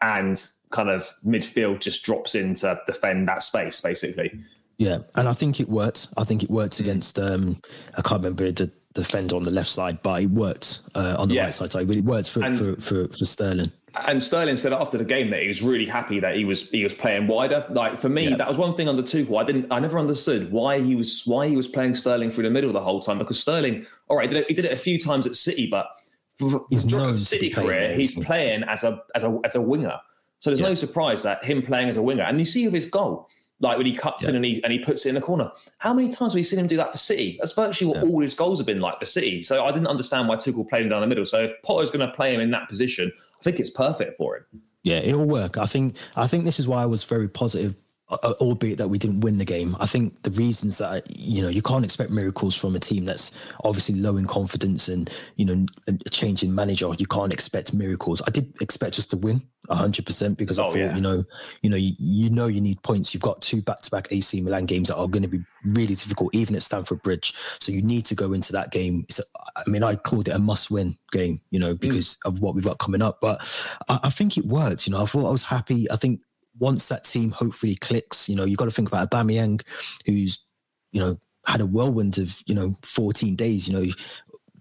and 0.00 0.40
kind 0.70 0.88
of 0.88 1.12
midfield 1.26 1.80
just 1.80 2.04
drops 2.04 2.36
in 2.36 2.54
to 2.54 2.80
defend 2.86 3.26
that 3.26 3.42
space, 3.42 3.80
basically. 3.80 4.38
Yeah, 4.78 4.98
and 5.16 5.26
I 5.26 5.32
think 5.32 5.58
it 5.58 5.68
worked. 5.68 6.08
I 6.16 6.22
think 6.22 6.44
it 6.44 6.50
worked 6.50 6.74
mm. 6.74 6.80
against 6.80 7.18
um, 7.18 7.60
I 7.96 8.02
can't 8.02 8.22
remember 8.22 8.50
the 8.52 8.70
defender 8.94 9.36
on 9.36 9.42
the 9.42 9.50
left 9.50 9.68
side, 9.68 10.02
but 10.02 10.22
it 10.22 10.30
worked 10.30 10.80
uh, 10.94 11.16
on 11.18 11.28
the 11.28 11.34
yeah. 11.34 11.44
right 11.44 11.54
side. 11.54 11.70
So 11.72 11.78
it 11.80 12.04
worked 12.04 12.30
for, 12.30 12.40
for, 12.56 12.80
for, 12.80 13.08
for, 13.08 13.24
Sterling. 13.24 13.72
And 13.94 14.22
Sterling 14.22 14.56
said 14.56 14.72
after 14.72 14.98
the 14.98 15.04
game 15.04 15.30
that 15.30 15.42
he 15.42 15.48
was 15.48 15.62
really 15.62 15.86
happy 15.86 16.20
that 16.20 16.36
he 16.36 16.44
was 16.44 16.70
he 16.70 16.84
was 16.84 16.94
playing 16.94 17.26
wider. 17.26 17.66
Like 17.70 17.96
for 17.96 18.08
me, 18.08 18.28
yeah. 18.28 18.36
that 18.36 18.48
was 18.48 18.56
one 18.56 18.74
thing 18.74 18.88
under 18.88 19.02
Tuchel. 19.02 19.40
I 19.40 19.44
didn't 19.44 19.66
I 19.72 19.80
never 19.80 19.98
understood 19.98 20.52
why 20.52 20.80
he 20.80 20.94
was 20.94 21.22
why 21.24 21.48
he 21.48 21.56
was 21.56 21.66
playing 21.66 21.94
Sterling 21.94 22.30
through 22.30 22.44
the 22.44 22.50
middle 22.50 22.72
the 22.72 22.80
whole 22.80 23.00
time 23.00 23.18
because 23.18 23.40
Sterling, 23.40 23.86
all 24.08 24.16
right, 24.16 24.28
he 24.28 24.34
did 24.34 24.42
it, 24.42 24.48
he 24.48 24.54
did 24.54 24.64
it 24.66 24.72
a 24.72 24.76
few 24.76 24.98
times 24.98 25.26
at 25.26 25.34
City, 25.34 25.66
but 25.66 25.90
for, 26.38 26.66
he's 26.70 26.86
known 26.86 27.18
City 27.18 27.50
career, 27.50 27.94
he's 27.94 28.14
playing 28.24 28.62
as 28.64 28.84
a 28.84 29.02
as 29.14 29.24
a 29.24 29.40
as 29.44 29.54
a 29.54 29.62
winger. 29.62 29.98
So 30.40 30.50
there's 30.50 30.60
yeah. 30.60 30.68
no 30.68 30.74
surprise 30.74 31.22
that 31.24 31.44
him 31.44 31.62
playing 31.62 31.88
as 31.88 31.96
a 31.96 32.02
winger, 32.02 32.22
and 32.22 32.38
you 32.38 32.44
see 32.44 32.64
with 32.64 32.74
his 32.74 32.86
goal, 32.86 33.26
like 33.60 33.76
when 33.76 33.86
he 33.86 33.94
cuts 33.94 34.22
yeah. 34.22 34.30
in 34.30 34.36
and 34.36 34.44
he 34.44 34.62
and 34.62 34.72
he 34.72 34.78
puts 34.78 35.04
it 35.06 35.10
in 35.10 35.14
the 35.14 35.20
corner. 35.20 35.50
How 35.78 35.92
many 35.92 36.08
times 36.08 36.32
have 36.32 36.38
we 36.38 36.44
seen 36.44 36.58
him 36.58 36.66
do 36.66 36.76
that 36.76 36.92
for 36.92 36.98
City? 36.98 37.36
That's 37.38 37.52
virtually 37.52 37.90
what 37.90 38.04
yeah. 38.04 38.10
all 38.10 38.20
his 38.20 38.34
goals 38.34 38.58
have 38.58 38.66
been 38.66 38.80
like 38.80 38.98
for 38.98 39.06
City. 39.06 39.42
So 39.42 39.64
I 39.64 39.72
didn't 39.72 39.88
understand 39.88 40.28
why 40.28 40.36
Tuchel 40.36 40.68
played 40.68 40.82
him 40.82 40.90
down 40.90 41.00
the 41.00 41.06
middle. 41.06 41.26
So 41.26 41.44
if 41.44 41.52
Potter's 41.62 41.90
going 41.90 42.06
to 42.06 42.14
play 42.14 42.34
him 42.34 42.40
in 42.40 42.50
that 42.52 42.68
position, 42.68 43.12
I 43.40 43.42
think 43.42 43.58
it's 43.58 43.70
perfect 43.70 44.16
for 44.16 44.36
him. 44.36 44.44
Yeah, 44.84 44.98
it'll 44.98 45.26
work. 45.26 45.58
I 45.58 45.66
think. 45.66 45.96
I 46.16 46.26
think 46.26 46.44
this 46.44 46.58
is 46.58 46.68
why 46.68 46.82
I 46.82 46.86
was 46.86 47.04
very 47.04 47.28
positive 47.28 47.76
uh, 48.10 48.32
albeit 48.40 48.78
that 48.78 48.88
we 48.88 48.98
didn't 48.98 49.20
win 49.20 49.38
the 49.38 49.44
game. 49.44 49.76
I 49.80 49.86
think 49.86 50.22
the 50.22 50.30
reasons 50.30 50.78
that 50.78 51.04
you 51.14 51.42
know 51.42 51.48
you 51.48 51.62
can't 51.62 51.84
expect 51.84 52.10
miracles 52.10 52.56
from 52.56 52.74
a 52.74 52.78
team 52.78 53.04
that's 53.04 53.32
obviously 53.64 53.96
low 53.96 54.16
in 54.16 54.26
confidence 54.26 54.88
and 54.88 55.10
you 55.36 55.44
know 55.44 55.66
a 55.86 55.92
change 56.10 56.42
in 56.42 56.54
manager. 56.54 56.90
You 56.96 57.06
can't 57.06 57.32
expect 57.34 57.74
miracles. 57.74 58.22
I 58.26 58.30
did 58.30 58.54
expect 58.60 58.98
us 58.98 59.06
to 59.08 59.16
win 59.16 59.42
hundred 59.76 60.06
percent 60.06 60.38
because 60.38 60.58
I 60.58 60.64
oh, 60.64 60.70
thought 60.70 60.78
yeah. 60.78 60.94
you 60.94 61.00
know 61.00 61.24
you 61.62 61.70
know 61.70 61.76
you, 61.76 61.92
you 61.98 62.30
know 62.30 62.46
you 62.46 62.60
need 62.60 62.82
points. 62.82 63.12
You've 63.12 63.22
got 63.22 63.42
two 63.42 63.62
back 63.62 63.80
to 63.82 63.90
back 63.90 64.08
AC 64.10 64.40
Milan 64.40 64.66
games 64.66 64.88
that 64.88 64.96
are 64.96 65.08
going 65.08 65.22
to 65.22 65.28
be 65.28 65.42
really 65.64 65.94
difficult, 65.94 66.34
even 66.34 66.54
at 66.56 66.62
Stamford 66.62 67.02
Bridge. 67.02 67.34
So 67.60 67.72
you 67.72 67.82
need 67.82 68.04
to 68.06 68.14
go 68.14 68.32
into 68.32 68.52
that 68.52 68.70
game. 68.70 69.06
A, 69.18 69.22
I 69.56 69.68
mean, 69.68 69.82
I 69.82 69.96
called 69.96 70.28
it 70.28 70.34
a 70.34 70.38
must 70.38 70.70
win 70.70 70.96
game, 71.12 71.40
you 71.50 71.58
know, 71.58 71.74
mm. 71.74 71.80
because 71.80 72.16
mm. 72.16 72.28
of 72.28 72.40
what 72.40 72.54
we've 72.54 72.64
got 72.64 72.78
coming 72.78 73.02
up. 73.02 73.20
But 73.20 73.40
I, 73.88 73.98
I 74.04 74.10
think 74.10 74.36
it 74.36 74.46
worked. 74.46 74.86
You 74.86 74.92
know, 74.92 75.02
I 75.02 75.06
thought 75.06 75.28
I 75.28 75.32
was 75.32 75.42
happy. 75.42 75.90
I 75.90 75.96
think 75.96 76.20
once 76.58 76.88
that 76.88 77.04
team 77.04 77.30
hopefully 77.30 77.76
clicks, 77.76 78.28
you 78.28 78.36
know, 78.36 78.44
you've 78.44 78.58
got 78.58 78.66
to 78.66 78.70
think 78.70 78.88
about 78.88 79.10
Aubameyang, 79.10 79.62
who's, 80.06 80.44
you 80.92 81.00
know, 81.00 81.18
had 81.46 81.60
a 81.60 81.66
whirlwind 81.66 82.18
of, 82.18 82.42
you 82.46 82.54
know, 82.54 82.76
14 82.82 83.36
days, 83.36 83.68
you 83.68 83.74
know, 83.74 83.92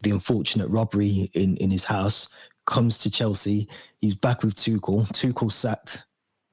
the 0.03 0.11
unfortunate 0.11 0.69
robbery 0.69 1.29
in, 1.33 1.57
in 1.57 1.71
his 1.71 1.83
house, 1.83 2.29
comes 2.67 2.99
to 2.99 3.09
Chelsea. 3.09 3.67
He's 3.99 4.13
back 4.13 4.43
with 4.43 4.55
Tuchel. 4.55 5.07
Tuchel 5.07 5.51
sacked. 5.51 6.03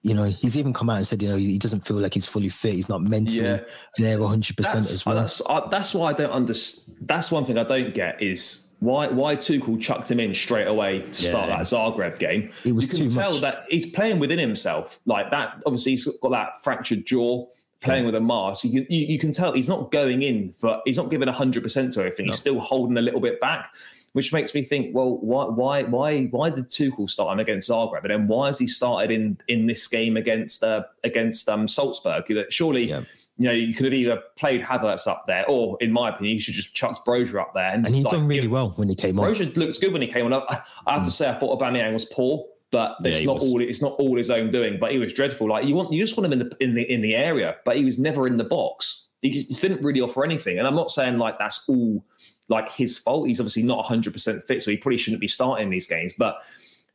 You 0.03 0.15
know, 0.15 0.25
he's 0.25 0.57
even 0.57 0.73
come 0.73 0.91
out 0.91 0.99
and 0.99 1.07
said, 1.07 1.23
you 1.23 1.29
know, 1.29 1.37
he 1.37 1.59
doesn't 1.59 1.81
feel 1.87 1.97
like 1.97 2.13
he's 2.13 2.27
fully 2.27 2.51
fit. 2.51 2.75
He's 2.75 2.91
not 2.91 3.03
mentally 3.03 3.41
yeah. 3.41 3.61
there 3.97 4.19
100% 4.19 4.57
that's, 4.57 4.93
as 4.93 5.07
well. 5.07 5.17
That's, 5.17 5.41
that's 5.71 5.95
why 5.95 6.11
I 6.11 6.13
don't 6.13 6.31
understand. 6.31 6.99
That's 7.01 7.31
one 7.31 7.47
thing 7.47 7.57
I 7.57 7.65
don't 7.65 7.95
get 7.95 8.23
is 8.23 8.69
why 8.81 9.09
why 9.09 9.35
Tuchel 9.37 9.81
chucked 9.81 10.11
him 10.11 10.21
in 10.21 10.35
straight 10.35 10.67
away 10.67 11.01
to 11.01 11.23
yeah. 11.23 11.31
start 11.31 11.49
that 11.49 11.61
Zagreb 11.61 12.19
game? 12.19 12.51
It 12.65 12.73
was 12.73 12.93
you 12.93 13.07
can 13.07 13.15
tell 13.15 13.33
much. 13.33 13.41
that 13.41 13.65
he's 13.71 13.87
playing 13.87 14.19
within 14.19 14.39
himself. 14.39 15.01
Like 15.07 15.31
that, 15.31 15.63
obviously 15.65 15.93
he's 15.93 16.05
got 16.05 16.31
that 16.33 16.63
fractured 16.63 17.07
jaw, 17.07 17.47
playing 17.81 18.05
with 18.05 18.15
a 18.15 18.21
mask. 18.21 18.65
You, 18.65 18.87
you, 18.89 19.07
you 19.07 19.19
can 19.19 19.33
tell 19.33 19.53
he's 19.53 19.69
not 19.69 19.91
going 19.91 20.23
in 20.23 20.51
for 20.53 20.83
he's 20.85 20.99
not 20.99 21.11
giving 21.11 21.29
hundred 21.29 21.63
percent 21.63 21.93
to 21.95 22.01
everything. 22.01 22.27
No. 22.27 22.33
He's 22.33 22.41
still 22.41 22.61
holding 22.61 22.99
a 22.99 23.03
little 23.03 23.21
bit 23.21 23.41
back, 23.41 23.75
which 24.15 24.33
makes 24.33 24.55
me 24.55 24.63
think, 24.63 24.95
well, 24.95 25.19
why 25.19 25.45
why 25.45 25.83
why 25.85 26.25
why 26.25 26.51
did 26.51 26.71
Tuchel 26.71 27.09
start 27.09 27.33
him 27.33 27.41
against 27.41 27.69
Zagreb, 27.69 28.03
and 28.03 28.11
then 28.11 28.27
why 28.27 28.47
has 28.47 28.59
he 28.59 28.67
started 28.67 29.11
in 29.11 29.39
in 29.47 29.67
this 29.67 29.87
game 29.87 30.17
against 30.17 30.65
uh, 30.65 30.85
against 31.05 31.49
um, 31.49 31.69
Salzburg? 31.69 32.25
Surely. 32.51 32.89
Yeah 32.89 33.03
you 33.37 33.47
know, 33.47 33.53
you 33.53 33.75
could 33.75 33.87
have 33.87 33.95
either 33.95 34.23
played 34.37 34.63
Havertz 34.63 35.09
up 35.09 35.27
there, 35.27 35.45
or 35.49 35.77
in 35.81 35.91
my 35.91 36.11
opinion, 36.11 36.35
you 36.35 36.41
should 36.41 36.55
just 36.55 36.75
chucked 36.75 37.05
Broja 37.05 37.41
up 37.41 37.53
there. 37.53 37.71
And, 37.71 37.85
and 37.85 37.95
he's 37.95 38.05
like, 38.05 38.13
done 38.13 38.29
really 38.29 38.47
well 38.47 38.71
when 38.77 38.89
he 38.89 38.95
came 38.95 39.19
on. 39.19 39.27
Broja 39.27 39.57
looks 39.57 39.79
good 39.79 39.93
when 39.93 40.03
he 40.03 40.09
came 40.09 40.25
on. 40.27 40.33
I, 40.33 40.61
I 40.87 40.93
have 40.93 41.03
mm. 41.03 41.07
to 41.07 41.11
say, 41.11 41.29
I 41.29 41.35
thought 41.35 41.59
Aubameyang 41.59 41.93
was 41.93 42.05
poor, 42.05 42.47
but 42.71 42.97
it's 43.03 43.21
yeah, 43.21 43.27
not 43.27 43.35
was. 43.37 43.45
all 43.45 43.61
it's 43.61 43.83
not 43.83 43.93
all 43.95 44.17
his 44.17 44.31
own 44.31 44.53
doing. 44.53 44.79
But 44.79 44.93
he 44.93 44.99
was 44.99 45.13
dreadful. 45.13 45.49
Like 45.49 45.65
you 45.65 45.75
want, 45.75 45.93
you 45.93 46.01
just 46.01 46.17
want 46.17 46.33
him 46.33 46.41
in 46.41 46.49
the 46.49 46.57
in 46.61 46.75
the 46.75 46.83
in 46.93 47.03
the 47.03 47.17
area, 47.17 47.57
but 47.65 47.77
he 47.77 47.85
was 47.85 47.99
never 47.99 48.29
in 48.29 48.37
the 48.37 48.45
box. 48.45 49.09
He 49.21 49.31
just, 49.31 49.63
didn't 49.63 49.83
really 49.83 50.01
offer 50.01 50.23
anything. 50.23 50.59
And 50.59 50.69
I'm 50.69 50.77
not 50.77 50.91
saying 50.91 51.19
like 51.19 51.39
that's 51.39 51.65
all 51.69 52.05
like 52.49 52.71
his 52.71 52.99
fault. 52.99 53.27
He's 53.29 53.41
obviously 53.41 53.63
not 53.63 53.79
100 53.79 54.13
percent 54.13 54.43
fit, 54.45 54.63
so 54.63 54.71
he 54.71 54.77
probably 54.77 54.99
shouldn't 54.99 55.21
be 55.21 55.29
starting 55.29 55.71
these 55.71 55.87
games. 55.87 56.15
But 56.17 56.39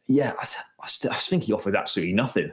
yeah, 0.08 0.34
I, 0.39 0.45
I, 0.82 0.88
I 1.12 1.16
think 1.16 1.43
he 1.43 1.54
offered 1.54 1.76
absolutely 1.76 2.14
nothing. 2.14 2.52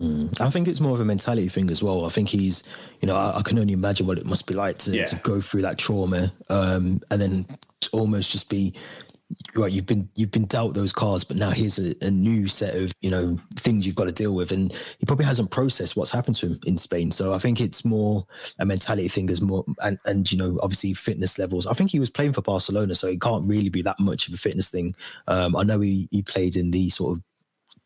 Mm. 0.00 0.40
I 0.40 0.50
think 0.50 0.66
it's 0.66 0.80
more 0.80 0.94
of 0.94 1.00
a 1.00 1.04
mentality 1.04 1.48
thing 1.48 1.70
as 1.70 1.82
well. 1.82 2.04
I 2.04 2.08
think 2.08 2.28
he's, 2.28 2.62
you 3.00 3.06
know, 3.06 3.16
I, 3.16 3.38
I 3.38 3.42
can 3.42 3.58
only 3.58 3.72
imagine 3.72 4.06
what 4.06 4.18
it 4.18 4.26
must 4.26 4.46
be 4.46 4.54
like 4.54 4.78
to, 4.78 4.90
yeah. 4.90 5.04
to 5.04 5.16
go 5.16 5.40
through 5.40 5.62
that 5.62 5.78
trauma 5.78 6.32
um, 6.48 7.00
and 7.10 7.22
then 7.22 7.46
almost 7.92 8.32
just 8.32 8.50
be 8.50 8.74
right. 9.54 9.72
You've 9.72 9.86
been 9.86 10.08
you've 10.14 10.30
been 10.30 10.46
dealt 10.46 10.74
those 10.74 10.92
cards, 10.92 11.24
but 11.24 11.36
now 11.36 11.50
here's 11.50 11.78
a, 11.78 11.94
a, 12.04 12.10
new 12.10 12.48
set 12.48 12.74
of 12.74 12.92
you 13.00 13.10
know 13.10 13.38
things 13.56 13.86
you've 13.86 13.96
got 13.96 14.04
to 14.04 14.12
deal 14.12 14.34
with, 14.34 14.52
and 14.52 14.72
he 14.98 15.06
probably 15.06 15.24
hasn't 15.24 15.50
processed 15.50 15.96
what's 15.96 16.10
happened 16.10 16.36
to 16.36 16.46
him 16.48 16.60
in 16.66 16.78
Spain. 16.78 17.10
So 17.10 17.34
I 17.34 17.38
think 17.38 17.60
it's 17.60 17.84
more 17.84 18.26
a 18.58 18.64
mentality 18.64 19.08
thing, 19.08 19.30
as 19.30 19.40
more 19.40 19.64
and 19.82 19.98
and 20.04 20.30
you 20.30 20.38
know 20.38 20.58
obviously 20.62 20.94
fitness 20.94 21.38
levels. 21.38 21.66
I 21.66 21.74
think 21.74 21.90
he 21.90 22.00
was 22.00 22.10
playing 22.10 22.32
for 22.32 22.42
Barcelona, 22.42 22.94
so 22.94 23.08
it 23.08 23.20
can't 23.20 23.46
really 23.46 23.68
be 23.68 23.82
that 23.82 24.00
much 24.00 24.28
of 24.28 24.34
a 24.34 24.38
fitness 24.38 24.68
thing. 24.68 24.94
Um, 25.28 25.56
I 25.56 25.62
know 25.62 25.80
he 25.80 26.08
he 26.10 26.22
played 26.22 26.56
in 26.56 26.70
the 26.70 26.88
sort 26.90 27.16
of 27.16 27.22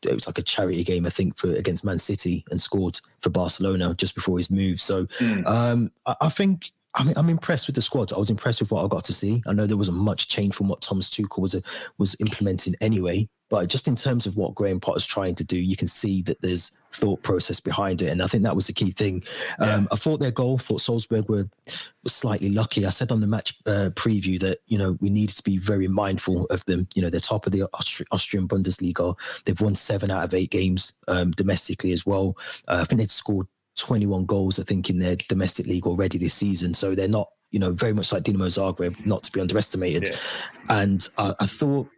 it 0.05 0.15
was 0.15 0.27
like 0.27 0.39
a 0.39 0.43
charity 0.43 0.85
game, 0.85 1.07
I 1.07 1.11
think, 1.11 1.37
for 1.37 1.55
against 1.55 1.85
Man 1.85 1.99
City 1.99 2.45
and 2.51 2.61
scored 2.61 3.01
for 3.21 3.31
Barcelona 3.31 3.95
just 3.95 4.15
before 4.15 4.37
his 4.39 4.51
move. 4.51 4.81
So 4.81 5.07
mm. 5.07 5.47
um, 5.47 5.91
I, 6.05 6.17
I, 6.21 6.29
think 6.29 6.71
I'm, 6.97 7.13
I'm 7.17 7.29
impressed 7.29 7.67
with 7.67 7.77
the 7.77 7.83
squad. 7.83 8.13
I 8.13 8.19
was 8.19 8.31
impressed 8.31 8.61
with 8.61 8.71
what 8.71 8.85
I 8.85 8.89
got 8.89 9.05
to 9.05 9.13
see. 9.13 9.43
I 9.47 9.53
know 9.53 9.67
there 9.67 9.77
wasn't 9.77 9.99
much 9.99 10.29
change 10.29 10.55
from 10.55 10.69
what 10.69 10.81
Thomas 10.81 11.11
Tuchel 11.11 11.41
was 11.41 11.55
a, 11.55 11.63
was 11.99 12.17
implementing 12.21 12.75
anyway, 12.81 13.29
but 13.49 13.69
just 13.69 13.87
in 13.87 13.95
terms 13.95 14.27
of 14.27 14.37
what 14.37 14.55
Graham 14.55 14.81
Potter's 14.81 15.07
trying 15.07 15.35
to 15.37 15.45
do, 15.45 15.59
you 15.59 15.77
can 15.77 15.89
see 15.89 16.23
that 16.23 16.41
there's 16.43 16.73
thought 16.93 17.23
process 17.23 17.61
behind 17.61 18.03
it, 18.03 18.09
and 18.09 18.23
I 18.23 18.27
think 18.27 18.43
that 18.43 18.57
was 18.57 18.67
the 18.67 18.73
key 18.73 18.91
thing. 18.91 19.23
Yeah. 19.61 19.75
Um, 19.75 19.89
I 19.93 19.97
thought 19.97 20.19
their 20.19 20.31
goal, 20.31 20.59
thought 20.59 20.81
Salzburg 20.81 21.29
were, 21.29 21.49
were 21.67 22.09
slightly 22.09 22.49
lucky. 22.49 22.87
I 22.87 22.91
said 22.91 23.13
on 23.13 23.21
the 23.21 23.27
match 23.27 23.55
uh, 23.67 23.91
preview 23.95 24.41
that 24.41 24.59
you 24.67 24.79
know 24.79 24.97
we 25.01 25.11
needed 25.11 25.37
to 25.37 25.43
be 25.43 25.59
very 25.59 25.87
mindful 25.87 26.47
of 26.47 26.65
them. 26.65 26.89
You 26.95 27.03
know 27.03 27.11
they're 27.11 27.21
top 27.21 27.47
of 27.47 27.53
the 27.53 27.69
Austri- 27.75 28.07
Austrian 28.11 28.49
Bundesliga. 28.49 29.17
They've 29.45 29.61
won 29.61 29.75
seven 29.75 30.11
out 30.11 30.25
of 30.25 30.35
eight 30.35 30.51
games 30.51 30.95
um, 31.07 31.31
domestically 31.33 31.93
as 31.93 32.05
well. 32.05 32.37
Uh, 32.67 32.79
I 32.81 32.85
think 32.85 33.01
they'd 33.01 33.11
scored 33.11 33.47
21 33.77 34.25
goals, 34.25 34.59
I 34.59 34.63
think, 34.63 34.91
in 34.91 34.99
their 34.99 35.17
domestic 35.17 35.67
league 35.67 35.87
already 35.87 36.19
this 36.19 36.35
season. 36.35 36.75
So 36.75 36.95
they're 36.95 37.09
not, 37.09 37.29
you 37.51 37.59
know, 37.59 37.73
very 37.73 37.93
much 37.93 38.13
like 38.13 38.25
Dinamo 38.25 38.47
Zagreb, 38.47 39.05
not 39.07 39.23
to 39.25 39.33
be 39.33 39.41
underestimated. 39.41 40.09
Yeah. 40.09 40.17
And 40.69 41.09
uh, 41.19 41.35
I 41.41 41.47
thought 41.47 41.89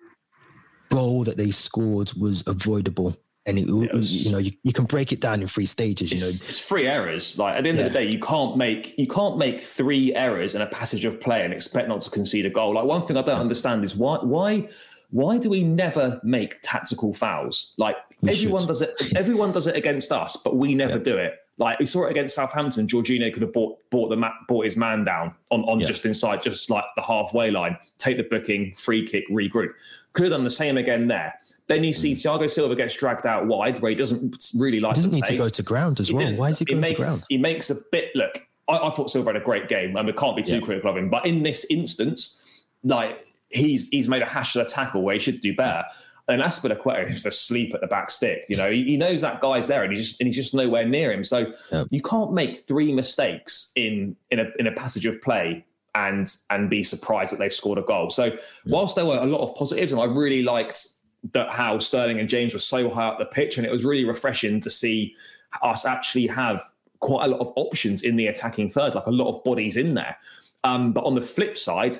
goal 0.90 1.24
that 1.24 1.36
they 1.36 1.50
scored 1.50 2.12
was 2.14 2.46
avoidable. 2.46 3.16
And 3.46 3.58
it, 3.58 3.66
it 3.66 3.94
was, 3.94 4.26
you 4.26 4.30
know, 4.30 4.38
you, 4.38 4.50
you 4.62 4.74
can 4.74 4.84
break 4.84 5.10
it 5.10 5.22
down 5.22 5.40
in 5.40 5.48
three 5.48 5.64
stages. 5.64 6.12
You 6.12 6.20
know, 6.20 6.26
it's 6.26 6.58
three 6.58 6.86
errors. 6.86 7.38
Like 7.38 7.56
at 7.56 7.62
the 7.62 7.70
end 7.70 7.78
yeah. 7.78 7.86
of 7.86 7.92
the 7.92 7.98
day, 8.00 8.04
you 8.04 8.18
can't 8.18 8.58
make 8.58 8.98
you 8.98 9.06
can't 9.06 9.38
make 9.38 9.62
three 9.62 10.14
errors 10.14 10.54
in 10.54 10.60
a 10.60 10.66
passage 10.66 11.06
of 11.06 11.18
play 11.18 11.42
and 11.44 11.54
expect 11.54 11.88
not 11.88 12.02
to 12.02 12.10
concede 12.10 12.44
a 12.44 12.50
goal. 12.50 12.74
Like 12.74 12.84
one 12.84 13.06
thing 13.06 13.16
I 13.16 13.22
don't 13.22 13.38
understand 13.38 13.84
is 13.84 13.96
why 13.96 14.18
why 14.18 14.68
why 15.10 15.38
do 15.38 15.48
we 15.48 15.62
never 15.62 16.20
make 16.22 16.60
tactical 16.62 17.14
fouls? 17.14 17.72
Like 17.78 17.96
we 18.20 18.32
everyone 18.32 18.60
should. 18.62 18.68
does 18.68 18.82
it. 18.82 19.16
Everyone 19.16 19.52
does 19.52 19.66
it 19.66 19.76
against 19.76 20.12
us, 20.12 20.36
but 20.36 20.56
we 20.56 20.74
never 20.74 20.98
yeah. 20.98 21.04
do 21.04 21.16
it. 21.16 21.38
Like 21.58 21.78
we 21.80 21.86
saw 21.86 22.06
it 22.06 22.10
against 22.10 22.36
Southampton. 22.36 22.86
Jorginho 22.86 23.32
could 23.32 23.42
have 23.42 23.52
bought 23.52 23.78
bought 23.90 24.08
the 24.08 24.30
bought 24.46 24.64
his 24.64 24.76
man 24.76 25.04
down 25.04 25.34
on, 25.50 25.62
on 25.64 25.80
yeah. 25.80 25.88
just 25.88 26.06
inside, 26.06 26.42
just 26.42 26.70
like 26.70 26.84
the 26.96 27.02
halfway 27.02 27.50
line. 27.50 27.76
Take 27.98 28.16
the 28.16 28.22
booking, 28.22 28.72
free 28.74 29.06
kick, 29.06 29.28
regroup. 29.28 29.70
Could 30.12 30.24
have 30.24 30.32
done 30.32 30.44
the 30.44 30.50
same 30.50 30.76
again 30.76 31.08
there. 31.08 31.34
Then 31.66 31.84
you 31.84 31.92
see 31.92 32.12
mm. 32.12 32.16
Thiago 32.16 32.48
Silva 32.48 32.74
gets 32.76 32.96
dragged 32.96 33.26
out 33.26 33.46
wide, 33.46 33.80
where 33.80 33.90
he 33.90 33.96
doesn't 33.96 34.52
really 34.56 34.80
like. 34.80 34.94
He 34.94 35.00
doesn't 35.00 35.10
to 35.10 35.16
need 35.16 35.24
play. 35.24 35.36
to 35.36 35.42
go 35.42 35.48
to 35.48 35.62
ground 35.62 36.00
as 36.00 36.08
he 36.08 36.14
well. 36.14 36.32
Why 36.34 36.50
is 36.50 36.60
he 36.60 36.64
going 36.64 36.80
makes, 36.80 36.96
to 36.96 37.02
ground? 37.02 37.22
He 37.28 37.36
makes 37.36 37.70
a 37.70 37.76
bit. 37.90 38.14
Look, 38.14 38.46
I, 38.68 38.78
I 38.78 38.90
thought 38.90 39.10
Silva 39.10 39.32
had 39.32 39.42
a 39.42 39.44
great 39.44 39.68
game, 39.68 39.96
and 39.96 40.06
we 40.06 40.12
can't 40.12 40.36
be 40.36 40.42
too 40.42 40.54
yeah. 40.54 40.60
critical 40.60 40.90
of 40.90 40.96
him. 40.96 41.10
But 41.10 41.26
in 41.26 41.42
this 41.42 41.66
instance, 41.70 42.66
like 42.84 43.26
he's 43.50 43.88
he's 43.88 44.08
made 44.08 44.22
a 44.22 44.26
hash 44.26 44.54
of 44.56 44.64
a 44.66 44.68
tackle 44.68 45.02
where 45.02 45.14
he 45.14 45.20
should 45.20 45.40
do 45.40 45.54
better. 45.54 45.84
And 46.28 46.42
Azpilicueta 46.42 47.06
is 47.06 47.14
just 47.14 47.26
asleep 47.26 47.74
at 47.74 47.80
the 47.80 47.86
back 47.86 48.10
stick. 48.10 48.44
You 48.48 48.56
know, 48.58 48.70
he, 48.70 48.84
he, 48.84 48.96
knows 48.98 49.22
that 49.22 49.40
guy's 49.40 49.66
there, 49.66 49.82
and 49.82 49.90
he's 49.90 50.08
just 50.08 50.20
and 50.20 50.26
he's 50.26 50.36
just 50.36 50.54
nowhere 50.54 50.86
near 50.86 51.10
him. 51.10 51.24
So 51.24 51.52
yeah. 51.72 51.84
you 51.90 52.02
can't 52.02 52.32
make 52.32 52.58
three 52.58 52.92
mistakes 52.92 53.72
in 53.76 54.14
in 54.30 54.38
a 54.38 54.46
in 54.58 54.66
a 54.66 54.72
passage 54.72 55.06
of 55.06 55.20
play 55.22 55.64
and 55.94 56.34
and 56.50 56.68
be 56.68 56.82
surprised 56.82 57.32
that 57.32 57.38
they've 57.38 57.52
scored 57.52 57.78
a 57.78 57.82
goal. 57.82 58.10
So 58.10 58.36
whilst 58.66 58.94
there 58.94 59.06
were 59.06 59.18
a 59.18 59.26
lot 59.26 59.40
of 59.40 59.54
positives, 59.56 59.92
and 59.92 60.00
I 60.00 60.04
really 60.04 60.42
liked 60.42 60.86
that 61.32 61.50
how 61.50 61.78
Sterling 61.78 62.20
and 62.20 62.28
James 62.28 62.52
were 62.52 62.60
so 62.60 62.90
high 62.90 63.08
up 63.08 63.18
the 63.18 63.24
pitch, 63.24 63.56
and 63.56 63.66
it 63.66 63.72
was 63.72 63.84
really 63.84 64.04
refreshing 64.04 64.60
to 64.60 64.70
see 64.70 65.16
us 65.62 65.86
actually 65.86 66.26
have 66.26 66.62
quite 67.00 67.26
a 67.26 67.28
lot 67.28 67.40
of 67.40 67.52
options 67.56 68.02
in 68.02 68.16
the 68.16 68.26
attacking 68.26 68.68
third, 68.68 68.94
like 68.94 69.06
a 69.06 69.10
lot 69.10 69.34
of 69.34 69.42
bodies 69.44 69.76
in 69.76 69.94
there. 69.94 70.16
Um, 70.64 70.92
but 70.92 71.04
on 71.04 71.14
the 71.14 71.22
flip 71.22 71.56
side, 71.56 71.98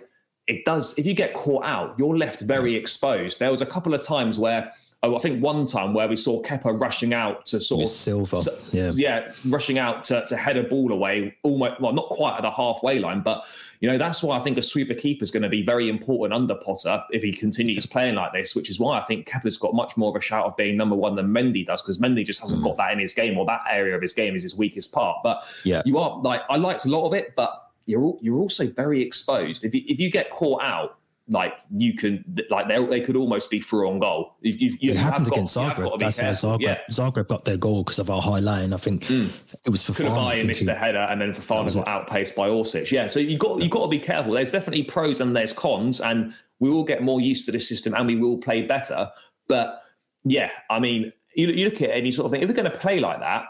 it 0.48 0.64
does. 0.64 0.98
If 0.98 1.06
you 1.06 1.14
get 1.14 1.34
caught 1.34 1.64
out, 1.64 1.94
you're 1.98 2.16
left 2.16 2.40
very 2.40 2.72
mm. 2.72 2.78
exposed. 2.78 3.38
There 3.38 3.50
was 3.50 3.62
a 3.62 3.66
couple 3.66 3.94
of 3.94 4.00
times 4.00 4.38
where 4.38 4.70
oh, 5.02 5.16
I 5.16 5.18
think 5.20 5.42
one 5.42 5.66
time 5.66 5.94
where 5.94 6.08
we 6.08 6.16
saw 6.16 6.42
Kepa 6.42 6.78
rushing 6.80 7.14
out 7.14 7.46
to 7.46 7.60
sort 7.60 7.80
With 7.80 7.88
of 7.88 7.94
Silva, 7.94 8.40
so- 8.40 8.58
yeah. 8.72 8.92
yeah, 8.94 9.32
rushing 9.46 9.78
out 9.78 10.02
to, 10.04 10.24
to 10.26 10.36
head 10.36 10.56
a 10.56 10.64
ball 10.64 10.92
away, 10.92 11.36
almost 11.44 11.80
well, 11.80 11.92
not 11.92 12.08
quite 12.08 12.36
at 12.36 12.42
the 12.42 12.50
halfway 12.50 12.98
line, 12.98 13.20
but 13.20 13.44
you 13.80 13.88
know 13.88 13.96
that's 13.96 14.22
why 14.22 14.36
I 14.36 14.40
think 14.40 14.58
a 14.58 14.62
sweeper 14.62 14.94
keeper 14.94 15.22
is 15.22 15.30
going 15.30 15.44
to 15.44 15.48
be 15.48 15.62
very 15.62 15.88
important 15.88 16.34
under 16.34 16.54
Potter 16.54 17.02
if 17.10 17.22
he 17.22 17.32
continues 17.32 17.86
playing 17.86 18.16
like 18.16 18.32
this. 18.32 18.56
Which 18.56 18.70
is 18.70 18.80
why 18.80 18.98
I 18.98 19.02
think 19.02 19.28
Kepa's 19.28 19.56
got 19.56 19.74
much 19.74 19.96
more 19.96 20.10
of 20.10 20.16
a 20.16 20.20
shout 20.20 20.46
of 20.46 20.56
being 20.56 20.76
number 20.76 20.96
one 20.96 21.14
than 21.14 21.28
Mendy 21.28 21.64
does 21.64 21.82
because 21.82 21.98
Mendy 21.98 22.24
just 22.24 22.40
hasn't 22.40 22.60
mm. 22.60 22.64
got 22.64 22.76
that 22.78 22.92
in 22.92 22.98
his 22.98 23.12
game 23.12 23.38
or 23.38 23.46
that 23.46 23.62
area 23.70 23.94
of 23.94 24.02
his 24.02 24.12
game 24.12 24.34
is 24.34 24.42
his 24.42 24.56
weakest 24.56 24.92
part. 24.92 25.18
But 25.22 25.44
Yeah. 25.64 25.82
you 25.84 25.98
are 25.98 26.18
like 26.20 26.42
I 26.50 26.56
liked 26.56 26.86
a 26.86 26.88
lot 26.88 27.06
of 27.06 27.12
it, 27.12 27.34
but 27.36 27.67
you're 27.88 28.16
you're 28.20 28.38
also 28.38 28.68
very 28.68 29.02
exposed. 29.02 29.64
If 29.64 29.74
you 29.74 29.82
if 29.88 29.98
you 29.98 30.10
get 30.10 30.30
caught 30.30 30.62
out. 30.62 30.94
Like 31.30 31.60
you 31.76 31.92
can, 31.92 32.24
like 32.48 32.68
they, 32.68 32.82
they 32.86 33.02
could 33.02 33.14
almost 33.14 33.50
be 33.50 33.60
through 33.60 33.90
on 33.90 33.98
goal. 33.98 34.36
You, 34.40 34.52
you, 34.52 34.78
you 34.80 34.90
It 34.92 34.96
happened 34.96 35.26
got- 35.26 35.34
against 35.34 35.56
you 35.56 35.60
have 35.60 35.76
got 35.76 35.82
to 35.82 35.90
Zagreb. 35.90 35.98
That's 35.98 36.18
how. 36.18 36.30
Zagreb, 36.30 36.60
Yeah. 36.62 36.78
Zagreb 36.90 37.26
got 37.28 37.44
their 37.44 37.58
goal 37.58 37.84
because 37.84 37.98
of 37.98 38.08
our 38.08 38.22
high 38.22 38.38
line. 38.38 38.72
I 38.72 38.78
think 38.78 39.04
mm. 39.04 39.28
it 39.66 39.68
was 39.68 39.84
for 39.84 39.92
Fofana, 39.92 40.46
missed 40.46 40.60
who- 40.60 40.64
the 40.64 40.74
header, 40.74 41.00
and 41.00 41.20
then 41.20 41.32
Fofana 41.34 41.64
was 41.64 41.74
got 41.76 41.86
outpaced 41.86 42.34
by 42.34 42.48
Orsic. 42.48 42.90
Yeah, 42.90 43.08
so 43.08 43.20
you 43.20 43.36
got 43.36 43.60
you 43.60 43.68
got 43.68 43.82
to 43.82 43.88
be 43.88 43.98
careful. 43.98 44.32
There's 44.32 44.50
definitely 44.50 44.84
pros 44.84 45.20
and 45.20 45.36
there's 45.36 45.52
cons, 45.52 46.00
and 46.00 46.32
we 46.60 46.70
will 46.70 46.84
get 46.84 47.02
more 47.02 47.20
used 47.20 47.44
to 47.44 47.52
the 47.52 47.60
system, 47.60 47.92
and 47.94 48.06
we 48.06 48.16
will 48.16 48.38
play 48.38 48.62
better. 48.62 49.10
But 49.48 49.82
yeah, 50.24 50.50
I 50.70 50.78
mean, 50.80 51.12
you, 51.34 51.48
you 51.48 51.66
look 51.66 51.82
at 51.82 51.90
it 51.90 51.96
and 51.98 52.06
you 52.06 52.12
sort 52.12 52.24
of 52.24 52.30
think 52.32 52.42
if 52.42 52.48
we're 52.48 52.54
going 52.56 52.72
to 52.72 52.78
play 52.78 53.00
like 53.00 53.20
that, 53.20 53.44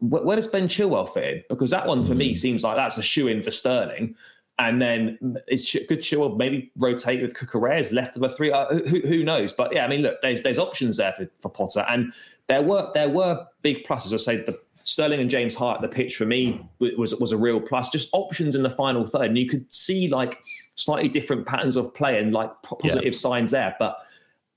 where, 0.00 0.36
does 0.36 0.46
Ben 0.46 0.68
Chilwell 0.68 1.08
fit 1.08 1.24
in? 1.24 1.44
Because 1.48 1.70
that 1.70 1.86
one 1.86 2.04
for 2.04 2.14
me 2.14 2.34
seems 2.34 2.62
like 2.62 2.76
that's 2.76 2.98
a 2.98 3.02
shoe 3.02 3.28
in 3.28 3.42
for 3.42 3.50
Sterling. 3.50 4.14
And 4.60 4.82
then 4.82 5.38
is 5.46 5.64
Ch- 5.64 5.86
could 5.88 6.00
Chilwell 6.00 6.36
maybe 6.36 6.72
rotate 6.76 7.22
with 7.22 7.34
Cucurella 7.34 7.92
left 7.92 8.16
of 8.16 8.22
a 8.22 8.28
three? 8.28 8.50
Uh, 8.50 8.66
who, 8.66 9.00
who 9.00 9.22
knows? 9.22 9.52
But 9.52 9.72
yeah, 9.72 9.84
I 9.84 9.88
mean, 9.88 10.02
look, 10.02 10.20
there's 10.20 10.42
there's 10.42 10.58
options 10.58 10.96
there 10.96 11.12
for, 11.12 11.28
for 11.40 11.48
Potter, 11.48 11.86
and 11.88 12.12
there 12.48 12.62
were 12.62 12.90
there 12.92 13.08
were 13.08 13.46
big 13.62 13.86
pluses. 13.86 14.12
I 14.12 14.16
say 14.16 14.36
the 14.36 14.58
Sterling 14.82 15.20
and 15.20 15.30
James 15.30 15.54
Hart 15.54 15.80
the 15.80 15.88
pitch 15.88 16.16
for 16.16 16.26
me 16.26 16.60
was 16.80 17.14
was 17.16 17.30
a 17.30 17.36
real 17.36 17.60
plus. 17.60 17.88
Just 17.88 18.08
options 18.12 18.56
in 18.56 18.64
the 18.64 18.70
final 18.70 19.06
third, 19.06 19.26
and 19.26 19.38
you 19.38 19.48
could 19.48 19.72
see 19.72 20.08
like 20.08 20.40
slightly 20.74 21.08
different 21.08 21.46
patterns 21.46 21.76
of 21.76 21.94
play 21.94 22.18
and 22.18 22.32
like 22.32 22.50
po- 22.62 22.76
positive 22.76 23.14
signs 23.14 23.52
there. 23.52 23.76
But 23.78 23.96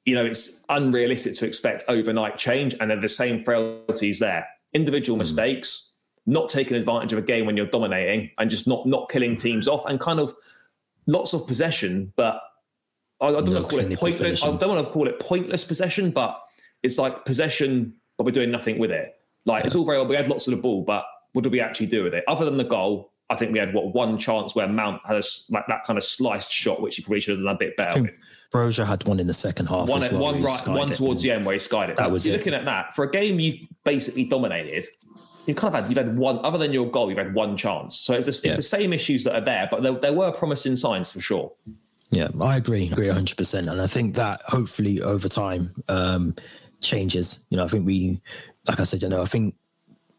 you 0.05 0.15
know, 0.15 0.25
it's 0.25 0.63
unrealistic 0.69 1.35
to 1.35 1.45
expect 1.45 1.83
overnight 1.87 2.39
change, 2.39 2.75
and 2.79 2.89
then 2.89 3.01
the 3.01 3.09
same 3.09 3.39
frailties 3.39 4.17
there. 4.17 4.47
Individual 4.73 5.17
mistakes, 5.17 5.93
not 6.25 6.49
taking 6.49 6.77
advantage 6.77 7.13
of 7.13 7.19
a 7.19 7.21
game 7.21 7.45
when 7.45 7.57
you're 7.57 7.65
dominating, 7.65 8.31
and 8.37 8.49
just 8.49 8.67
not 8.67 8.85
not 8.85 9.09
killing 9.09 9.35
teams 9.35 9.67
off, 9.67 9.85
and 9.85 9.99
kind 9.99 10.19
of 10.19 10.33
lots 11.07 11.33
of 11.33 11.47
possession, 11.47 12.13
but 12.15 12.41
I, 13.19 13.27
I 13.27 13.31
don't 13.31 13.53
want 13.53 13.69
to 13.69 13.75
call 13.75 13.79
it 13.79 13.99
pointless. 13.99 14.43
I 14.43 14.55
don't 14.55 14.69
want 14.69 14.85
to 14.85 14.91
call 14.91 15.07
it 15.07 15.19
pointless 15.19 15.63
possession, 15.63 16.11
but 16.11 16.41
it's 16.83 16.97
like 16.97 17.25
possession, 17.25 17.93
but 18.17 18.25
we're 18.25 18.31
doing 18.31 18.51
nothing 18.51 18.79
with 18.79 18.91
it. 18.91 19.15
Like 19.45 19.65
it's 19.65 19.75
all 19.75 19.85
very 19.85 19.97
well. 19.97 20.07
We 20.07 20.15
had 20.15 20.27
lots 20.27 20.47
of 20.47 20.55
the 20.55 20.61
ball, 20.61 20.83
but 20.83 21.05
what 21.33 21.43
did 21.43 21.51
we 21.51 21.59
actually 21.59 21.87
do 21.87 22.03
with 22.03 22.13
it? 22.13 22.23
Other 22.27 22.45
than 22.45 22.57
the 22.57 22.63
goal, 22.63 23.11
I 23.29 23.35
think 23.35 23.53
we 23.53 23.59
had 23.59 23.73
what 23.73 23.93
one 23.93 24.17
chance 24.17 24.53
where 24.53 24.67
Mount 24.67 25.01
had 25.05 25.15
a 25.15 25.23
like 25.49 25.65
that 25.67 25.83
kind 25.85 25.97
of 25.97 26.03
sliced 26.03 26.51
shot, 26.51 26.81
which 26.81 26.97
he 26.97 27.01
probably 27.01 27.21
should 27.21 27.37
have 27.37 27.45
done 27.45 27.55
a 27.55 27.57
bit 27.57 27.77
better. 27.77 28.11
Broja 28.51 28.85
had 28.85 29.07
one 29.07 29.19
in 29.19 29.27
the 29.27 29.33
second 29.33 29.67
half. 29.67 29.87
One, 29.87 30.03
as 30.03 30.11
well, 30.11 30.21
one 30.21 30.43
right, 30.43 30.67
one 30.67 30.87
towards 30.87 31.21
the 31.21 31.31
end 31.31 31.45
where 31.45 31.53
he 31.53 31.59
skied 31.59 31.89
it. 31.89 31.95
That 31.95 32.11
was 32.11 32.25
you're 32.25 32.35
it. 32.35 32.39
looking 32.39 32.53
at 32.53 32.65
that 32.65 32.95
for 32.95 33.05
a 33.05 33.11
game 33.11 33.39
you've 33.39 33.59
basically 33.85 34.25
dominated. 34.25 34.85
You've 35.47 35.57
kind 35.57 35.73
of 35.73 35.81
had 35.81 35.89
you've 35.89 35.97
had 35.97 36.17
one 36.17 36.39
other 36.45 36.57
than 36.57 36.71
your 36.73 36.89
goal. 36.91 37.09
You've 37.09 37.17
had 37.17 37.33
one 37.33 37.55
chance, 37.57 37.99
so 37.99 38.13
it's 38.13 38.25
the, 38.25 38.29
it's 38.31 38.45
Yeah. 38.45 38.55
the 38.55 38.61
same 38.61 38.93
issues 38.93 39.23
that 39.23 39.35
are 39.35 39.43
there, 39.43 39.67
but 39.71 39.81
there, 39.83 39.93
there 39.93 40.13
were 40.13 40.31
promising 40.31 40.75
signs 40.75 41.09
for 41.11 41.21
sure. 41.21 41.51
Yeah, 42.11 42.27
I 42.41 42.57
agree. 42.57 42.89
Agree 42.91 43.07
100%. 43.07 43.71
And 43.71 43.81
I 43.81 43.87
think 43.87 44.15
that 44.15 44.41
hopefully 44.43 45.01
over 45.01 45.29
time 45.29 45.71
um, 45.87 46.35
changes. 46.81 47.45
You 47.49 47.57
know, 47.57 47.63
I 47.63 47.67
think 47.69 47.85
we, 47.85 48.19
like 48.67 48.81
I 48.81 48.83
said, 48.83 49.01
you 49.01 49.07
know, 49.07 49.21
I 49.21 49.25
think 49.25 49.55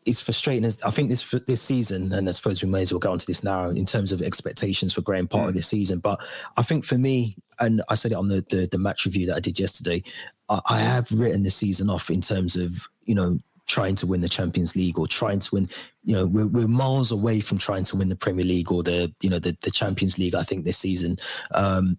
it's 0.06 0.20
frustrating. 0.20 0.64
As 0.64 0.82
I 0.82 0.90
think 0.90 1.10
this 1.10 1.30
this 1.46 1.60
season, 1.60 2.12
and 2.12 2.28
I 2.28 2.32
suppose 2.32 2.62
we 2.62 2.68
may 2.68 2.82
as 2.82 2.92
well 2.92 2.98
go 2.98 3.12
on 3.12 3.18
to 3.18 3.26
this 3.26 3.44
now 3.44 3.68
in 3.68 3.84
terms 3.84 4.10
of 4.10 4.22
expectations 4.22 4.94
for 4.94 5.02
Graham 5.02 5.28
Potter 5.28 5.52
this 5.52 5.68
season. 5.68 5.98
But 5.98 6.18
I 6.56 6.62
think 6.62 6.84
for 6.84 6.96
me, 6.98 7.36
and 7.62 7.82
I 7.88 7.94
said 7.94 8.12
it 8.12 8.16
on 8.16 8.28
the 8.28 8.44
the, 8.50 8.68
the 8.70 8.78
match 8.78 9.04
review 9.06 9.26
that 9.26 9.36
I 9.36 9.40
did 9.40 9.58
yesterday, 9.58 10.02
I, 10.48 10.60
I 10.68 10.80
have 10.80 11.10
written 11.10 11.42
the 11.42 11.50
season 11.50 11.88
off 11.88 12.10
in 12.10 12.20
terms 12.20 12.56
of 12.56 12.88
you 13.04 13.14
know 13.14 13.38
trying 13.66 13.94
to 13.94 14.06
win 14.06 14.20
the 14.20 14.28
Champions 14.28 14.76
League 14.76 14.98
or 14.98 15.06
trying 15.06 15.38
to 15.40 15.54
win. 15.54 15.68
You 16.04 16.16
know, 16.16 16.26
we're, 16.26 16.48
we're 16.48 16.68
miles 16.68 17.12
away 17.12 17.40
from 17.40 17.58
trying 17.58 17.84
to 17.84 17.96
win 17.96 18.08
the 18.08 18.16
Premier 18.16 18.44
League 18.44 18.70
or 18.70 18.82
the 18.82 19.12
you 19.22 19.30
know 19.30 19.38
the, 19.38 19.56
the 19.62 19.70
Champions 19.70 20.18
League. 20.18 20.34
I 20.34 20.42
think 20.42 20.64
this 20.64 20.78
season. 20.78 21.16
Um, 21.54 21.98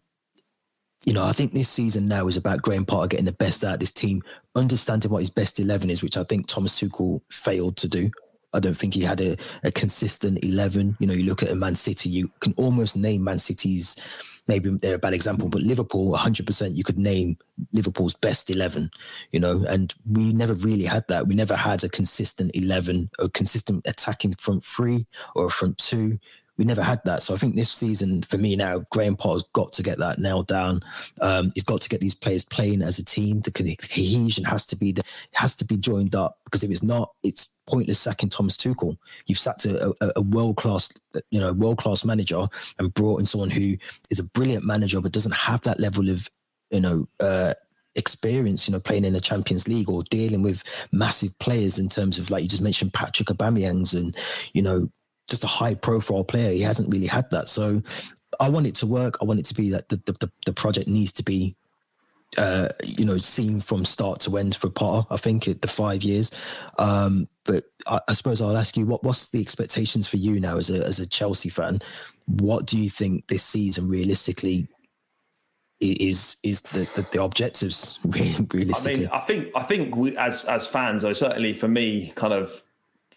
you 1.05 1.11
know, 1.11 1.25
I 1.25 1.33
think 1.33 1.51
this 1.51 1.67
season 1.67 2.07
now 2.07 2.27
is 2.27 2.37
about 2.37 2.61
Graham 2.61 2.85
Potter 2.85 3.07
getting 3.07 3.25
the 3.25 3.33
best 3.33 3.65
out 3.65 3.73
of 3.73 3.79
this 3.81 3.91
team, 3.91 4.21
understanding 4.55 5.11
what 5.11 5.19
his 5.19 5.29
best 5.29 5.59
11 5.59 5.89
is, 5.89 6.01
which 6.01 6.15
I 6.15 6.23
think 6.23 6.47
Thomas 6.47 6.79
Tuchel 6.79 7.19
failed 7.29 7.75
to 7.77 7.89
do. 7.89 8.09
I 8.53 8.59
don't 8.59 8.77
think 8.77 8.93
he 8.93 9.01
had 9.01 9.21
a, 9.21 9.35
a 9.63 9.71
consistent 9.71 10.43
11. 10.43 10.97
You 10.99 11.07
know, 11.07 11.13
you 11.13 11.23
look 11.23 11.43
at 11.43 11.49
a 11.49 11.55
Man 11.55 11.75
City, 11.75 12.09
you 12.09 12.31
can 12.39 12.53
almost 12.57 12.95
name 12.95 13.23
Man 13.23 13.39
City's, 13.39 13.95
maybe 14.47 14.69
they're 14.81 14.95
a 14.95 14.99
bad 14.99 15.13
example, 15.13 15.49
but 15.49 15.61
Liverpool, 15.61 16.13
100%, 16.13 16.75
you 16.75 16.83
could 16.83 16.99
name 16.99 17.37
Liverpool's 17.71 18.13
best 18.13 18.49
11, 18.49 18.91
you 19.31 19.39
know, 19.39 19.65
and 19.67 19.93
we 20.09 20.33
never 20.33 20.53
really 20.53 20.85
had 20.85 21.07
that. 21.07 21.27
We 21.27 21.35
never 21.35 21.55
had 21.55 21.83
a 21.83 21.89
consistent 21.89 22.51
11, 22.53 23.09
a 23.19 23.29
consistent 23.29 23.85
attacking 23.87 24.33
front 24.35 24.63
three 24.63 25.05
or 25.35 25.45
a 25.45 25.49
front 25.49 25.77
two 25.77 26.19
we 26.63 26.67
never 26.67 26.81
had 26.81 27.01
that. 27.03 27.21
So 27.21 27.33
I 27.33 27.37
think 27.37 27.57
this 27.57 27.69
season 27.69 28.21
for 28.21 28.37
me 28.37 28.55
now, 28.55 28.85
Graham 28.89 29.17
Potter's 29.17 29.43
got 29.51 29.73
to 29.73 29.83
get 29.83 29.97
that 29.97 30.17
nailed 30.17 30.47
down. 30.47 30.79
Um, 31.19 31.51
he's 31.53 31.65
got 31.65 31.81
to 31.81 31.89
get 31.89 31.99
these 31.99 32.13
players 32.15 32.45
playing 32.45 32.81
as 32.81 32.99
a 32.99 33.03
team. 33.03 33.41
The 33.41 33.51
co- 33.51 33.65
cohesion 33.65 34.45
has 34.45 34.65
to 34.67 34.77
be 34.77 34.93
the 34.93 35.03
has 35.33 35.57
to 35.57 35.65
be 35.65 35.75
joined 35.75 36.15
up 36.15 36.39
because 36.45 36.63
if 36.63 36.71
it's 36.71 36.81
not, 36.81 37.11
it's 37.21 37.47
pointless 37.67 37.99
sacking 37.99 38.29
Thomas 38.29 38.55
Tuchel. 38.55 38.95
You've 39.25 39.39
sacked 39.39 39.65
a, 39.65 39.93
a, 39.99 40.13
a 40.15 40.21
world 40.21 40.55
class, 40.55 40.89
you 41.31 41.41
know, 41.41 41.51
world 41.51 41.79
class 41.79 42.05
manager 42.05 42.47
and 42.79 42.93
brought 42.93 43.19
in 43.19 43.25
someone 43.25 43.49
who 43.49 43.75
is 44.09 44.19
a 44.19 44.23
brilliant 44.23 44.63
manager 44.63 45.01
but 45.01 45.11
doesn't 45.11 45.35
have 45.35 45.61
that 45.63 45.81
level 45.81 46.09
of, 46.09 46.29
you 46.71 46.79
know. 46.79 47.07
Uh, 47.19 47.53
experience, 47.95 48.67
you 48.67 48.71
know, 48.71 48.79
playing 48.79 49.05
in 49.05 49.13
the 49.13 49.21
Champions 49.21 49.67
League 49.67 49.87
or 49.87 50.01
dealing 50.09 50.41
with 50.41 50.63
massive 50.91 51.37
players 51.37 51.77
in 51.77 51.89
terms 51.89 52.17
of 52.17 52.31
like 52.31 52.41
you 52.41 52.49
just 52.49 52.63
mentioned 52.63 52.91
Patrick 52.91 53.27
Aubameyang's 53.27 53.93
and 53.93 54.17
you 54.53 54.63
know 54.63 54.89
just 55.33 55.43
a 55.43 55.47
high 55.47 55.73
profile 55.73 56.23
player. 56.23 56.51
He 56.51 56.61
hasn't 56.61 56.91
really 56.91 57.07
had 57.07 57.27
that. 57.31 57.47
So 57.47 57.81
I 58.39 58.49
want 58.49 58.67
it 58.67 58.75
to 58.75 58.85
work. 58.85 59.17
I 59.19 59.25
want 59.25 59.39
it 59.39 59.45
to 59.47 59.55
be 59.55 59.71
that 59.71 59.89
the, 59.89 59.97
the, 60.05 60.31
the 60.45 60.53
project 60.53 60.87
needs 60.87 61.11
to 61.13 61.23
be, 61.23 61.55
uh, 62.37 62.69
you 62.83 63.03
know, 63.03 63.17
seen 63.17 63.59
from 63.61 63.83
start 63.83 64.19
to 64.21 64.37
end 64.37 64.55
for 64.55 64.69
Potter. 64.69 65.07
I 65.09 65.17
think 65.17 65.47
it, 65.47 65.63
the 65.63 65.67
five 65.67 66.03
years. 66.03 66.31
Um, 66.77 67.27
but 67.45 67.63
I, 67.87 67.99
I 68.07 68.13
suppose 68.13 68.41
I'll 68.41 68.55
ask 68.57 68.77
you, 68.77 68.85
what 68.85 69.03
what's 69.03 69.29
the 69.29 69.41
expectations 69.41 70.07
for 70.07 70.17
you 70.17 70.39
now 70.39 70.57
as 70.57 70.69
a 70.69 70.85
as 70.85 70.99
a 70.99 71.07
Chelsea 71.07 71.49
fan? 71.49 71.79
What 72.27 72.67
do 72.67 72.77
you 72.77 72.89
think 72.89 73.27
this 73.27 73.43
season 73.43 73.87
realistically 73.89 74.67
is 75.79 76.35
is 76.43 76.61
the 76.61 76.87
the, 76.93 77.07
the 77.11 77.23
objectives 77.23 77.97
re- 78.05 78.35
I 78.39 78.45
realistically? 78.53 78.99
mean, 79.01 79.09
I 79.09 79.19
think 79.21 79.47
I 79.55 79.63
think 79.63 79.95
we 79.95 80.15
as 80.15 80.45
as 80.45 80.67
fans, 80.67 81.03
or 81.03 81.15
certainly 81.15 81.53
for 81.53 81.67
me, 81.67 82.13
kind 82.15 82.33
of. 82.33 82.61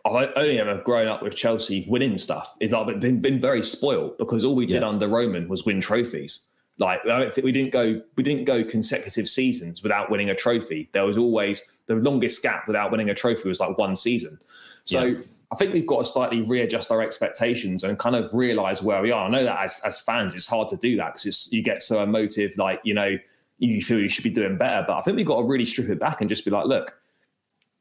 I've 0.07 0.32
only 0.36 0.59
ever 0.59 0.80
grown 0.82 1.09
up 1.09 1.22
with 1.22 1.34
Chelsea 1.36 1.84
winning 1.88 2.16
stuff. 2.18 2.57
Is 2.61 2.72
like 2.72 3.00
been 3.00 3.20
been 3.20 3.40
very 3.40 3.62
spoiled 3.62 4.16
because 4.18 4.44
all 4.44 4.54
we 4.54 4.66
did 4.66 4.82
Yeah. 4.82 4.88
under 4.88 5.09
Roman 5.09 5.48
was 5.48 5.64
win 5.64 5.80
trophies. 5.80 6.48
Like 6.78 7.00
I 7.04 7.18
don't 7.20 7.32
think 7.34 7.44
we 7.44 7.52
didn't 7.52 7.72
go 7.72 8.00
we 8.16 8.22
didn't 8.22 8.44
go 8.44 8.62
consecutive 8.64 9.28
seasons 9.28 9.82
without 9.82 10.11
winning 10.11 10.30
a 10.30 10.34
trophy. 10.34 10.88
There 10.92 11.04
was 11.04 11.18
always 11.18 11.80
the 11.86 11.94
longest 11.96 12.42
gap 12.42 12.66
without 12.66 12.90
winning 12.90 13.11
a 13.11 13.14
trophy 13.14 13.48
was 13.48 13.61
like 13.61 13.76
one 13.78 13.96
season. 13.96 14.38
So 14.84 15.04
Yeah. 15.04 15.18
I 15.52 15.57
think 15.57 15.72
we've 15.72 15.86
got 15.86 15.98
to 15.98 16.04
slightly 16.04 16.42
readjust 16.42 16.90
our 16.90 17.00
expectations 17.02 17.84
and 17.84 17.98
kind 17.98 18.16
of 18.16 18.34
realize 18.34 18.82
where 18.82 19.00
we 19.00 19.12
are. 19.12 19.26
I 19.26 19.30
know 19.30 19.44
that 19.44 19.62
as 19.62 19.80
as 19.84 19.98
fans, 19.98 20.34
it's 20.34 20.46
hard 20.48 20.68
to 20.70 20.76
do 20.76 20.96
that 20.96 21.14
because 21.14 21.52
you 21.52 21.62
get 21.62 21.80
so 21.82 22.02
emotive, 22.02 22.57
like 22.59 22.80
you 22.84 22.94
know, 22.94 23.16
you 23.59 23.80
feel 23.82 23.98
you 24.00 24.09
should 24.09 24.24
be 24.24 24.30
doing 24.30 24.59
better. 24.59 24.84
But 24.86 24.98
I 24.98 25.02
think 25.02 25.16
we've 25.16 25.24
got 25.26 25.38
to 25.40 25.44
really 25.46 25.64
strip 25.64 25.88
it 25.88 25.98
back 25.98 26.20
and 26.20 26.28
just 26.28 26.44
be 26.44 26.50
like, 26.50 26.66
look, 26.66 26.98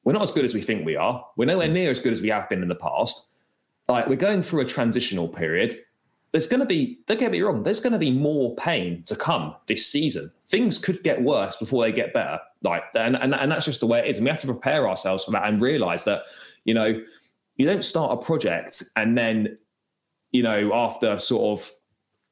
we're 0.05 0.13
not 0.13 0.21
as 0.21 0.31
good 0.31 0.45
as 0.45 0.53
we 0.53 0.61
think 0.61 0.85
we 0.85 0.95
are. 0.95 1.25
We're 1.35 1.45
nowhere 1.45 1.67
near 1.67 1.91
as 1.91 1.99
good 1.99 2.13
as 2.13 2.21
we 2.21 2.29
have 2.29 2.47
been 2.47 2.61
in 2.61 2.69
the 2.69 2.75
past. 2.75 3.31
Like 3.89 4.07
we're 4.07 4.15
going 4.15 4.43
through 4.43 4.61
a 4.61 4.65
transitional 4.65 5.27
period. 5.27 5.73
There's 6.31 6.47
going 6.47 6.59
to 6.59 6.65
be, 6.65 6.99
don't 7.07 7.19
get 7.19 7.31
me 7.31 7.41
wrong, 7.41 7.63
there's 7.63 7.79
going 7.79 7.93
to 7.93 7.99
be 7.99 8.11
more 8.11 8.55
pain 8.55 9.03
to 9.03 9.15
come 9.15 9.55
this 9.67 9.85
season. 9.85 10.31
Things 10.47 10.77
could 10.77 11.03
get 11.03 11.21
worse 11.21 11.55
before 11.57 11.83
they 11.83 11.91
get 11.91 12.13
better. 12.13 12.39
Like, 12.61 12.83
and, 12.93 13.15
and, 13.15 13.33
and 13.33 13.51
that's 13.51 13.65
just 13.65 13.79
the 13.79 13.87
way 13.87 13.99
it 13.99 14.07
is. 14.07 14.17
And 14.17 14.25
we 14.25 14.29
have 14.29 14.39
to 14.39 14.47
prepare 14.47 14.87
ourselves 14.87 15.23
for 15.23 15.31
that 15.31 15.45
and 15.45 15.61
realize 15.61 16.03
that, 16.03 16.23
you 16.65 16.73
know, 16.73 17.01
you 17.55 17.65
don't 17.65 17.83
start 17.83 18.11
a 18.11 18.17
project 18.17 18.83
and 18.95 19.17
then, 19.17 19.57
you 20.31 20.43
know, 20.43 20.73
after 20.73 21.17
sort 21.17 21.59
of 21.59 21.71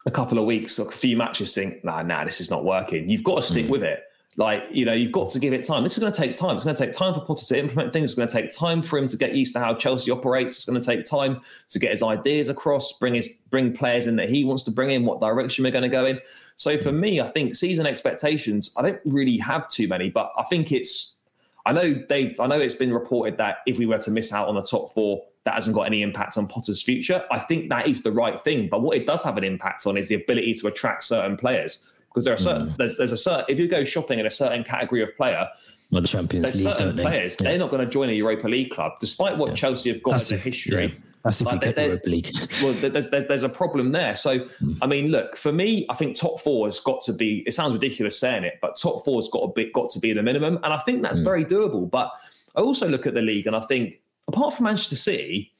a 0.06 0.12
couple 0.12 0.38
of 0.38 0.46
weeks 0.46 0.78
or 0.78 0.90
a 0.90 0.92
few 0.92 1.16
matches 1.16 1.56
think, 1.56 1.84
nah, 1.84 2.04
nah, 2.04 2.24
this 2.26 2.42
is 2.42 2.52
not 2.52 2.66
working. 2.66 3.10
You've 3.10 3.24
got 3.24 3.38
to 3.38 3.42
stick 3.42 3.66
mm. 3.68 3.70
with 3.70 3.84
it. 3.84 4.04
Like, 4.36 4.64
you 4.72 4.84
know, 4.84 4.94
you've 4.94 5.12
got 5.12 5.30
to 5.32 5.40
give 5.40 5.54
it 5.54 5.64
time. 5.64 5.84
This 5.84 5.94
is 5.94 6.00
going 6.00 6.12
to 6.12 6.20
take 6.20 6.34
time. 6.34 6.56
It's 6.56 6.64
going 6.64 6.76
to 6.76 6.86
take 6.86 6.94
time 6.94 7.14
for 7.14 7.22
Potter 7.22 7.46
to 7.46 7.60
implement 7.60 7.94
things. 7.94 8.12
It's 8.12 8.18
going 8.18 8.28
to 8.28 8.34
take 8.34 8.52
time 8.52 8.82
for 8.82 8.98
him 8.98 9.08
to 9.08 9.18
get 9.18 9.36
used 9.36 9.54
to 9.54 9.60
how 9.60 9.76
Chelsea 9.76 10.10
operates. 10.12 10.58
It's 10.58 10.66
going 10.66 10.80
to 10.80 10.86
take 10.86 11.06
time 11.06 11.42
to 11.70 11.80
get 11.80 11.92
his 11.92 12.02
ideas 12.02 12.50
across, 12.50 12.98
bring 12.98 13.14
his 13.14 13.30
bring 13.50 13.74
players 13.74 14.08
in 14.08 14.16
that 14.16 14.30
he 14.30 14.44
wants 14.44 14.64
to 14.64 14.72
bring 14.72 14.90
in, 14.90 15.06
what 15.06 15.22
direction 15.22 15.64
we're 15.64 15.72
going 15.72 15.84
to 15.84 15.90
go 15.90 16.06
in. 16.06 16.20
So 16.56 16.78
for 16.78 16.92
me, 16.92 17.22
I 17.22 17.28
think 17.28 17.54
season 17.56 17.86
expectations, 17.86 18.74
I 18.76 18.82
don't 18.82 19.00
really 19.06 19.38
have 19.38 19.70
too 19.70 19.88
many, 19.88 20.10
but 20.10 20.32
I 20.38 20.44
think 20.44 20.72
it's 20.72 21.18
I 21.66 21.72
know 21.72 21.94
Dave, 21.94 22.40
I 22.40 22.48
know 22.48 22.60
it's 22.60 22.76
been 22.76 22.94
reported 22.94 23.38
that 23.38 23.58
if 23.66 23.78
we 23.78 23.86
were 23.86 24.00
to 24.00 24.12
miss 24.12 24.34
out 24.34 24.48
on 24.48 24.56
the 24.56 24.64
top 24.64 24.94
four, 24.94 25.24
that 25.46 25.54
hasn't 25.56 25.76
got 25.76 25.84
any 25.84 26.02
impact 26.02 26.38
on 26.38 26.48
Potter's 26.48 26.82
future. 26.82 27.24
I 27.32 27.40
think 27.40 27.70
that 27.70 27.88
is 27.88 28.04
the 28.04 28.12
right 28.12 28.40
thing. 28.40 28.68
But 28.70 28.82
what 28.82 28.98
it 28.98 29.06
does 29.06 29.24
have 29.24 29.38
an 29.38 29.44
impact 29.44 29.86
on 29.86 29.98
is 29.98 30.10
the 30.10 30.16
ability 30.16 30.56
to 30.56 30.68
attract 30.68 31.04
certain 31.04 31.38
players 31.38 31.93
because 32.14 32.26
there 32.26 32.34
are 32.34 32.38
certain 32.38 32.68
mm. 32.68 32.78
there's, 32.78 32.98
there's 32.98 33.12
a 33.12 33.18
certain 33.18 33.46
if 33.50 33.60
you 33.60 33.68
go 33.68 33.84
shopping 33.84 34.20
in 34.20 34.26
a 34.26 34.30
certain 34.30 34.64
category 34.64 35.02
of 35.02 35.16
player 35.16 35.48
well, 35.92 36.02
the 36.02 36.08
Champions 36.08 36.56
League, 36.56 36.64
certain 36.64 36.98
players 36.98 37.36
they? 37.36 37.54
are 37.54 37.58
not 37.58 37.70
going 37.70 37.86
to 37.86 37.92
join 37.92 38.10
a 38.10 38.14
Europa 38.14 38.48
League 38.48 38.72
club, 38.72 38.94
despite 39.00 39.38
what 39.38 39.50
yeah. 39.50 39.56
Chelsea 39.56 39.92
have 39.92 40.02
got 40.02 40.14
That's 40.14 40.32
as 40.32 40.40
a 40.40 40.42
history. 40.42 40.86
Yeah. 40.86 40.92
That's 41.24 41.40
if 41.40 41.46
like, 41.46 41.62
we 41.62 41.72
get 41.72 41.78
Europa 41.78 42.10
League. 42.10 42.32
well, 42.64 42.74
there's, 42.74 43.10
there's 43.12 43.28
there's 43.28 43.44
a 43.44 43.50
problem 43.50 43.92
there. 43.92 44.16
So, 44.16 44.40
mm. 44.40 44.78
I 44.82 44.88
mean, 44.88 45.10
look 45.10 45.38
for 45.38 45.54
me, 45.54 45.86
I 45.90 45.94
think 45.94 46.18
top 46.18 46.40
four 46.40 46.66
has 46.66 46.80
got 46.80 47.04
to 47.04 47.14
be. 47.14 47.44
It 47.46 47.54
sounds 47.54 47.74
ridiculous 47.74 48.20
saying 48.20 48.44
it, 48.44 48.56
but 48.60 48.76
top 48.76 49.06
four 49.06 49.18
has 49.18 49.30
got 49.30 49.42
a 49.42 49.50
bit 49.50 49.72
got 49.72 49.92
to 49.92 50.00
be 50.00 50.14
the 50.14 50.24
minimum, 50.24 50.60
and 50.64 50.74
I 50.74 50.80
think 50.80 51.04
that's 51.04 51.20
mm. 51.20 51.26
very 51.26 51.46
doable. 51.46 51.90
But 51.90 52.12
I 52.56 52.62
also 52.62 52.88
look 52.88 53.08
at 53.08 53.14
the 53.14 53.22
league 53.22 53.48
and 53.48 53.56
I 53.56 53.62
think, 53.62 54.02
apart 54.28 54.54
from 54.54 54.66
Manchester 54.66 54.96
City, 54.96 55.52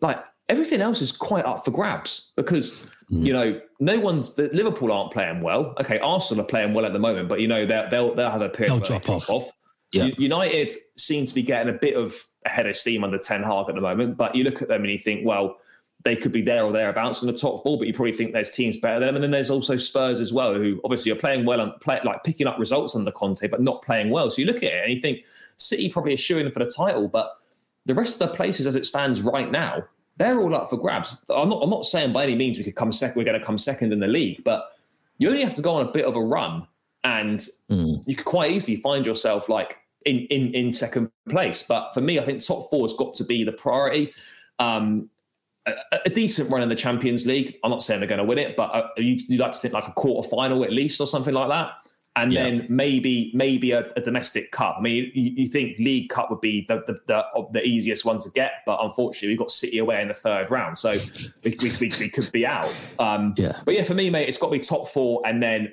like 0.00 0.22
everything 0.48 0.80
else 0.80 1.02
is 1.02 1.12
quite 1.12 1.44
up 1.44 1.64
for 1.64 1.70
grabs 1.70 2.32
because 2.36 2.86
mm. 3.10 3.24
you 3.24 3.32
know 3.32 3.60
no 3.78 3.98
one's 4.00 4.34
the 4.34 4.48
Liverpool 4.52 4.92
aren't 4.92 5.12
playing 5.12 5.40
well. 5.40 5.74
Okay, 5.80 5.98
Arsenal 5.98 6.44
are 6.44 6.46
playing 6.46 6.74
well 6.74 6.84
at 6.84 6.92
the 6.92 6.98
moment, 6.98 7.28
but 7.28 7.40
you 7.40 7.48
know 7.48 7.66
they'll 7.66 7.90
they'll, 7.90 8.14
they'll 8.14 8.30
have 8.30 8.42
a 8.42 8.48
period 8.48 8.72
they'll 8.72 8.80
drop 8.80 9.08
off. 9.08 9.30
off. 9.30 9.50
Yeah. 9.92 10.10
United 10.18 10.70
seem 10.96 11.26
to 11.26 11.34
be 11.34 11.42
getting 11.42 11.74
a 11.74 11.76
bit 11.76 11.96
of 11.96 12.14
a 12.46 12.48
head 12.48 12.66
of 12.66 12.76
steam 12.76 13.02
under 13.02 13.18
Ten 13.18 13.42
Hag 13.42 13.68
at 13.68 13.74
the 13.74 13.80
moment, 13.80 14.16
but 14.16 14.34
you 14.34 14.44
look 14.44 14.62
at 14.62 14.68
them 14.68 14.82
and 14.82 14.90
you 14.90 14.98
think, 14.98 15.26
well, 15.26 15.56
they 16.04 16.16
could 16.16 16.32
be 16.32 16.42
there 16.42 16.64
or 16.64 16.72
thereabouts 16.72 17.22
in 17.22 17.26
the 17.26 17.36
top 17.36 17.62
four, 17.62 17.76
but 17.76 17.86
you 17.86 17.92
probably 17.92 18.12
think 18.12 18.32
there's 18.32 18.50
teams 18.50 18.76
better 18.76 19.00
than 19.00 19.08
them. 19.08 19.16
And 19.16 19.24
then 19.24 19.30
there's 19.30 19.50
also 19.50 19.76
Spurs 19.76 20.20
as 20.20 20.32
well, 20.32 20.54
who 20.54 20.80
obviously 20.84 21.12
are 21.12 21.16
playing 21.16 21.44
well 21.44 21.60
and 21.60 21.78
play, 21.80 22.00
like 22.04 22.24
picking 22.24 22.46
up 22.46 22.58
results 22.58 22.96
under 22.96 23.12
Conte, 23.12 23.46
but 23.48 23.60
not 23.60 23.82
playing 23.82 24.10
well. 24.10 24.30
So 24.30 24.40
you 24.40 24.46
look 24.46 24.58
at 24.58 24.72
it 24.72 24.84
and 24.84 24.94
you 24.94 25.00
think 25.00 25.26
City 25.56 25.90
probably 25.90 26.14
is 26.14 26.20
shooing 26.20 26.50
for 26.50 26.60
the 26.60 26.70
title, 26.70 27.08
but 27.08 27.36
the 27.84 27.94
rest 27.94 28.20
of 28.20 28.28
the 28.30 28.34
places 28.34 28.66
as 28.66 28.76
it 28.76 28.86
stands 28.86 29.20
right 29.20 29.50
now, 29.50 29.84
they're 30.20 30.38
all 30.38 30.54
up 30.54 30.68
for 30.68 30.76
grabs. 30.76 31.24
I'm 31.30 31.48
not, 31.48 31.62
I'm 31.62 31.70
not 31.70 31.86
saying 31.86 32.12
by 32.12 32.24
any 32.24 32.34
means 32.34 32.58
we 32.58 32.64
could 32.64 32.76
come 32.76 32.92
second, 32.92 33.16
we're 33.16 33.24
going 33.24 33.40
to 33.40 33.44
come 33.44 33.56
second 33.56 33.90
in 33.90 34.00
the 34.00 34.06
league, 34.06 34.44
but 34.44 34.76
you 35.16 35.30
only 35.30 35.42
have 35.42 35.56
to 35.56 35.62
go 35.62 35.76
on 35.76 35.86
a 35.88 35.90
bit 35.90 36.04
of 36.04 36.14
a 36.14 36.20
run 36.20 36.68
and 37.04 37.38
mm. 37.70 38.02
you 38.06 38.14
could 38.14 38.26
quite 38.26 38.52
easily 38.52 38.76
find 38.76 39.06
yourself 39.06 39.48
like 39.48 39.78
in, 40.04 40.26
in, 40.26 40.52
in 40.54 40.72
second 40.72 41.10
place. 41.30 41.62
But 41.62 41.94
for 41.94 42.02
me, 42.02 42.18
I 42.18 42.24
think 42.26 42.44
top 42.44 42.68
four 42.68 42.86
has 42.86 42.92
got 42.92 43.14
to 43.14 43.24
be 43.24 43.44
the 43.44 43.52
priority. 43.52 44.12
Um, 44.58 45.08
a, 45.64 45.74
a, 46.04 46.10
decent 46.10 46.50
run 46.50 46.60
in 46.60 46.68
the 46.68 46.74
Champions 46.74 47.26
League. 47.26 47.56
I'm 47.64 47.70
not 47.70 47.82
saying 47.82 48.00
they're 48.00 48.08
going 48.08 48.18
to 48.18 48.24
win 48.24 48.38
it, 48.38 48.56
but 48.56 48.74
uh, 48.74 48.88
you, 48.98 49.18
would 49.30 49.38
like 49.38 49.52
to 49.52 49.58
think 49.58 49.72
like 49.72 49.88
a 49.88 49.92
quarter 49.92 50.28
final 50.28 50.64
at 50.64 50.72
least 50.72 51.00
or 51.00 51.06
something 51.06 51.32
like 51.32 51.48
that 51.48 51.72
and 52.16 52.32
yeah. 52.32 52.42
then 52.42 52.66
maybe 52.68 53.30
maybe 53.34 53.70
a, 53.70 53.88
a, 53.96 54.00
domestic 54.00 54.50
cup. 54.50 54.76
I 54.78 54.82
mean, 54.82 55.10
you, 55.14 55.32
you, 55.36 55.46
think 55.46 55.78
League 55.78 56.08
Cup 56.08 56.28
would 56.30 56.40
be 56.40 56.66
the, 56.68 56.82
the, 56.86 57.00
the 57.06 57.24
the 57.52 57.62
easiest 57.62 58.04
one 58.04 58.18
to 58.20 58.30
get, 58.30 58.52
but 58.66 58.78
unfortunately, 58.82 59.28
we've 59.28 59.38
got 59.38 59.50
City 59.50 59.78
away 59.78 60.02
in 60.02 60.08
the 60.08 60.14
third 60.14 60.50
round, 60.50 60.76
so 60.76 60.92
we, 61.44 61.56
we, 61.62 61.70
we, 61.80 61.92
we 62.00 62.08
could 62.08 62.30
be 62.32 62.44
out. 62.44 62.74
Um, 62.98 63.34
yeah. 63.36 63.52
But 63.64 63.74
yeah, 63.74 63.84
for 63.84 63.94
me, 63.94 64.10
mate, 64.10 64.28
it's 64.28 64.38
got 64.38 64.48
to 64.48 64.52
be 64.52 64.58
top 64.58 64.88
four, 64.88 65.22
and 65.24 65.40
then 65.40 65.72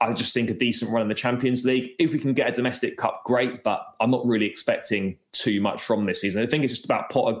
I 0.00 0.12
just 0.12 0.32
think 0.32 0.48
a 0.50 0.54
decent 0.54 0.92
run 0.92 1.02
in 1.02 1.08
the 1.08 1.14
Champions 1.14 1.64
League. 1.64 1.90
If 1.98 2.12
we 2.12 2.18
can 2.20 2.34
get 2.34 2.48
a 2.48 2.52
domestic 2.52 2.96
cup, 2.96 3.22
great, 3.24 3.64
but 3.64 3.84
I'm 4.00 4.10
not 4.10 4.24
really 4.24 4.46
expecting 4.46 5.18
too 5.32 5.60
much 5.60 5.82
from 5.82 6.04
this 6.06 6.20
season. 6.20 6.42
I 6.42 6.46
think 6.46 6.62
it's 6.62 6.72
just 6.72 6.84
about 6.84 7.10
Potter 7.10 7.40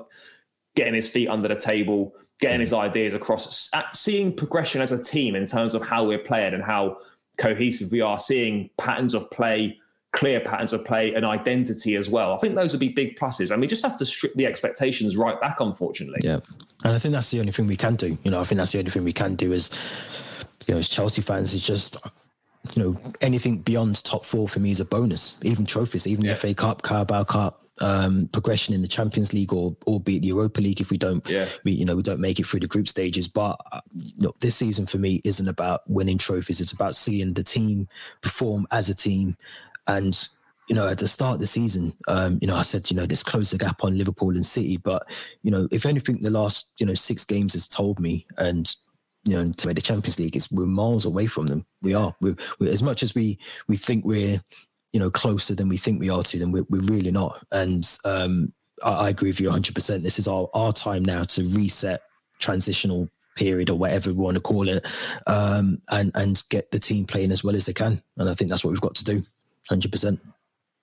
getting 0.74 0.94
his 0.94 1.08
feet 1.08 1.28
under 1.28 1.46
the 1.46 1.56
table, 1.56 2.14
getting 2.40 2.60
his 2.60 2.72
ideas 2.72 3.14
across, 3.14 3.70
seeing 3.92 4.34
progression 4.34 4.82
as 4.82 4.90
a 4.90 5.02
team 5.02 5.36
in 5.36 5.46
terms 5.46 5.74
of 5.74 5.86
how 5.86 6.04
we're 6.04 6.18
playing 6.18 6.52
and 6.52 6.64
how 6.64 6.98
cohesive 7.36 7.90
we 7.92 8.00
are, 8.00 8.18
seeing 8.18 8.70
patterns 8.78 9.14
of 9.14 9.30
play, 9.30 9.78
clear 10.12 10.40
patterns 10.40 10.72
of 10.72 10.84
play, 10.84 11.14
and 11.14 11.24
identity 11.24 11.96
as 11.96 12.08
well. 12.08 12.32
I 12.32 12.36
think 12.38 12.54
those 12.54 12.72
would 12.72 12.80
be 12.80 12.88
big 12.88 13.18
pluses. 13.18 13.50
And 13.50 13.60
we 13.60 13.66
just 13.66 13.84
have 13.84 13.96
to 13.98 14.04
strip 14.04 14.34
the 14.34 14.46
expectations 14.46 15.16
right 15.16 15.40
back, 15.40 15.60
unfortunately. 15.60 16.20
Yeah. 16.22 16.40
And 16.84 16.94
I 16.94 16.98
think 16.98 17.14
that's 17.14 17.30
the 17.30 17.40
only 17.40 17.52
thing 17.52 17.66
we 17.66 17.76
can 17.76 17.96
do. 17.96 18.16
You 18.22 18.30
know, 18.30 18.40
I 18.40 18.44
think 18.44 18.58
that's 18.58 18.72
the 18.72 18.78
only 18.78 18.90
thing 18.90 19.04
we 19.04 19.12
can 19.12 19.34
do 19.34 19.52
is, 19.52 19.70
you 20.66 20.74
know, 20.74 20.78
as 20.78 20.88
Chelsea 20.88 21.22
fans, 21.22 21.54
is 21.54 21.66
just 21.66 21.96
you 22.76 22.82
know, 22.82 23.12
anything 23.20 23.58
beyond 23.58 24.02
top 24.04 24.24
four 24.24 24.48
for 24.48 24.60
me 24.60 24.70
is 24.70 24.80
a 24.80 24.84
bonus. 24.84 25.36
Even 25.42 25.66
trophies, 25.66 26.06
even 26.06 26.24
yeah. 26.24 26.32
the 26.32 26.38
FA 26.38 26.54
Cup, 26.54 26.82
Carabao 26.82 27.24
Cup, 27.24 27.58
um, 27.80 28.28
progression 28.32 28.74
in 28.74 28.82
the 28.82 28.88
Champions 28.88 29.32
League, 29.32 29.52
or 29.52 29.76
albeit 29.86 30.22
the 30.22 30.28
Europa 30.28 30.60
League 30.60 30.80
if 30.80 30.90
we 30.90 30.98
don't, 30.98 31.28
yeah. 31.28 31.46
we, 31.64 31.72
you 31.72 31.84
know, 31.84 31.96
we 31.96 32.02
don't 32.02 32.20
make 32.20 32.38
it 32.38 32.46
through 32.46 32.60
the 32.60 32.66
group 32.66 32.88
stages. 32.88 33.28
But 33.28 33.60
uh, 33.72 33.80
look, 34.18 34.38
this 34.40 34.56
season 34.56 34.86
for 34.86 34.98
me 34.98 35.20
isn't 35.24 35.48
about 35.48 35.88
winning 35.88 36.18
trophies. 36.18 36.60
It's 36.60 36.72
about 36.72 36.96
seeing 36.96 37.34
the 37.34 37.42
team 37.42 37.88
perform 38.22 38.66
as 38.70 38.88
a 38.88 38.94
team, 38.94 39.36
and 39.86 40.28
you 40.68 40.74
know, 40.74 40.88
at 40.88 40.98
the 40.98 41.08
start 41.08 41.34
of 41.34 41.40
the 41.40 41.46
season, 41.46 41.92
um, 42.08 42.38
you 42.40 42.48
know, 42.48 42.56
I 42.56 42.62
said, 42.62 42.90
you 42.90 42.96
know, 42.96 43.04
this 43.04 43.22
close 43.22 43.50
the 43.50 43.58
gap 43.58 43.84
on 43.84 43.98
Liverpool 43.98 44.30
and 44.30 44.44
City. 44.44 44.78
But, 44.78 45.02
you 45.42 45.50
know, 45.50 45.68
if 45.70 45.84
anything, 45.84 46.22
the 46.22 46.30
last, 46.30 46.72
you 46.78 46.86
know, 46.86 46.94
six 46.94 47.24
games 47.24 47.52
has 47.52 47.68
told 47.68 48.00
me, 48.00 48.26
and 48.38 48.74
you 49.24 49.34
know, 49.34 49.50
to 49.50 49.66
make 49.66 49.76
the 49.76 49.82
Champions 49.82 50.18
League, 50.18 50.36
it's 50.36 50.50
we're 50.50 50.66
miles 50.66 51.04
away 51.04 51.26
from 51.26 51.46
them. 51.46 51.64
We 51.82 51.94
are. 51.94 52.14
We're, 52.20 52.36
we're, 52.58 52.70
as 52.70 52.82
much 52.82 53.02
as 53.02 53.14
we 53.14 53.38
we 53.68 53.76
think 53.76 54.04
we're, 54.04 54.40
you 54.92 55.00
know, 55.00 55.10
closer 55.10 55.54
than 55.54 55.68
we 55.68 55.76
think 55.76 55.98
we 55.98 56.10
are 56.10 56.22
to 56.22 56.38
them. 56.38 56.52
We're, 56.52 56.66
we're 56.68 56.82
really 56.82 57.10
not. 57.10 57.32
And 57.50 57.98
um, 58.04 58.52
I, 58.82 59.06
I 59.06 59.08
agree 59.08 59.30
with 59.30 59.40
you 59.40 59.46
100. 59.46 59.74
percent 59.74 60.02
This 60.02 60.18
is 60.18 60.28
our 60.28 60.48
our 60.52 60.72
time 60.72 61.04
now 61.04 61.24
to 61.24 61.48
reset 61.48 62.02
transitional 62.38 63.08
period 63.36 63.70
or 63.70 63.78
whatever 63.78 64.10
we 64.10 64.16
want 64.16 64.36
to 64.36 64.40
call 64.40 64.68
it, 64.68 64.86
um, 65.26 65.80
and 65.88 66.12
and 66.14 66.42
get 66.50 66.70
the 66.70 66.78
team 66.78 67.06
playing 67.06 67.32
as 67.32 67.42
well 67.42 67.56
as 67.56 67.66
they 67.66 67.72
can. 67.72 68.02
And 68.18 68.28
I 68.28 68.34
think 68.34 68.50
that's 68.50 68.62
what 68.62 68.70
we've 68.70 68.80
got 68.80 68.94
to 68.96 69.04
do. 69.04 69.24
100. 69.68 69.90
percent 69.90 70.20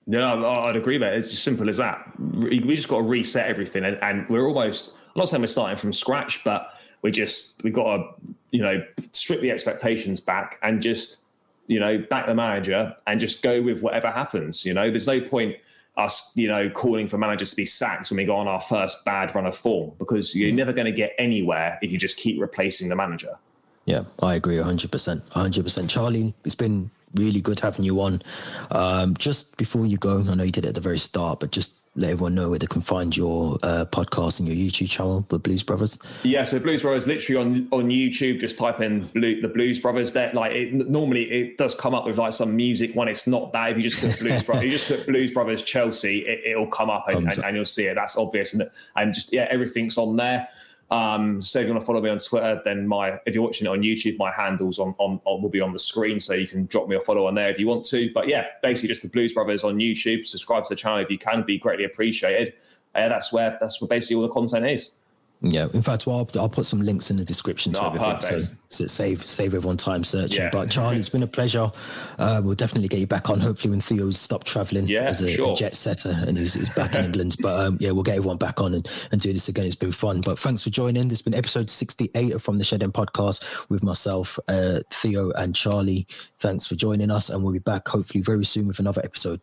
Yeah, 0.08 0.34
I'd 0.34 0.76
agree, 0.76 0.98
mate. 0.98 1.14
It's 1.14 1.32
as 1.32 1.40
simple 1.40 1.70
as 1.70 1.78
that. 1.78 2.12
We 2.20 2.60
just 2.60 2.88
got 2.88 2.98
to 2.98 3.04
reset 3.04 3.48
everything, 3.48 3.86
and, 3.86 4.02
and 4.02 4.28
we're 4.30 4.48
almost. 4.48 4.96
I'm 5.14 5.20
not 5.20 5.30
saying 5.30 5.42
we're 5.42 5.48
starting 5.48 5.76
from 5.76 5.92
scratch, 5.92 6.42
but 6.46 6.74
we 7.02 7.12
just 7.12 7.64
we've 7.64 7.74
got 7.74 7.98
to 7.98 8.04
you 8.52 8.62
know 8.62 8.84
strip 9.14 9.42
the 9.42 9.52
expectations 9.52 10.20
back 10.20 10.60
and 10.62 10.82
just 10.82 11.24
you 11.68 11.80
know 11.80 11.98
back 12.10 12.26
the 12.26 12.36
manager 12.36 12.96
and 13.08 13.20
just 13.20 13.42
go 13.44 13.62
with 13.62 13.82
whatever 13.82 14.10
happens. 14.10 14.66
You 14.66 14.74
know, 14.74 14.90
there's 14.90 15.08
no 15.08 15.22
point 15.22 15.56
us 15.98 16.32
you 16.36 16.48
know 16.48 16.70
calling 16.70 17.08
for 17.08 17.18
managers 17.18 17.50
to 17.50 17.56
be 17.56 17.66
sacked 17.66 18.10
when 18.10 18.18
we 18.18 18.24
go 18.24 18.36
on 18.36 18.48
our 18.48 18.62
first 18.62 19.04
bad 19.04 19.34
run 19.36 19.46
of 19.46 19.56
form 19.56 19.92
because 20.00 20.34
you're 20.34 20.54
never 20.54 20.72
going 20.72 20.86
to 20.86 20.92
get 20.92 21.14
anywhere 21.18 21.78
if 21.82 21.92
you 21.92 21.98
just 21.98 22.18
keep 22.18 22.40
replacing 22.40 22.90
the 22.90 22.96
manager. 22.96 23.38
Yeah, 23.86 24.04
I 24.22 24.36
agree 24.36 24.58
100%. 24.58 24.88
100%. 25.32 25.90
Charlie, 25.90 26.36
it's 26.46 26.56
been 26.56 26.92
really 27.16 27.42
good 27.42 27.60
having 27.60 27.84
you 27.84 28.00
on. 28.02 28.22
Um, 28.70 29.16
just 29.16 29.58
before 29.58 29.86
you 29.86 29.98
go, 29.98 30.24
I 30.28 30.36
know 30.36 30.44
you 30.44 30.52
did 30.52 30.66
it 30.66 30.70
at 30.70 30.76
the 30.76 30.82
very 30.82 31.00
start, 31.00 31.40
but 31.40 31.52
just 31.52 31.81
let 31.96 32.12
everyone 32.12 32.36
know 32.36 32.50
where 32.50 32.60
they 32.60 32.68
can 32.68 32.82
find 32.82 33.16
your 33.16 33.58
uh, 33.64 33.86
podcast 33.86 34.40
and 34.40 34.48
your 34.48 34.56
YouTube 34.56 34.90
channel, 34.90 35.26
The 35.28 35.38
Blues 35.38 35.62
Brothers? 35.62 35.98
Yeah, 36.24 36.44
so 36.44 36.58
Blues 36.58 36.84
Brothers 36.84 37.06
literally 37.06 37.42
on 37.42 37.68
on 37.72 37.90
YouTube. 37.90 38.40
Just 38.40 38.58
type 38.58 38.80
in 38.80 39.06
Blue, 39.08 39.42
The 39.42 39.50
Blues 39.50 39.80
Brothers. 39.80 40.14
That 40.14 40.34
like 40.34 40.54
it, 40.54 40.74
normally 40.74 41.30
it 41.30 41.58
does 41.58 41.76
come 41.76 41.94
up 41.94 42.06
with 42.06 42.18
like 42.18 42.32
some 42.32 42.56
music 42.56 42.94
when 42.96 43.08
it's 43.08 43.28
not 43.28 43.52
that. 43.54 43.72
If 43.72 43.78
you 43.78 43.84
just 43.84 44.02
put 44.02 44.20
Blues 44.20 44.44
Brothers, 44.44 44.64
you 44.64 44.70
just 44.70 44.88
put 44.88 45.06
Blues 45.06 45.32
Brothers 45.32 45.64
Chelsea, 45.64 46.20
it, 46.20 46.58
will 46.58 46.68
come 46.68 46.90
up 46.90 47.10
and, 47.10 47.28
and, 47.28 47.44
and, 47.44 47.56
you'll 47.56 47.66
see 47.66 47.86
it. 47.86 47.96
That's 47.96 48.18
obvious, 48.18 48.54
and 48.54 48.70
and 48.96 49.14
just 49.14 49.34
yeah, 49.34 49.48
everything's 49.50 49.98
on 49.98 50.16
there. 50.16 50.48
Um, 50.92 51.42
so 51.42 51.60
if 51.60 51.68
you 51.68 51.72
want 51.72 51.82
to 51.82 51.86
follow 51.86 52.02
me 52.02 52.10
on 52.10 52.20
Twitter, 52.20 52.62
then 52.66 52.86
my 52.86 53.18
if 53.26 53.34
you're 53.34 53.44
watching 53.44 53.66
it 53.66 53.70
on 53.70 53.82
YouTube, 53.82 54.18
my 54.18 54.32
handles 54.32 54.78
on, 54.78 54.94
on, 54.98 55.22
on 55.24 55.42
will 55.42 55.50
be 55.50 55.62
on 55.62 55.72
the 55.72 55.80
screen, 55.80 56.20
so 56.20 56.34
you 56.34 56.48
can 56.48 56.66
drop 56.66 56.90
me 56.90 56.98
a 56.98 57.00
follow 57.00 57.28
on 57.28 57.36
there 57.36 57.50
if 57.50 57.58
you 57.58 57.66
want 57.66 57.86
to. 57.86 58.12
But 58.14 58.28
yeah, 58.28 58.48
basically 58.62 58.90
just 58.90 59.02
the 59.02 59.08
Blues 59.08 59.34
Brothers 59.34 59.64
on 59.64 59.78
YouTube. 59.78 60.26
Subscribe 60.26 60.66
to 60.66 60.70
the 60.70 60.76
channel 60.76 61.00
if 61.00 61.10
you 61.10 61.18
can, 61.18 61.44
be 61.44 61.58
greatly 61.58 61.86
appreciated. 61.86 62.54
Uh, 62.94 63.08
that's 63.08 63.32
where 63.32 63.58
that's 63.62 63.82
where 63.82 63.88
basically 63.88 64.18
all 64.18 64.22
the 64.24 64.34
content 64.34 64.66
is. 64.66 65.01
Yeah, 65.44 65.68
in 65.74 65.82
fact, 65.82 66.06
well, 66.06 66.18
I'll, 66.18 66.42
I'll, 66.42 66.50
put 66.50 66.68
some 66.68 66.82
links 66.82 67.10
in 67.10 67.18
the 67.18 67.26
description 67.26 67.74
to 67.74 67.82
oh, 67.82 67.88
everything, 67.88 68.40
so, 68.40 68.54
so, 68.70 68.86
save 68.86 69.26
save 69.26 69.56
everyone 69.56 69.76
time 69.76 70.04
searching. 70.04 70.44
Yeah. 70.44 70.50
But 70.52 70.70
Charlie, 70.70 71.00
it's 71.00 71.10
been 71.10 71.24
a 71.24 71.28
pleasure. 71.28 71.72
Uh, 72.20 72.42
we'll 72.44 72.54
definitely 72.54 72.88
get 72.88 73.00
you 73.00 73.08
back 73.08 73.28
on. 73.28 73.40
Hopefully, 73.40 73.72
when 73.72 73.82
Theo's 73.82 74.20
stopped 74.20 74.46
traveling 74.46 74.86
yeah, 74.86 75.02
as 75.02 75.22
a, 75.22 75.34
sure. 75.34 75.54
a, 75.54 75.56
jet 75.56 75.74
setter 75.74 76.16
and 76.28 76.38
he's, 76.38 76.54
he's 76.54 76.70
back 76.70 76.94
in 76.94 77.06
England. 77.06 77.38
But 77.40 77.60
um, 77.60 77.78
yeah, 77.80 77.90
we'll 77.90 78.04
get 78.04 78.18
everyone 78.18 78.38
back 78.38 78.62
on 78.62 78.76
and, 78.76 78.88
and 79.12 79.20
do 79.20 79.34
this 79.34 79.48
again. 79.48 79.66
It's 79.66 79.76
been 79.76 79.92
fun. 79.92 80.22
But 80.22 80.38
thanks 80.38 80.62
for 80.62 80.70
joining. 80.70 81.08
This 81.08 81.20
has 81.20 81.24
been 81.24 81.34
episode 81.34 81.72
sixty-eight 81.72 82.34
of 82.34 82.44
From 82.44 82.60
the 82.60 82.64
Shed 82.64 82.84
End 82.84 82.94
podcast 82.94 83.44
with 83.68 83.82
myself, 83.82 84.38
uh, 84.48 84.82
Theo, 84.92 85.32
and 85.32 85.56
Charlie. 85.56 86.06
Thanks 86.40 86.68
for 86.68 86.76
joining 86.76 87.10
us, 87.10 87.32
and 87.32 87.44
we'll 87.44 87.54
be 87.54 87.60
back 87.60 87.88
hopefully 87.88 88.22
very 88.22 88.46
soon 88.46 88.68
with 88.68 88.78
another 88.78 89.02
episode. 89.04 89.42